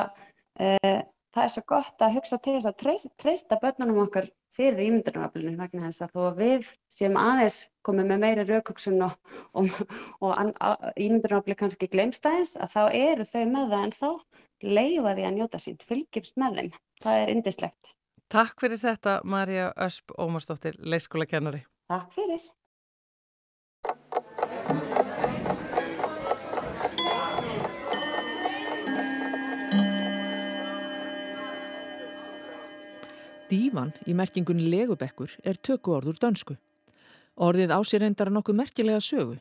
það 0.59 1.43
er 1.45 1.53
svo 1.55 1.65
gott 1.73 2.05
að 2.05 2.19
hugsa 2.19 2.39
til 2.43 2.57
þess 2.59 2.71
að 2.71 2.79
treysta, 2.83 3.13
treysta 3.23 3.59
börnunum 3.63 4.03
okkar 4.05 4.29
fyrir 4.53 4.83
ímyndunaraflinu 4.85 5.57
vegna 5.57 5.87
þess 5.89 6.05
að 6.05 6.13
þó 6.13 6.23
að 6.27 6.41
við 6.43 6.71
séum 6.93 7.17
aðeins 7.17 7.59
komið 7.89 8.11
með 8.11 8.23
meiri 8.27 8.47
raukugsun 8.51 9.07
og, 9.07 9.17
og, 9.57 9.81
og 10.21 10.93
ímyndunarafli 11.01 11.57
kannski 11.63 11.89
glemst 11.93 12.29
aðeins 12.29 12.55
að 12.61 12.75
þá 12.77 12.83
eru 13.01 13.29
þau 13.33 13.45
með 13.55 13.75
það 13.75 13.87
en 13.87 13.97
þá 13.97 14.11
leifa 14.63 15.17
því 15.17 15.27
að 15.27 15.37
njóta 15.39 15.61
sín, 15.63 15.79
fylgjumst 15.83 16.39
með 16.39 16.59
þeim. 16.59 16.73
Það 17.03 17.23
er 17.23 17.33
indislegt. 17.33 17.95
Takk 18.33 18.63
fyrir 18.63 18.81
þetta, 18.81 19.21
Marja 19.29 19.73
Ösp 19.85 20.15
Ómarsdóttir, 20.21 20.79
leikskólakennari. 20.81 21.65
Takk 21.93 22.13
fyrir. 22.15 22.45
Dívan 33.53 33.93
í 34.09 34.15
merkingunni 34.17 34.71
legubekkur 34.73 35.35
er 35.45 35.59
tökuorður 35.61 36.19
dönsku. 36.23 36.57
Orðið 37.37 37.75
ásýr 37.77 38.05
reyndar 38.05 38.31
nokkuð 38.33 38.59
merkilega 38.63 39.01
sögu. 39.05 39.39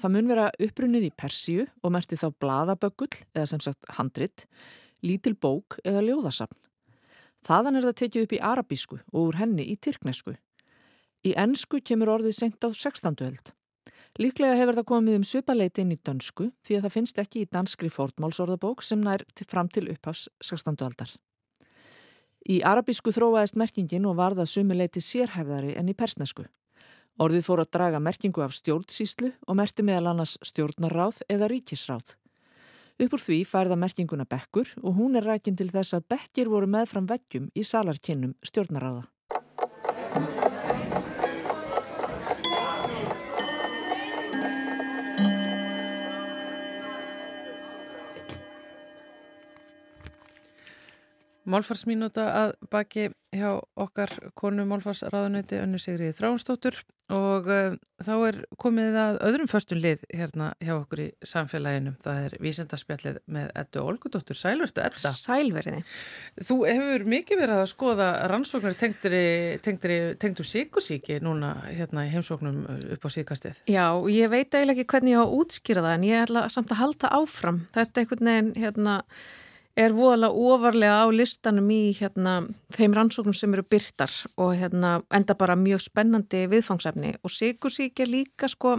Það 0.00 0.12
mun 0.14 0.30
vera 0.30 0.48
upprunnið 0.62 1.08
í 1.08 1.14
Persíu 1.18 1.66
og 1.82 1.92
merti 1.92 2.16
þá 2.16 2.28
bladaböggull 2.40 3.24
eða 3.34 3.46
sem 3.50 3.62
sagt 3.64 3.88
handrit, 3.96 4.46
lítil 5.02 5.34
bók 5.34 5.80
eða 5.84 6.04
ljóðasapn. 6.06 6.56
Þaðan 7.46 7.80
er 7.80 7.88
það 7.88 7.98
tekið 8.02 8.26
upp 8.26 8.34
í 8.36 8.42
arabísku 8.50 9.00
og 9.12 9.22
úr 9.22 9.40
henni 9.40 9.64
í 9.72 9.76
tyrknesku. 9.80 10.36
Í 11.26 11.32
ennsku 11.36 11.80
kemur 11.84 12.12
orðið 12.16 12.36
senkt 12.36 12.64
á 12.64 12.68
16. 12.70 13.16
öld. 13.26 13.52
Líklega 14.20 14.58
hefur 14.58 14.78
það 14.80 14.88
komið 14.90 15.18
um 15.20 15.24
svipaleiti 15.26 15.84
inn 15.84 15.94
í 15.94 15.98
dönsku 16.00 16.50
því 16.66 16.78
að 16.78 16.86
það 16.86 16.94
finnst 16.96 17.20
ekki 17.22 17.44
í 17.44 17.50
danskri 17.50 17.90
fórtmálsorðabók 17.92 18.84
sem 18.84 19.02
nær 19.04 19.24
fram 19.48 19.68
til 19.72 19.88
upphafs 19.92 20.28
16. 20.44 20.76
aldar. 20.84 21.12
Í 22.48 22.62
arabísku 22.64 23.12
þróaðist 23.12 23.58
merkingin 23.60 24.06
og 24.08 24.16
varða 24.16 24.46
sumileiti 24.48 25.02
sérhefðari 25.04 25.74
enn 25.76 25.92
í 25.92 25.96
persnesku. 25.96 26.46
Orðið 27.20 27.44
fór 27.44 27.60
að 27.60 27.72
draga 27.76 28.00
merkingu 28.00 28.40
af 28.40 28.54
stjórnsíslu 28.56 29.34
og 29.46 29.58
merti 29.58 29.84
meðal 29.84 30.14
annars 30.14 30.38
stjórnarráð 30.40 31.20
eða 31.28 31.50
ríkisráð. 31.52 32.14
Upp 33.00 33.16
úr 33.16 33.22
því 33.24 33.38
færða 33.48 33.76
merkinguna 33.80 34.24
bekkur 34.28 34.72
og 34.80 34.96
hún 34.96 35.16
er 35.20 35.28
rækinn 35.28 35.56
til 35.56 35.68
þess 35.72 35.96
að 35.96 36.08
bekkir 36.14 36.48
voru 36.52 36.68
meðfram 36.68 37.08
veggjum 37.08 37.50
í 37.52 37.64
salarkinnum 37.64 38.34
stjórnaráða. 38.44 39.04
Málfarsmínúta 51.50 52.26
að 52.44 52.54
baki 52.70 53.10
hjá 53.34 53.60
okkar 53.78 54.10
konu 54.38 54.64
Málfarsraðunöyti 54.66 55.60
önnu 55.60 55.78
Sigriði 55.78 56.16
Þránstóttur 56.16 56.78
og 57.14 57.46
uh, 57.50 57.74
þá 58.02 58.12
er 58.28 58.38
komið 58.60 58.96
að 58.98 59.18
öðrum 59.26 59.50
föstun 59.50 59.80
lið 59.82 60.02
hérna 60.14 60.50
hjá 60.62 60.72
okkur 60.76 61.02
í 61.04 61.06
samfélaginu. 61.26 61.92
Það 62.02 62.20
er 62.26 62.36
vísendarspjallið 62.42 63.18
með 63.34 63.50
Eddu 63.62 63.82
Olgudóttur. 63.82 64.38
Sælvertu 64.38 64.82
Edda. 64.84 65.12
Sælverði. 65.14 65.82
Þú 66.38 66.58
hefur 66.68 67.06
mikið 67.14 67.42
verið 67.42 67.62
að 67.64 67.68
skoða 67.72 68.08
rannsóknar 68.30 68.78
tengdur 68.78 70.48
síkusíki 70.50 71.20
núna 71.24 71.56
hérna 71.66 72.06
í 72.06 72.14
heimsóknum 72.14 72.62
upp 72.96 73.06
á 73.06 73.10
síkastið. 73.10 73.62
Já, 73.70 73.86
ég 74.10 74.32
veit 74.32 74.54
eiginlega 74.54 74.78
ekki 74.78 74.90
hvernig 74.94 75.16
ég 75.16 75.22
á 75.22 75.26
að 75.26 75.36
útskýra 75.38 75.86
það 75.86 75.98
en 75.98 76.08
ég 76.10 76.24
ætla 76.24 76.46
samt 76.50 76.74
að 76.74 76.82
halda 76.84 77.14
áfram. 77.20 77.62
Þetta 77.74 77.90
er 77.90 78.04
einhvern 78.04 78.30
veginn 78.32 78.52
hérna 78.58 78.96
er 79.78 79.94
voðalega 79.94 80.34
ofarlega 80.34 81.02
á 81.04 81.06
listanum 81.14 81.68
í 81.72 81.92
hérna, 81.98 82.40
þeim 82.74 82.94
rannsóknum 82.96 83.36
sem 83.36 83.52
eru 83.54 83.64
byrtar 83.66 84.12
og 84.40 84.54
hérna, 84.58 85.00
enda 85.14 85.36
bara 85.38 85.58
mjög 85.58 85.84
spennandi 85.86 86.46
viðfangsefni. 86.50 87.14
Og 87.22 87.32
sikursík 87.34 88.02
er 88.02 88.10
líka 88.10 88.50
sko 88.50 88.78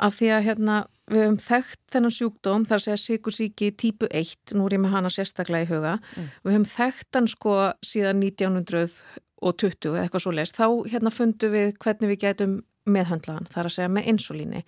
af 0.00 0.16
því 0.16 0.30
að 0.36 0.46
hérna, 0.46 0.76
við 1.10 1.24
höfum 1.26 1.40
þekkt 1.44 1.80
þennan 1.92 2.14
sjúkdóm, 2.16 2.66
þar 2.68 2.84
segja 2.84 3.00
sikursíki 3.02 3.72
típu 3.76 4.08
1, 4.08 4.54
nú 4.56 4.68
er 4.68 4.78
ég 4.78 4.84
með 4.84 4.94
hana 4.94 5.10
sérstaklega 5.12 5.66
í 5.66 5.70
huga, 5.74 5.96
mm. 5.98 6.30
við 6.44 6.56
höfum 6.56 6.68
þekkt 6.70 7.18
hann 7.18 7.28
sko 7.28 7.56
síðan 7.84 8.22
1920 8.24 9.90
eða 9.90 10.06
eitthvað 10.06 10.24
svo 10.24 10.34
leiðist, 10.36 10.56
þá 10.60 10.66
hérna 10.94 11.12
fundum 11.12 11.52
við 11.52 11.74
hvernig 11.82 12.14
við 12.14 12.22
getum 12.24 12.56
meðhandlaðan, 12.90 13.48
þar 13.52 13.68
að 13.68 13.74
segja 13.76 13.92
með 13.94 14.10
insulíni. 14.12 14.64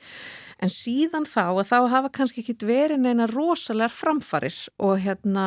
En 0.63 0.73
síðan 0.73 1.27
þá 1.29 1.45
að 1.51 1.69
þá 1.73 1.79
hafa 1.97 2.13
kannski 2.19 2.45
ekki 2.45 2.57
verið 2.69 3.03
neina 3.03 3.29
rosalega 3.31 3.93
framfarir 3.93 4.57
og 4.79 5.01
hérna 5.03 5.47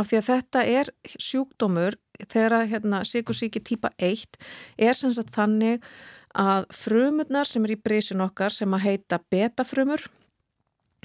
af 0.00 0.08
því 0.08 0.18
að 0.18 0.28
þetta 0.30 0.64
er 0.78 0.90
sjúkdómur 1.20 1.98
þegar 2.22 2.66
hérna 2.70 3.02
sikursíki 3.08 3.62
típa 3.64 3.92
1 3.98 4.38
er 4.80 4.96
sem 4.96 5.12
sagt 5.12 5.34
þannig 5.34 5.84
að 6.38 6.68
frumurnar 6.72 7.48
sem 7.48 7.64
er 7.66 7.74
í 7.74 7.80
brísun 7.80 8.24
okkar 8.24 8.54
sem 8.54 8.72
að 8.72 8.86
heita 8.86 9.20
betafrumur 9.32 10.06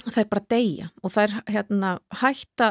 er 0.06 0.28
bara 0.30 0.44
deyja 0.50 0.88
og 1.02 1.16
er 1.18 1.32
hérna, 1.50 1.98
hætta 2.20 2.68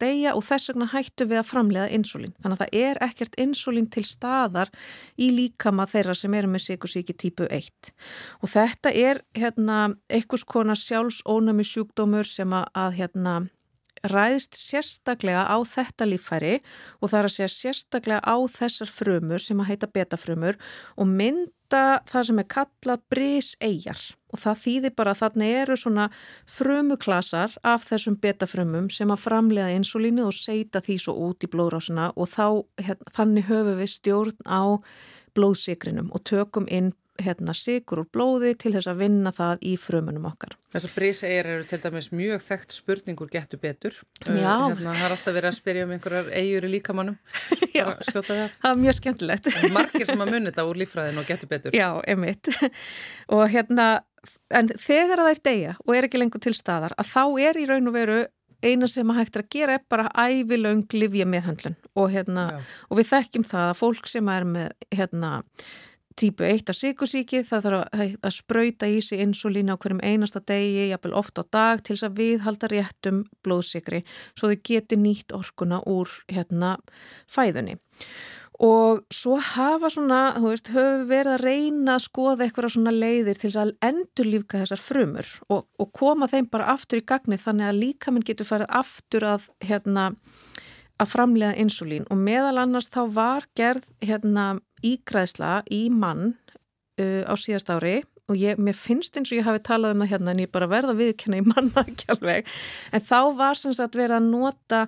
deyja 0.00 0.32
og 0.34 0.44
þess 0.46 0.70
vegna 0.70 0.88
hættu 0.88 1.26
við 1.28 1.42
að 1.42 1.48
framlega 1.50 1.92
insulín. 1.92 2.32
Þannig 2.40 2.56
að 2.56 2.62
það 2.62 2.80
er 2.80 3.00
ekkert 3.04 3.38
insulín 3.40 3.90
til 3.92 4.04
staðar 4.08 4.72
í 5.20 5.30
líkama 5.36 5.86
þeirra 5.86 6.16
sem 6.16 6.34
eru 6.34 6.48
með 6.48 6.66
sikursíki 6.66 7.16
típu 7.16 7.48
1. 7.50 7.92
Og 8.40 8.48
þetta 8.48 8.92
er 8.92 9.22
hérna, 9.36 9.94
einhvers 10.08 10.44
konar 10.44 10.80
sjálfsónami 10.80 11.66
sjúkdómur 11.68 12.24
sem 12.26 12.52
að, 12.56 12.96
hérna, 12.96 13.36
ræðist 14.08 14.56
sérstaklega 14.56 15.44
á 15.44 15.56
þetta 15.68 16.08
lífæri 16.08 16.58
og 17.00 17.10
það 17.10 17.18
er 17.18 17.28
að 17.28 17.34
segja 17.34 17.52
sérstaklega 17.52 18.20
á 18.24 18.36
þessar 18.48 18.88
frumur 18.88 19.42
sem 19.44 19.60
að 19.60 19.74
heita 19.74 19.90
betafrumur 19.92 20.56
og 20.96 21.10
mynda 21.70 22.02
það 22.08 22.24
sem 22.26 22.40
er 22.40 22.48
kallað 22.50 23.02
brísegjar 23.10 24.00
og 24.30 24.38
það 24.38 24.58
þýðir 24.62 24.94
bara 24.96 25.12
að 25.12 25.20
þarna 25.20 25.46
eru 25.60 25.76
svona 25.76 26.06
frumuklasar 26.46 27.54
af 27.62 27.86
þessum 27.86 28.16
betafrumum 28.20 28.90
sem 28.90 29.10
að 29.10 29.22
framlega 29.22 29.74
insulínu 29.74 30.26
og 30.26 30.34
seita 30.34 30.80
því 30.80 30.98
svo 30.98 31.14
út 31.28 31.44
í 31.44 31.50
blóðrásuna 31.50 32.12
og 32.16 32.28
þá, 32.30 32.62
hérna, 32.78 33.14
þannig 33.14 33.48
höfum 33.48 33.78
við 33.78 33.90
stjórn 33.90 34.38
á 34.46 34.62
blóðsikrinum 35.34 36.10
og 36.10 36.24
tökum 36.26 36.66
inn 36.70 36.92
hérna 37.24 37.54
sigur 37.56 38.02
úr 38.02 38.08
blóði 38.12 38.54
til 38.58 38.72
þess 38.74 38.90
að 38.90 39.02
vinna 39.04 39.32
það 39.34 39.64
í 39.66 39.74
frumunum 39.80 40.26
okkar. 40.30 40.56
Þessar 40.70 40.92
brísegir 40.94 41.48
eru 41.50 41.66
til 41.66 41.80
dæmis 41.82 42.10
mjög 42.14 42.44
þekkt 42.44 42.76
spurningur 42.76 43.30
getur 43.32 43.60
betur. 43.62 43.96
Já. 44.26 44.54
Hérna, 44.70 44.94
það 44.94 45.04
er 45.06 45.14
alltaf 45.16 45.36
verið 45.36 45.50
að 45.50 45.56
spyrja 45.58 45.86
um 45.86 45.94
einhverjar 45.96 46.30
eigur 46.40 46.66
í 46.68 46.72
líkamannum. 46.76 47.18
Já, 47.78 47.86
það. 48.00 48.30
það 48.30 48.70
er 48.70 48.82
mjög 48.84 48.98
skemmtilegt. 49.00 49.50
Margir 49.74 50.06
sem 50.08 50.22
að 50.22 50.34
munið 50.34 50.52
þetta 50.52 50.66
úr 50.70 50.82
lífræðin 50.82 51.22
og 51.22 51.30
getur 51.30 51.50
betur. 51.50 51.76
Já, 51.76 51.88
emitt. 52.10 52.50
Og 53.36 53.46
hérna, 53.50 53.88
en 54.54 54.70
þegar 54.74 55.24
það 55.24 55.32
er 55.32 55.42
degja 55.50 55.78
og 55.86 55.96
er 55.96 56.06
ekki 56.06 56.20
lengur 56.20 56.42
til 56.44 56.54
staðar, 56.56 56.94
að 57.00 57.10
þá 57.10 57.24
er 57.48 57.58
í 57.60 57.66
raun 57.70 57.90
og 57.90 57.96
veru 57.96 58.20
eina 58.64 58.88
sem 58.90 59.10
að 59.10 59.20
hægt 59.20 59.36
er 59.36 59.44
að 59.44 59.52
gera 59.54 59.76
er 59.78 59.84
bara 59.90 60.10
ævilöng 60.12 60.84
livja 60.96 61.26
meðhandlun 61.28 61.76
og, 61.94 62.10
hérna, 62.12 62.46
og 62.88 63.00
við 63.00 63.12
þekkjum 63.14 63.46
það 63.48 63.68
að 63.70 63.78
fólk 63.78 64.10
sem 64.10 64.28
er 64.32 64.46
með 64.48 64.74
hérna 64.92 65.30
típu 66.18 66.44
1 66.44 66.70
af 66.70 66.76
sikursíki 66.76 67.42
það 67.46 67.66
þarf 67.66 67.80
að, 67.84 68.16
að 68.26 68.34
spröyta 68.34 68.88
í 68.90 68.98
sig 69.04 69.22
insulín 69.22 69.70
á 69.70 69.78
hverjum 69.78 70.02
einasta 70.02 70.42
degi, 70.42 70.90
jafnvel 70.90 71.14
ofta 71.20 71.44
á 71.46 71.50
dag 71.52 71.82
til 71.84 71.94
þess 71.94 72.08
að 72.08 72.18
viðhalda 72.20 72.70
réttum 72.72 73.22
blóðsikri 73.44 74.02
svo 74.34 74.50
þau 74.50 74.60
geti 74.66 74.98
nýtt 75.00 75.34
orkuna 75.36 75.80
úr 75.86 76.12
hérna 76.32 76.76
fæðunni. 77.30 77.78
Og 78.60 79.06
svo 79.08 79.38
hafa 79.40 79.88
svona, 79.88 80.34
þú 80.36 80.50
veist, 80.50 80.68
höfum 80.74 81.06
verið 81.08 81.32
að 81.32 81.44
reyna 81.46 81.94
að 81.94 82.02
skoða 82.04 82.44
eitthvað 82.44 82.74
svona 82.74 82.92
leiðir 82.92 83.38
til 83.38 83.48
þess 83.48 83.60
að 83.62 83.70
endur 83.88 84.28
lífka 84.28 84.60
þessar 84.60 84.82
frumur 84.84 85.30
og, 85.48 85.62
og 85.80 85.92
koma 85.96 86.28
þeim 86.28 86.50
bara 86.52 86.68
aftur 86.74 87.00
í 87.00 87.06
gagni 87.08 87.40
þannig 87.40 87.70
að 87.70 87.80
líka 87.80 88.12
minn 88.12 88.26
getur 88.26 88.50
farið 88.50 88.74
aftur 88.82 89.24
að 89.30 89.48
hérna 89.64 90.10
að 91.00 91.08
framlega 91.14 91.56
insulín 91.56 92.04
og 92.12 92.20
meðal 92.20 92.58
annars 92.60 92.90
þá 92.92 93.00
var 93.14 93.46
gerð 93.56 93.86
hérna 94.04 94.58
ígræðsla 94.86 95.60
í 95.72 95.84
mann 95.92 96.34
uh, 97.00 97.22
á 97.26 97.34
síðast 97.38 97.70
ári 97.72 98.00
og 98.30 98.38
ég, 98.38 98.60
mér 98.62 98.76
finnst 98.78 99.16
eins 99.18 99.32
og 99.32 99.40
ég 99.40 99.46
hafi 99.46 99.62
talað 99.66 99.96
um 99.96 100.04
það 100.04 100.12
hérna 100.12 100.34
en 100.34 100.42
ég 100.44 100.52
bara 100.52 100.70
verða 100.70 100.94
viðkenna 100.98 101.40
í 101.40 101.46
manna 101.46 101.84
ekki 101.86 102.10
alveg 102.14 102.52
en 102.94 103.08
þá 103.08 103.18
var 103.38 103.58
sem 103.58 103.74
sagt 103.76 103.98
verið 103.98 104.20
að 104.20 104.28
nota 104.30 104.84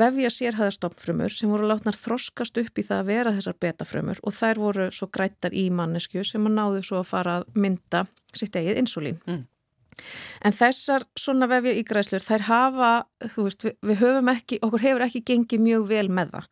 vefja 0.00 0.30
sérhæðastofnfrumur 0.30 1.32
sem 1.34 1.50
voru 1.50 1.68
látnar 1.70 1.98
þroskast 1.98 2.58
upp 2.62 2.78
í 2.78 2.84
það 2.86 3.02
að 3.02 3.08
vera 3.10 3.34
þessar 3.34 3.56
betafrumur 3.64 4.20
og 4.22 4.34
þær 4.36 4.62
voru 4.62 4.90
svo 4.94 5.08
grættar 5.10 5.54
í 5.54 5.66
mannesku 5.74 6.22
sem 6.26 6.46
að 6.46 6.58
náðu 6.58 6.84
svo 6.86 7.00
að 7.00 7.08
fara 7.10 7.40
að 7.40 7.48
mynda 7.58 8.04
sitt 8.34 8.54
eigið 8.54 8.78
insulín. 8.84 9.18
Mm. 9.26 9.42
En 10.46 10.54
þessar 10.56 11.04
svona 11.18 11.48
vefja 11.50 11.74
ígræslur 11.76 12.22
þær 12.24 12.46
hafa, 12.46 12.92
þú 13.34 13.48
veist, 13.48 13.66
við, 13.66 13.74
við 13.90 14.00
höfum 14.00 14.30
ekki, 14.32 14.60
okkur 14.64 14.84
hefur 14.86 15.04
ekki 15.04 15.24
gengið 15.32 15.66
mjög 15.66 15.90
vel 15.90 16.06
með 16.08 16.36
það 16.36 16.48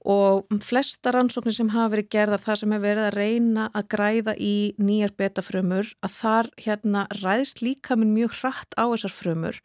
og 0.00 0.48
flesta 0.64 1.12
rannsóknir 1.12 1.52
sem 1.52 1.70
hafa 1.74 1.90
verið 1.92 2.08
gerðar 2.14 2.40
þar 2.40 2.58
sem 2.60 2.72
hefur 2.72 2.86
verið 2.86 3.06
að 3.06 3.16
reyna 3.18 3.66
að 3.76 3.88
græða 3.92 4.34
í 4.40 4.54
nýjar 4.80 5.12
betafrömmur 5.20 5.90
að 6.00 6.14
þar 6.14 6.48
hérna 6.64 7.02
ræðst 7.20 7.60
líka 7.60 7.98
minn 8.00 8.14
mjög 8.14 8.38
hratt 8.38 8.76
á 8.80 8.88
þessar 8.88 9.12
frömmur 9.12 9.60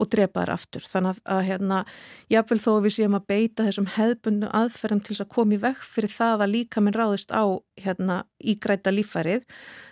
og 0.00 0.10
drepa 0.14 0.44
þær 0.44 0.54
aftur. 0.54 0.86
Þannig 0.86 1.10
að, 1.16 1.20
að 1.34 1.42
hérna 1.48 1.80
jáfnvel 2.30 2.60
þó 2.62 2.70
við 2.86 2.96
séum 2.96 3.18
að 3.18 3.28
beita 3.34 3.66
þessum 3.66 3.90
hefbundu 3.96 4.50
aðferðum 4.60 5.02
til 5.02 5.14
þess 5.14 5.26
að 5.26 5.32
komi 5.34 5.60
vekk 5.66 5.84
fyrir 5.90 6.14
það 6.14 6.46
að 6.46 6.54
líka 6.54 6.84
minn 6.84 6.96
ráðist 6.96 7.34
á 7.34 7.44
hérna 7.82 8.22
ígræta 8.38 8.94
lífærið 8.94 9.42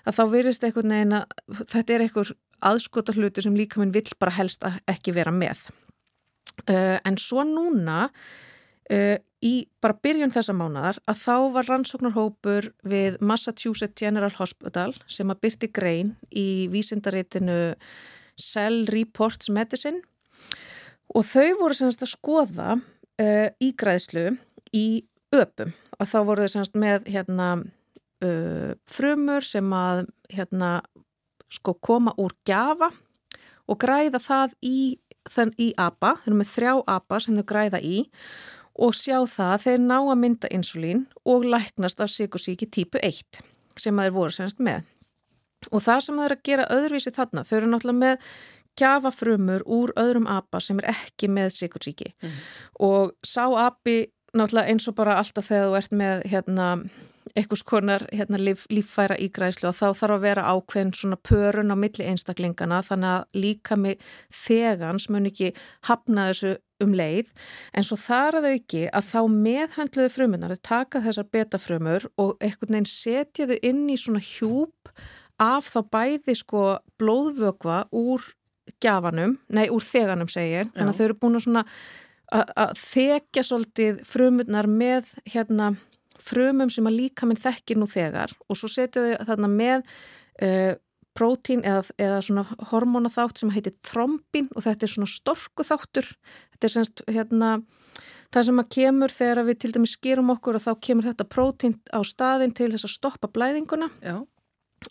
að 0.07 0.21
þá 0.21 0.25
verist 0.31 0.65
eitthvað 0.65 0.93
neina, 0.95 1.25
þetta 1.67 1.95
er 1.95 2.07
eitthvað 2.07 2.37
aðskota 2.71 3.15
hluti 3.19 3.43
sem 3.43 3.59
líka 3.59 3.83
minn 3.83 3.95
vill 3.95 4.09
bara 4.19 4.39
helst 4.39 4.63
ekki 4.87 5.15
vera 5.19 5.35
með. 5.35 5.67
Uh, 6.67 6.99
en 7.07 7.19
svo 7.19 7.43
núna 7.47 8.07
Uh, 8.89 9.19
í 9.45 9.69
bara 9.83 9.97
byrjun 10.03 10.33
þessa 10.35 10.55
mánadar 10.57 10.99
að 11.09 11.21
þá 11.23 11.35
var 11.55 11.69
rannsóknarhópur 11.71 12.71
við 12.89 13.19
Massachusetts 13.23 13.99
General 14.01 14.33
Hospital 14.39 14.93
sem 15.07 15.31
að 15.31 15.43
byrti 15.47 15.71
grein 15.71 16.15
í 16.31 16.67
vísindaritinu 16.73 17.77
Cell 18.39 18.87
Reports 18.91 19.51
Medicine. 19.51 20.03
Og 21.15 21.25
þau 21.25 21.59
voru 21.63 21.79
semst 21.79 22.03
að 22.05 22.13
skoða 22.13 22.77
uh, 22.79 23.49
ígræðslu 23.63 24.37
í 24.77 24.87
öpum. 25.35 25.73
Að 25.99 26.13
þá 26.13 26.19
voru 26.29 26.47
þau 26.47 26.55
semst 26.59 26.79
með 26.79 27.09
hérna 27.09 27.49
uh, 27.59 28.73
frumur 28.91 29.47
sem 29.47 29.73
að 29.75 30.07
hérna 30.35 30.79
sko 31.49 31.75
koma 31.81 32.13
úr 32.21 32.35
gjafa 32.47 32.91
og 33.69 33.79
græða 33.81 34.21
það 34.21 34.55
í, 34.65 34.79
þann, 35.29 35.53
í 35.61 35.73
apa, 35.81 36.17
þeir 36.23 36.33
eru 36.33 36.41
með 36.41 36.53
þrjá 36.53 36.73
apa 36.99 37.21
sem 37.25 37.39
þau 37.39 37.47
græða 37.49 37.81
í. 37.85 37.99
og 38.03 38.58
sjá 38.95 39.19
það 39.27 39.55
að 39.55 39.65
þeir 39.65 39.81
ná 39.85 39.97
að 39.99 40.21
mynda 40.23 40.53
insulín 40.55 41.07
og 41.27 41.47
læknast 41.49 42.01
af 42.05 42.13
sikursíki 42.15 42.69
típu 42.71 43.01
1 43.03 43.43
sem 43.79 43.99
þeir 43.99 44.15
voru 44.15 44.35
semst 44.35 44.63
með. 44.63 44.87
Og 45.73 45.83
það 45.83 46.05
sem 46.05 46.21
þeir 46.23 46.35
að 46.37 46.45
gera 46.47 46.69
öðruvísi 46.71 47.13
þarna, 47.15 47.43
þau 47.43 47.57
eru 47.59 47.71
náttúrulega 47.73 47.99
með 47.99 48.29
gjafafrumur 48.79 49.65
úr 49.67 49.93
öðrum 49.99 50.29
apa 50.31 50.61
sem 50.63 50.79
er 50.83 50.93
ekki 50.95 51.31
með 51.33 51.55
sikursíki 51.57 52.13
mm. 52.15 52.39
og 52.87 53.15
sá 53.27 53.45
api 53.67 54.09
náttúrulega 54.37 54.71
eins 54.73 54.89
og 54.91 54.97
bara 54.99 55.19
alltaf 55.19 55.49
þegar 55.49 55.71
þú 55.71 55.79
ert 55.81 55.97
með 56.03 56.27
hérna 56.33 56.69
einhvers 57.37 57.63
konar 57.67 58.05
hérna, 58.13 58.39
líf, 58.41 58.65
líffæra 58.73 59.19
ígræslu 59.21 59.69
og 59.69 59.77
þá 59.77 59.89
þarf 59.99 60.15
að 60.17 60.25
vera 60.25 60.47
ákveðin 60.55 60.95
svona 60.97 61.19
pörun 61.29 61.75
á 61.75 61.77
milli 61.77 62.07
einstaklingana 62.09 62.81
þannig 62.87 63.17
að 63.17 63.43
líka 63.43 63.77
með 63.77 64.07
þegans 64.33 65.09
mun 65.13 65.29
ekki 65.29 65.53
hafna 65.91 66.31
þessu 66.31 66.55
um 66.85 66.95
leið 66.97 67.31
en 67.75 67.87
svo 67.87 67.99
þar 68.01 68.39
að 68.39 68.49
þau 68.49 68.55
ekki 68.55 68.83
að 68.95 69.07
þá 69.11 69.21
meðhandluðu 69.35 70.15
frumunar 70.15 70.55
þau 70.55 70.67
taka 70.71 71.05
þessar 71.05 71.31
betafrumur 71.35 72.09
og 72.17 72.35
einhvern 72.39 72.77
veginn 72.77 72.91
setja 72.91 73.49
þau 73.51 73.57
inn 73.71 73.87
í 73.91 73.99
svona 74.01 74.23
hjúp 74.23 74.93
af 75.43 75.71
þá 75.73 75.81
bæði 75.93 76.35
sko 76.39 76.65
blóðvögva 76.99 77.85
úr 77.95 78.25
gjafanum, 78.83 79.39
nei 79.49 79.69
úr 79.73 79.85
þeganum 79.85 80.29
segir, 80.31 80.69
þannig 80.75 80.93
að 80.93 80.99
þau 80.99 81.07
eru 81.07 81.19
búin 81.23 81.39
að 81.39 81.47
svona 81.47 81.65
að 82.29 82.75
þekja 82.83 83.45
svolítið 83.47 84.03
frumunar 84.05 84.69
með 84.69 85.15
hérna 85.33 85.71
frumum 86.21 86.69
sem 86.73 86.89
að 86.89 86.99
líka 86.99 87.29
minn 87.29 87.41
þekkir 87.41 87.79
nú 87.81 87.89
þegar. 87.89 88.35
Og 88.49 88.59
svo 88.59 88.69
setja 88.69 89.05
þau 89.05 89.31
þarna 89.31 89.49
með 89.53 89.87
uh, 90.45 90.75
prótín 91.19 91.65
eða, 91.67 91.83
eða 91.99 92.19
svona 92.23 92.45
hormonaþátt 92.71 93.41
sem 93.41 93.53
heitir 93.55 93.75
þrombin 93.87 94.51
og 94.55 94.67
þetta 94.67 94.87
er 94.87 94.93
svona 94.93 95.11
storku 95.11 95.67
þáttur 95.67 96.11
þetta 96.59 96.69
er 96.69 96.75
semst 96.75 97.05
hérna 97.07 97.53
það 98.35 98.49
sem 98.49 98.63
að 98.63 98.73
kemur 98.75 99.15
þegar 99.15 99.45
við 99.47 99.61
til 99.63 99.71
dæmis 99.77 99.95
skerum 99.97 100.33
okkur 100.35 100.59
og 100.59 100.65
þá 100.65 100.73
kemur 100.85 101.09
þetta 101.09 101.29
prótín 101.31 101.79
á 101.89 102.01
staðin 102.05 102.53
til 102.57 102.73
þess 102.75 102.89
að 102.89 102.97
stoppa 102.97 103.31
blæðinguna 103.33 103.89
Já. 104.03 104.17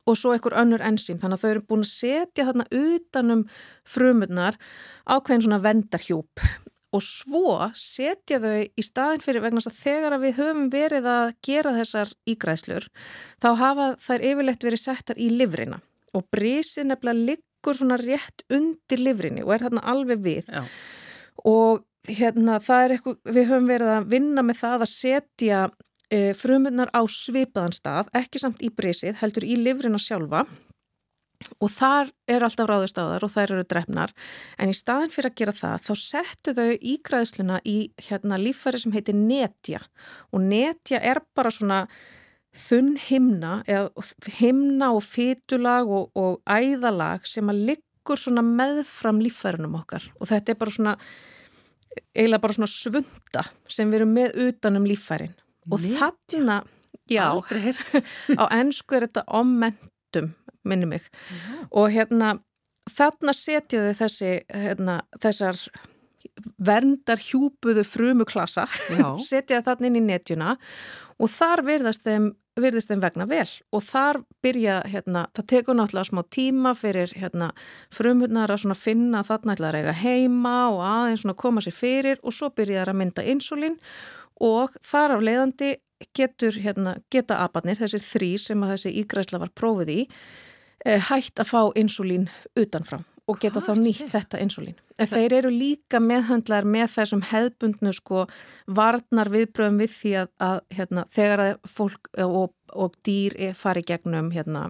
og 0.07 0.17
svo 0.17 0.33
einhver 0.33 0.57
önnur 0.57 0.85
enzím 0.85 1.19
þannig 1.21 1.37
að 1.37 1.43
þau 1.43 1.51
eru 1.51 1.65
búin 1.69 1.85
að 1.85 1.91
setja 1.91 2.47
þarna 2.47 2.69
utanum 2.71 3.43
frumurnar 3.85 4.57
ákveðin 5.05 5.45
svona 5.45 5.61
vendarhjúp 5.67 6.47
og 6.95 7.03
svo 7.03 7.69
setja 7.77 8.39
þau 8.41 8.63
í 8.63 8.85
staðin 8.85 9.23
fyrir 9.25 9.43
vegna 9.43 9.61
að 9.61 9.81
þegar 9.83 10.17
að 10.17 10.25
við 10.25 10.37
höfum 10.41 10.69
verið 10.73 11.09
að 11.11 11.33
gera 11.45 11.75
þessar 11.77 12.13
ígræðslur 12.31 12.87
þá 13.43 13.49
hafa 13.61 13.89
þær 14.01 14.29
yfirlegt 14.31 14.65
verið 14.65 14.85
settar 14.87 15.19
í 15.21 15.29
livrina 15.35 15.81
og 16.17 16.25
brísið 16.33 16.89
nefnilega 16.89 17.27
liggur 17.33 17.77
svona 17.77 17.99
rétt 18.01 18.47
undir 18.49 19.03
livrinni 19.03 19.43
og 19.45 19.53
er 19.53 19.67
þarna 19.67 19.83
alveg 19.91 20.23
við 20.23 20.47
Já. 20.49 20.63
Og 21.47 21.83
hérna 22.07 22.59
það 22.63 22.83
er 22.83 22.95
eitthvað, 22.95 23.19
við 23.25 23.49
höfum 23.49 23.67
verið 23.71 23.91
að 23.93 24.07
vinna 24.13 24.43
með 24.45 24.61
það 24.61 24.85
að 24.85 24.93
setja 24.93 25.65
e, 26.11 26.21
frumunnar 26.37 26.91
á 26.95 27.01
svipaðan 27.11 27.75
stað, 27.75 28.13
ekki 28.17 28.41
samt 28.41 28.63
í 28.63 28.71
brísið, 28.73 29.19
heldur 29.21 29.47
í 29.47 29.57
livrina 29.59 29.99
sjálfa. 30.01 30.45
Og 31.61 31.69
þar 31.69 32.09
er 32.25 32.41
alltaf 32.41 32.65
ráðist 32.65 32.97
á 32.97 33.05
þar 33.05 33.25
og 33.27 33.31
þær 33.31 33.51
eru 33.53 33.65
drefnar. 33.69 34.13
En 34.57 34.71
í 34.71 34.75
staðin 34.75 35.11
fyrir 35.13 35.29
að 35.29 35.37
gera 35.37 35.53
það 35.53 35.83
þá 35.85 35.91
settu 36.01 36.53
þau 36.57 36.71
ígræðsluna 36.93 37.59
í 37.61 37.77
hérna 38.07 38.39
líffæri 38.41 38.81
sem 38.81 38.95
heitir 38.95 39.17
netja. 39.19 39.83
Og 40.33 40.41
netja 40.47 40.97
er 40.97 41.21
bara 41.37 41.53
svona 41.53 41.83
þunn 42.57 42.95
himna 42.97 43.59
eða 43.69 44.07
himna 44.39 44.89
og 44.97 45.03
fytulag 45.05 45.93
og, 45.93 46.09
og 46.17 46.41
æðalag 46.49 47.29
sem 47.29 47.53
að 47.53 47.63
liggur 47.69 48.17
svona 48.17 48.41
meðfram 48.41 49.21
líffærinum 49.21 49.77
okkar. 49.77 50.09
Og 50.17 50.31
þetta 50.31 50.55
er 50.55 50.61
bara 50.63 50.73
svona 50.73 50.97
eiginlega 52.15 52.43
bara 52.43 52.57
svona 52.57 52.71
svunda 52.71 53.45
sem 53.71 53.91
við 53.91 54.01
erum 54.01 54.15
með 54.17 54.39
utanum 54.47 54.87
líffærin. 54.87 55.35
Og 55.71 55.83
þarna, 55.83 56.61
já, 57.11 57.27
á 58.41 58.45
ennsku 58.55 58.97
er 58.97 59.07
þetta 59.07 59.25
ommentum 59.39 60.33
minni 60.67 60.89
mig. 60.89 61.05
Já. 61.07 61.67
og 61.71 61.91
hérna 61.95 62.37
þarna 62.91 63.33
setjaðu 63.35 63.93
þessi 63.97 64.33
hérna, 64.51 64.97
þessar 65.21 65.59
verndar 66.61 67.21
hjúpuðu 67.21 67.83
frumuklassa 67.87 68.67
setjaðu 69.29 69.65
þarna 69.67 69.89
inn 69.89 70.01
í 70.01 70.05
netjuna. 70.09 70.55
Og 71.17 71.31
þar 71.33 71.63
virðast 71.65 72.05
þeim, 72.05 72.31
virðast 72.63 72.91
þeim 72.91 73.03
vegna 73.03 73.27
vel. 73.29 73.47
Og 73.75 73.83
þar 73.85 74.21
byrja 74.45 74.77
hérna, 74.89 75.25
það 75.37 75.47
tekur 75.53 75.77
náttúrulega 75.77 76.09
smá 76.09 76.23
tíma 76.33 76.73
fyrir 76.77 77.13
hérna, 77.17 77.51
frumhundnar 77.93 78.53
að 78.55 78.77
finna 78.79 79.23
þarna 79.27 79.57
ætla 79.57 79.71
að 79.71 79.77
reyga 79.77 79.97
heima 80.01 80.55
og 80.73 80.81
aðeins 80.87 81.27
koma 81.37 81.61
sér 81.61 81.77
fyrir 81.77 82.23
og 82.23 82.33
svo 82.33 82.49
byrja 82.49 82.83
það 82.83 82.93
að 82.93 82.99
mynda 83.01 83.27
insulín 83.27 83.77
og 84.41 84.75
þar 84.85 85.17
af 85.17 85.23
leiðandi 85.25 85.75
getur 86.13 86.53
hérna, 86.61 86.99
geta 87.09 87.39
abarnir, 87.41 87.79
þessi 87.79 88.03
þrý 88.03 88.35
sem 88.41 88.61
að 88.61 88.75
þessi 88.75 88.99
ígræsla 89.01 89.41
var 89.41 89.55
prófið 89.57 89.95
í 89.95 90.01
Eh, 90.85 91.01
hægt 91.09 91.41
að 91.41 91.49
fá 91.49 91.61
insulín 91.75 92.27
utanfram 92.55 93.05
og 93.27 93.39
geta 93.41 93.61
þá 93.63 93.73
nýtt 93.79 94.11
þetta 94.11 94.39
insulín. 94.43 94.77
En 94.97 95.09
þeir 95.11 95.35
eru 95.41 95.51
líka 95.53 95.99
meðhandlar 96.03 96.67
með 96.67 96.89
þessum 96.95 97.23
hefðbundnu 97.27 97.93
sko 97.95 98.25
varnar 98.79 99.31
viðbröðum 99.33 99.81
við 99.83 99.93
því 99.93 100.13
að, 100.23 100.31
að 100.47 100.59
hérna, 100.79 101.05
þegar 101.13 101.43
að 101.43 101.53
fólk 101.69 102.11
og, 102.23 102.53
og 102.73 102.97
dýr 103.05 103.37
fari 103.57 103.83
gegnum 103.87 104.31
hérna, 104.33 104.69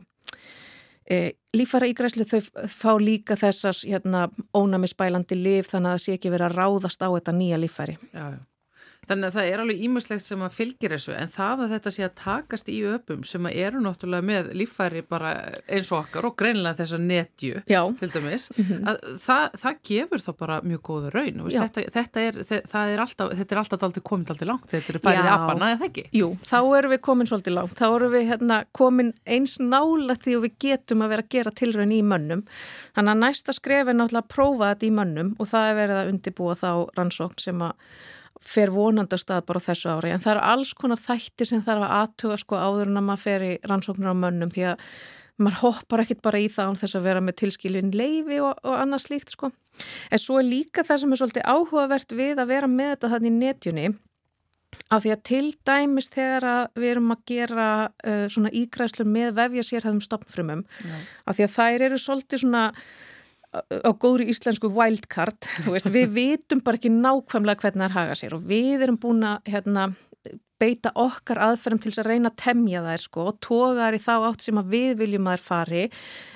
e, 1.06 1.38
lífara 1.56 1.90
ígræslu 1.92 2.28
þau 2.28 2.68
fá 2.74 2.92
líka 3.00 3.38
þessas 3.40 3.86
hérna, 3.88 4.28
ónami 4.58 4.90
spælandi 4.90 5.38
liv 5.38 5.70
þannig 5.70 5.94
að 5.94 5.98
það 5.98 6.06
sé 6.06 6.18
ekki 6.18 6.34
verið 6.34 6.50
að 6.50 6.62
ráðast 6.62 7.06
á 7.06 7.08
þetta 7.08 7.38
nýja 7.38 7.62
lífari. 7.62 7.98
Já, 8.12 8.26
já. 8.36 8.40
Þannig 9.08 9.30
að 9.30 9.36
það 9.38 9.50
er 9.52 9.62
alveg 9.64 9.84
ímestlegt 9.88 10.24
sem 10.26 10.42
að 10.44 10.56
fylgir 10.58 10.94
þessu 10.96 11.14
en 11.16 11.30
það 11.32 11.64
að 11.64 11.74
þetta 11.76 11.94
sé 11.96 12.04
að 12.04 12.16
takast 12.20 12.72
í 12.72 12.78
öpum 12.92 13.24
sem 13.28 13.46
að 13.48 13.60
eru 13.64 13.82
náttúrulega 13.84 14.28
með 14.28 14.50
líffæri 14.60 15.04
bara 15.08 15.32
eins 15.64 15.92
og 15.94 16.02
okkar 16.02 16.28
og 16.28 16.36
greinlega 16.40 16.80
þessa 16.82 17.00
netju 17.00 17.62
Já. 17.72 17.82
til 18.00 18.10
dæmis 18.12 18.50
mm 18.52 18.66
-hmm. 18.66 18.90
að 18.92 18.98
það, 19.24 19.46
það 19.62 19.80
gefur 19.90 20.24
þá 20.26 20.32
bara 20.42 20.58
mjög 20.62 20.82
góða 20.90 21.14
raun 21.14 21.46
þetta, 21.56 21.86
þetta, 21.96 22.26
er, 22.28 22.34
það 22.74 22.94
er 22.94 23.04
alltaf 23.06 23.32
þetta 23.38 23.56
er 23.56 23.62
alltaf 23.62 23.84
aldrei 23.88 24.04
komið 24.12 24.34
aldrei 24.34 24.48
langt 24.52 24.68
þetta 24.72 24.94
er 24.94 25.00
færið 25.08 25.32
apana 25.32 25.72
eða 25.76 25.88
ekki? 25.88 26.06
Jú, 26.12 26.30
þá 26.44 26.60
erum 26.78 26.92
við 26.92 27.02
komin 27.08 27.28
svolítið 27.28 27.58
langt, 27.58 27.80
þá 27.80 27.88
erum 27.88 28.12
við 28.12 28.28
hérna, 28.32 28.60
komin 28.72 29.14
eins 29.26 29.58
nála 29.60 30.16
því 30.20 30.36
að 30.36 30.44
við 30.48 30.54
getum 30.60 31.02
að 31.02 31.10
vera 31.16 31.24
að 31.24 31.32
gera 31.38 31.52
tilraun 31.52 31.96
í 31.96 32.02
mönnum 32.04 32.44
þannig 32.96 33.12
að 33.12 33.24
næsta 33.24 33.56
skref 33.56 33.88
er 33.88 33.96
náttúrulega 33.96 34.26
að 34.26 34.34
prófa 34.36 34.74
þetta 34.74 34.86
í 34.86 34.94
mönnum 35.00 35.34
og 35.40 35.48
það 35.48 35.72
er 35.72 35.80
verið 35.82 36.02
að 36.02 36.12
undibúa 36.12 36.56
þá 36.56 36.72
rannsókn 36.98 37.40
sem 37.40 37.62
að 37.62 37.74
fer 38.44 38.72
vonandastað 38.74 39.46
bara 39.48 39.64
þessu 39.64 39.92
ári 39.94 40.14
en 40.14 40.24
það 40.24 40.34
eru 40.36 40.44
alls 40.54 40.74
konar 40.78 41.02
þætti 41.02 41.48
sem 41.50 41.64
þarf 41.66 41.86
að 41.88 41.96
aðtuga 42.02 42.40
sko 42.42 42.60
áður 42.60 42.92
en 42.92 43.02
að 43.02 43.08
maður 43.08 43.24
fer 43.24 43.46
í 43.48 43.54
rannsóknir 43.70 44.14
á 44.14 44.16
mönnum 44.18 44.52
því 44.54 44.68
að 44.72 44.84
maður 45.38 45.60
hoppar 45.62 46.04
ekkit 46.04 46.24
bara 46.26 46.42
í 46.42 46.50
það 46.50 46.72
án 46.72 46.80
þess 46.82 46.98
að 46.98 47.08
vera 47.08 47.22
með 47.22 47.38
tilskilvin 47.44 47.94
leifi 47.94 48.40
og, 48.42 48.58
og 48.66 48.76
annað 48.78 49.04
slíkt 49.06 49.34
sko. 49.36 49.52
En 50.10 50.22
svo 50.22 50.40
er 50.42 50.48
líka 50.48 50.86
það 50.86 51.02
sem 51.04 51.14
er 51.14 51.22
svolítið 51.22 51.50
áhugavert 51.54 52.16
við 52.18 52.42
að 52.42 52.54
vera 52.54 52.70
með 52.72 52.94
þetta 52.96 53.12
þannig 53.14 53.34
í 53.34 53.42
netjunni 53.44 53.90
af 54.92 55.04
því 55.04 55.12
að 55.14 55.22
til 55.30 55.44
dæmis 55.68 56.10
þegar 56.14 56.48
að 56.52 56.80
við 56.82 56.92
erum 56.92 57.14
að 57.14 57.22
gera 57.30 57.68
uh, 57.88 58.26
svona 58.32 58.52
ígræslur 58.56 59.08
með 59.10 59.36
vefja 59.38 59.68
sérhæðum 59.70 60.02
stopnfrumum 60.04 60.64
af 61.26 61.38
því 61.38 61.46
að 61.46 61.54
þær 61.56 61.86
eru 61.88 62.00
svolítið 62.02 62.44
svona 62.44 62.64
á 63.62 63.92
góðri 63.98 64.30
íslensku 64.32 64.72
wildcard 64.74 65.50
við 65.94 66.14
vitum 66.16 66.62
bara 66.66 66.80
ekki 66.80 66.92
nákvæmlega 66.94 67.64
hvernig 67.64 67.84
það 67.84 67.90
er 67.90 67.98
haga 67.98 68.18
sér 68.20 68.38
og 68.38 68.46
við 68.50 68.86
erum 68.86 69.00
búin 69.02 69.26
að 69.28 69.52
hérna, 69.54 69.88
beita 70.62 70.92
okkar 70.98 71.42
aðferðum 71.50 71.82
til 71.84 71.94
að 71.98 72.10
reyna 72.12 72.32
að 72.32 72.40
temja 72.44 72.84
þær 72.86 73.04
sko 73.04 73.26
og 73.32 73.42
toga 73.44 73.88
þær 73.88 73.98
í 73.98 74.02
þá 74.04 74.14
átt 74.18 74.46
sem 74.46 74.62
að 74.62 74.72
við 74.74 74.94
viljum 75.02 75.28
að 75.28 75.38
þær 75.38 75.46
fari 75.48 75.84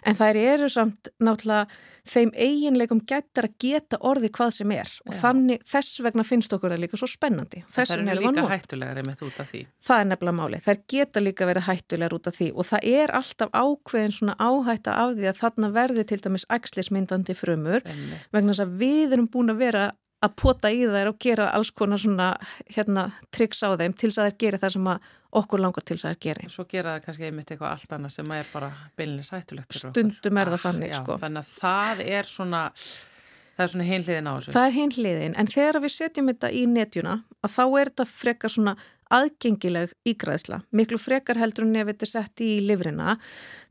en 0.06 0.20
þær 0.20 0.40
eru 0.42 0.70
samt 0.72 1.12
náttúrulega 1.22 1.66
þeim 2.12 2.32
eiginleikum 2.34 3.02
getur 3.06 3.46
að 3.48 3.56
geta 3.62 4.00
orði 4.10 4.32
hvað 4.34 4.54
sem 4.56 4.74
er 4.74 4.90
og 5.06 5.14
Já. 5.14 5.20
þannig 5.22 5.66
þess 5.70 6.02
vegna 6.02 6.26
finnst 6.26 6.56
okkur 6.56 6.74
það 6.74 6.84
líka 6.84 7.00
svo 7.00 7.10
spennandi. 7.10 7.62
Það 7.70 7.94
er 7.96 8.22
líka 8.22 8.46
hættulegar 8.50 9.02
einmitt 9.02 9.22
út 9.26 9.38
af 9.42 9.52
því. 9.52 9.64
Það 9.86 10.02
er 10.04 10.10
nefnilega 10.10 10.38
máli. 10.40 10.62
Þær 10.66 10.82
geta 10.96 11.24
líka 11.24 11.50
verið 11.50 11.68
hættulegar 11.70 12.18
út 12.18 12.30
af 12.32 12.38
því 12.40 12.50
og 12.56 12.70
það 12.72 12.88
er 12.96 13.16
alltaf 13.22 13.54
ákveðin 13.54 14.18
svona 14.18 14.38
áhætta 14.42 14.98
af 15.04 15.16
því 15.20 15.30
að 15.30 15.42
þarna 15.44 15.72
verði 15.78 16.08
til 16.10 16.22
dæmis 16.26 16.48
ægslismyndandi 16.58 17.38
frumur 17.38 17.86
vegna 18.34 18.56
þess 18.56 18.66
að 18.66 18.78
við 18.82 19.18
erum 19.18 19.30
búin 19.32 19.54
að 19.54 19.62
vera 19.62 19.90
að 20.22 20.36
pota 20.38 20.70
í 20.72 20.84
þær 20.86 21.12
og 21.12 21.18
gera 21.22 21.50
alls 21.56 21.72
konar 21.74 22.02
svona 22.02 22.34
hérna 22.70 23.10
triks 23.34 23.64
á 23.66 23.74
þeim 23.74 23.96
til 23.98 24.12
þess 24.12 24.22
að 24.22 24.30
þær 24.30 24.38
gera 24.44 24.62
það 24.62 24.76
sem 24.76 24.90
okkur 25.42 25.64
langar 25.64 25.86
til 25.86 25.98
þess 25.98 26.08
að 26.08 26.16
þær 26.16 26.22
gera. 26.26 26.50
Svo 26.52 26.66
gera 26.70 26.96
það 26.96 27.06
kannski 27.08 27.28
einmitt 27.30 27.54
eitthvað 27.54 27.72
allt 27.72 27.96
annað 27.98 28.16
sem 28.18 28.34
er 28.36 28.52
bara 28.52 28.72
beilinni 29.00 29.26
sættulegt. 29.26 29.80
Stundum 29.80 30.42
er 30.42 30.54
það 30.54 30.66
þannig 30.66 30.94
ah, 30.94 31.02
sko. 31.02 31.18
Þannig 31.22 31.42
að 31.42 31.52
það 31.56 32.04
er 32.20 32.32
svona, 32.36 32.64
það 33.56 33.66
er 33.66 33.74
svona 33.74 33.90
heimliðin 33.90 34.30
á 34.30 34.34
þessu. 34.36 34.56
Það 34.58 34.70
er 34.70 34.78
heimliðin 34.78 35.38
en 35.42 35.52
þegar 35.56 35.82
við 35.86 35.96
setjum 35.98 36.34
þetta 36.34 36.52
í 36.52 36.66
netjuna 36.76 37.18
að 37.42 37.56
þá 37.56 37.64
er 37.66 37.94
þetta 37.94 38.10
frekar 38.12 38.56
svona 38.58 38.76
aðgengileg 39.12 39.92
ígræðsla, 40.08 40.62
miklu 40.76 40.98
frekar 41.02 41.40
heldur 41.42 41.66
en 41.68 41.76
ef 41.82 41.90
þetta 41.92 42.08
er 42.08 42.12
sett 42.12 42.44
í 42.46 42.50
livrina 42.66 43.18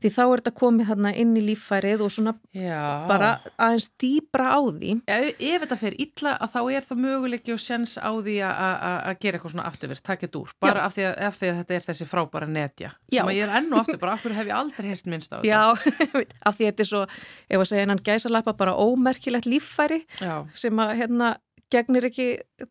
því 0.01 0.11
þá 0.15 0.21
er 0.25 0.41
þetta 0.41 0.53
komið 0.61 0.89
þarna 0.91 1.11
inn 1.21 1.33
í 1.37 1.43
líffærið 1.49 2.03
og 2.05 2.13
svona 2.15 2.33
Já. 2.55 2.81
bara 3.09 3.31
aðeins 3.57 3.89
dýbra 4.01 4.47
á 4.55 4.59
því 4.71 4.93
Ef, 5.05 5.27
ef 5.39 5.65
þetta 5.65 5.77
fer 5.81 5.97
illa 6.05 6.33
að 6.41 6.53
þá 6.55 6.59
er 6.77 6.87
það 6.89 7.01
möguleiki 7.05 7.55
og 7.55 7.61
sjens 7.65 7.97
á 8.01 8.09
því 8.13 8.37
að- 8.47 9.19
gera 9.21 9.37
eitthvað 9.37 9.53
svona 9.55 9.67
afturverð, 9.69 10.01
takk 10.07 10.23
þetta 10.25 10.39
úr, 10.41 10.53
bara 10.63 10.85
af 10.87 10.95
því, 10.95 11.03
að, 11.09 11.13
af 11.27 11.37
því 11.37 11.49
að 11.51 11.59
þetta 11.61 11.75
er 11.77 11.85
þessi 11.89 12.07
frábæra 12.09 12.47
netja 12.49 12.89
Já. 13.11 13.21
sem 13.21 13.33
ég 13.35 13.43
er 13.45 13.55
enn 13.59 13.71
og 13.73 13.79
aftur 13.83 13.99
bara, 14.01 14.13
af 14.17 14.23
hverju 14.25 14.37
hef 14.39 14.47
ég 14.49 14.55
aldrei 14.57 14.87
heyrt 14.89 15.05
minnst 15.11 15.33
á 15.33 15.37
þetta 15.41 15.51
Já, 15.51 15.61
af 16.47 16.57
því 16.57 16.69
þetta 16.71 16.85
er 16.85 16.89
svo, 16.91 17.03
ef 17.51 17.59
að 17.63 17.69
segja 17.71 17.85
innan 17.87 18.01
gæsalappa 18.05 18.53
bara 18.57 18.73
ómerkilegt 18.77 19.45
líffæri 19.49 20.01
Já. 20.21 20.35
sem 20.53 20.81
að 20.81 20.95
hérna 21.01 21.31
gegnir 21.71 22.03
ekki, 22.09 22.25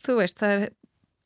þú 0.05 0.19
veist, 0.21 0.37
það 0.43 0.51
er 0.57 0.65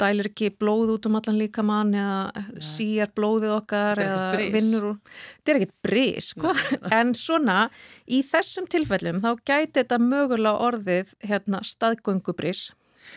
dælir 0.00 0.28
ekki 0.30 0.50
blóð 0.58 0.94
út 0.96 1.08
um 1.08 1.18
allan 1.18 1.38
líkamann 1.38 1.94
eða 1.94 2.44
síjar 2.62 3.12
blóðið 3.14 3.56
okkar 3.58 4.02
eða 4.02 4.46
vinnur 4.54 4.88
úr 4.90 4.96
þetta 5.08 5.52
er 5.52 5.60
ekkert 5.60 5.76
bris, 5.86 6.30
sko. 6.34 6.54
En 6.98 7.14
svona, 7.18 7.68
í 8.06 8.22
þessum 8.26 8.68
tilfellum 8.70 9.20
þá 9.24 9.30
gæti 9.42 9.82
þetta 9.82 10.00
mögulega 10.02 10.70
orðið 10.70 11.12
hérna 11.24 11.62
staðgöngubris. 11.64 12.72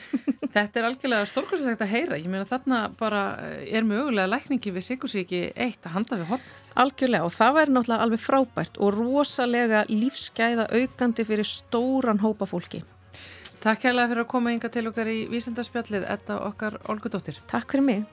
Þetta 0.56 0.82
er 0.82 0.86
algjörlega 0.90 1.28
stórkvæmst 1.30 1.84
að 1.84 1.92
heyra, 1.94 2.18
ég 2.20 2.28
meina 2.32 2.48
þarna 2.48 2.80
bara 3.00 3.22
eh, 3.46 3.70
er 3.78 3.88
mögulega 3.88 4.28
lækningi 4.34 4.74
við 4.76 4.84
sikursíki 4.90 5.42
eitt 5.56 5.88
að 5.88 5.96
handa 5.96 6.20
við 6.20 6.32
hotn 6.34 6.58
Algjörlega 6.84 7.28
og 7.30 7.32
það 7.32 7.56
væri 7.58 7.76
náttúrulega 7.76 8.08
alveg 8.08 8.24
frábært 8.26 8.82
og 8.84 8.98
rosalega 8.98 9.86
lífsgæða 9.88 10.68
aukandi 10.76 11.28
fyrir 11.30 11.48
stóran 11.48 12.20
hópa 12.20 12.50
fólki. 12.50 12.84
Takk 13.68 13.82
kærlega 13.84 14.08
fyrir 14.08 14.24
að 14.24 14.30
koma 14.32 14.52
ynga 14.56 14.70
til 14.72 14.86
okkar 14.88 15.10
í 15.12 15.18
vísindarspjallið, 15.28 16.06
þetta 16.08 16.36
okkar 16.48 16.78
Olgudóttir. 16.88 17.36
Takk 17.52 17.74
fyrir 17.74 17.84
mig. 17.84 18.06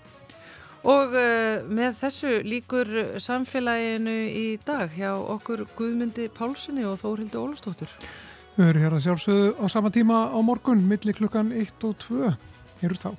Og 0.83 1.13
uh, 1.15 1.61
með 1.71 1.93
þessu 2.01 2.33
líkur 2.43 2.91
samfélaginu 3.23 4.17
í 4.35 4.59
dag 4.67 4.91
hjá 4.97 5.13
okkur 5.15 5.63
Guðmundi 5.79 6.27
Pálssoni 6.35 6.83
og 6.91 6.99
Þórildi 7.05 7.39
Ólastóttur. 7.39 7.93
Við 8.57 8.73
erum 8.73 8.85
hér 8.89 8.97
að 8.99 9.05
sjálfsögðu 9.07 9.55
á 9.63 9.65
sama 9.71 9.95
tíma 9.95 10.25
á 10.35 10.39
morgun, 10.43 10.83
milli 10.91 11.15
klukkan 11.15 11.55
1 11.55 11.87
og 11.87 11.95
2. 12.03 12.35
Hér 12.83 12.97
úr 12.97 13.01
þá. 13.07 13.15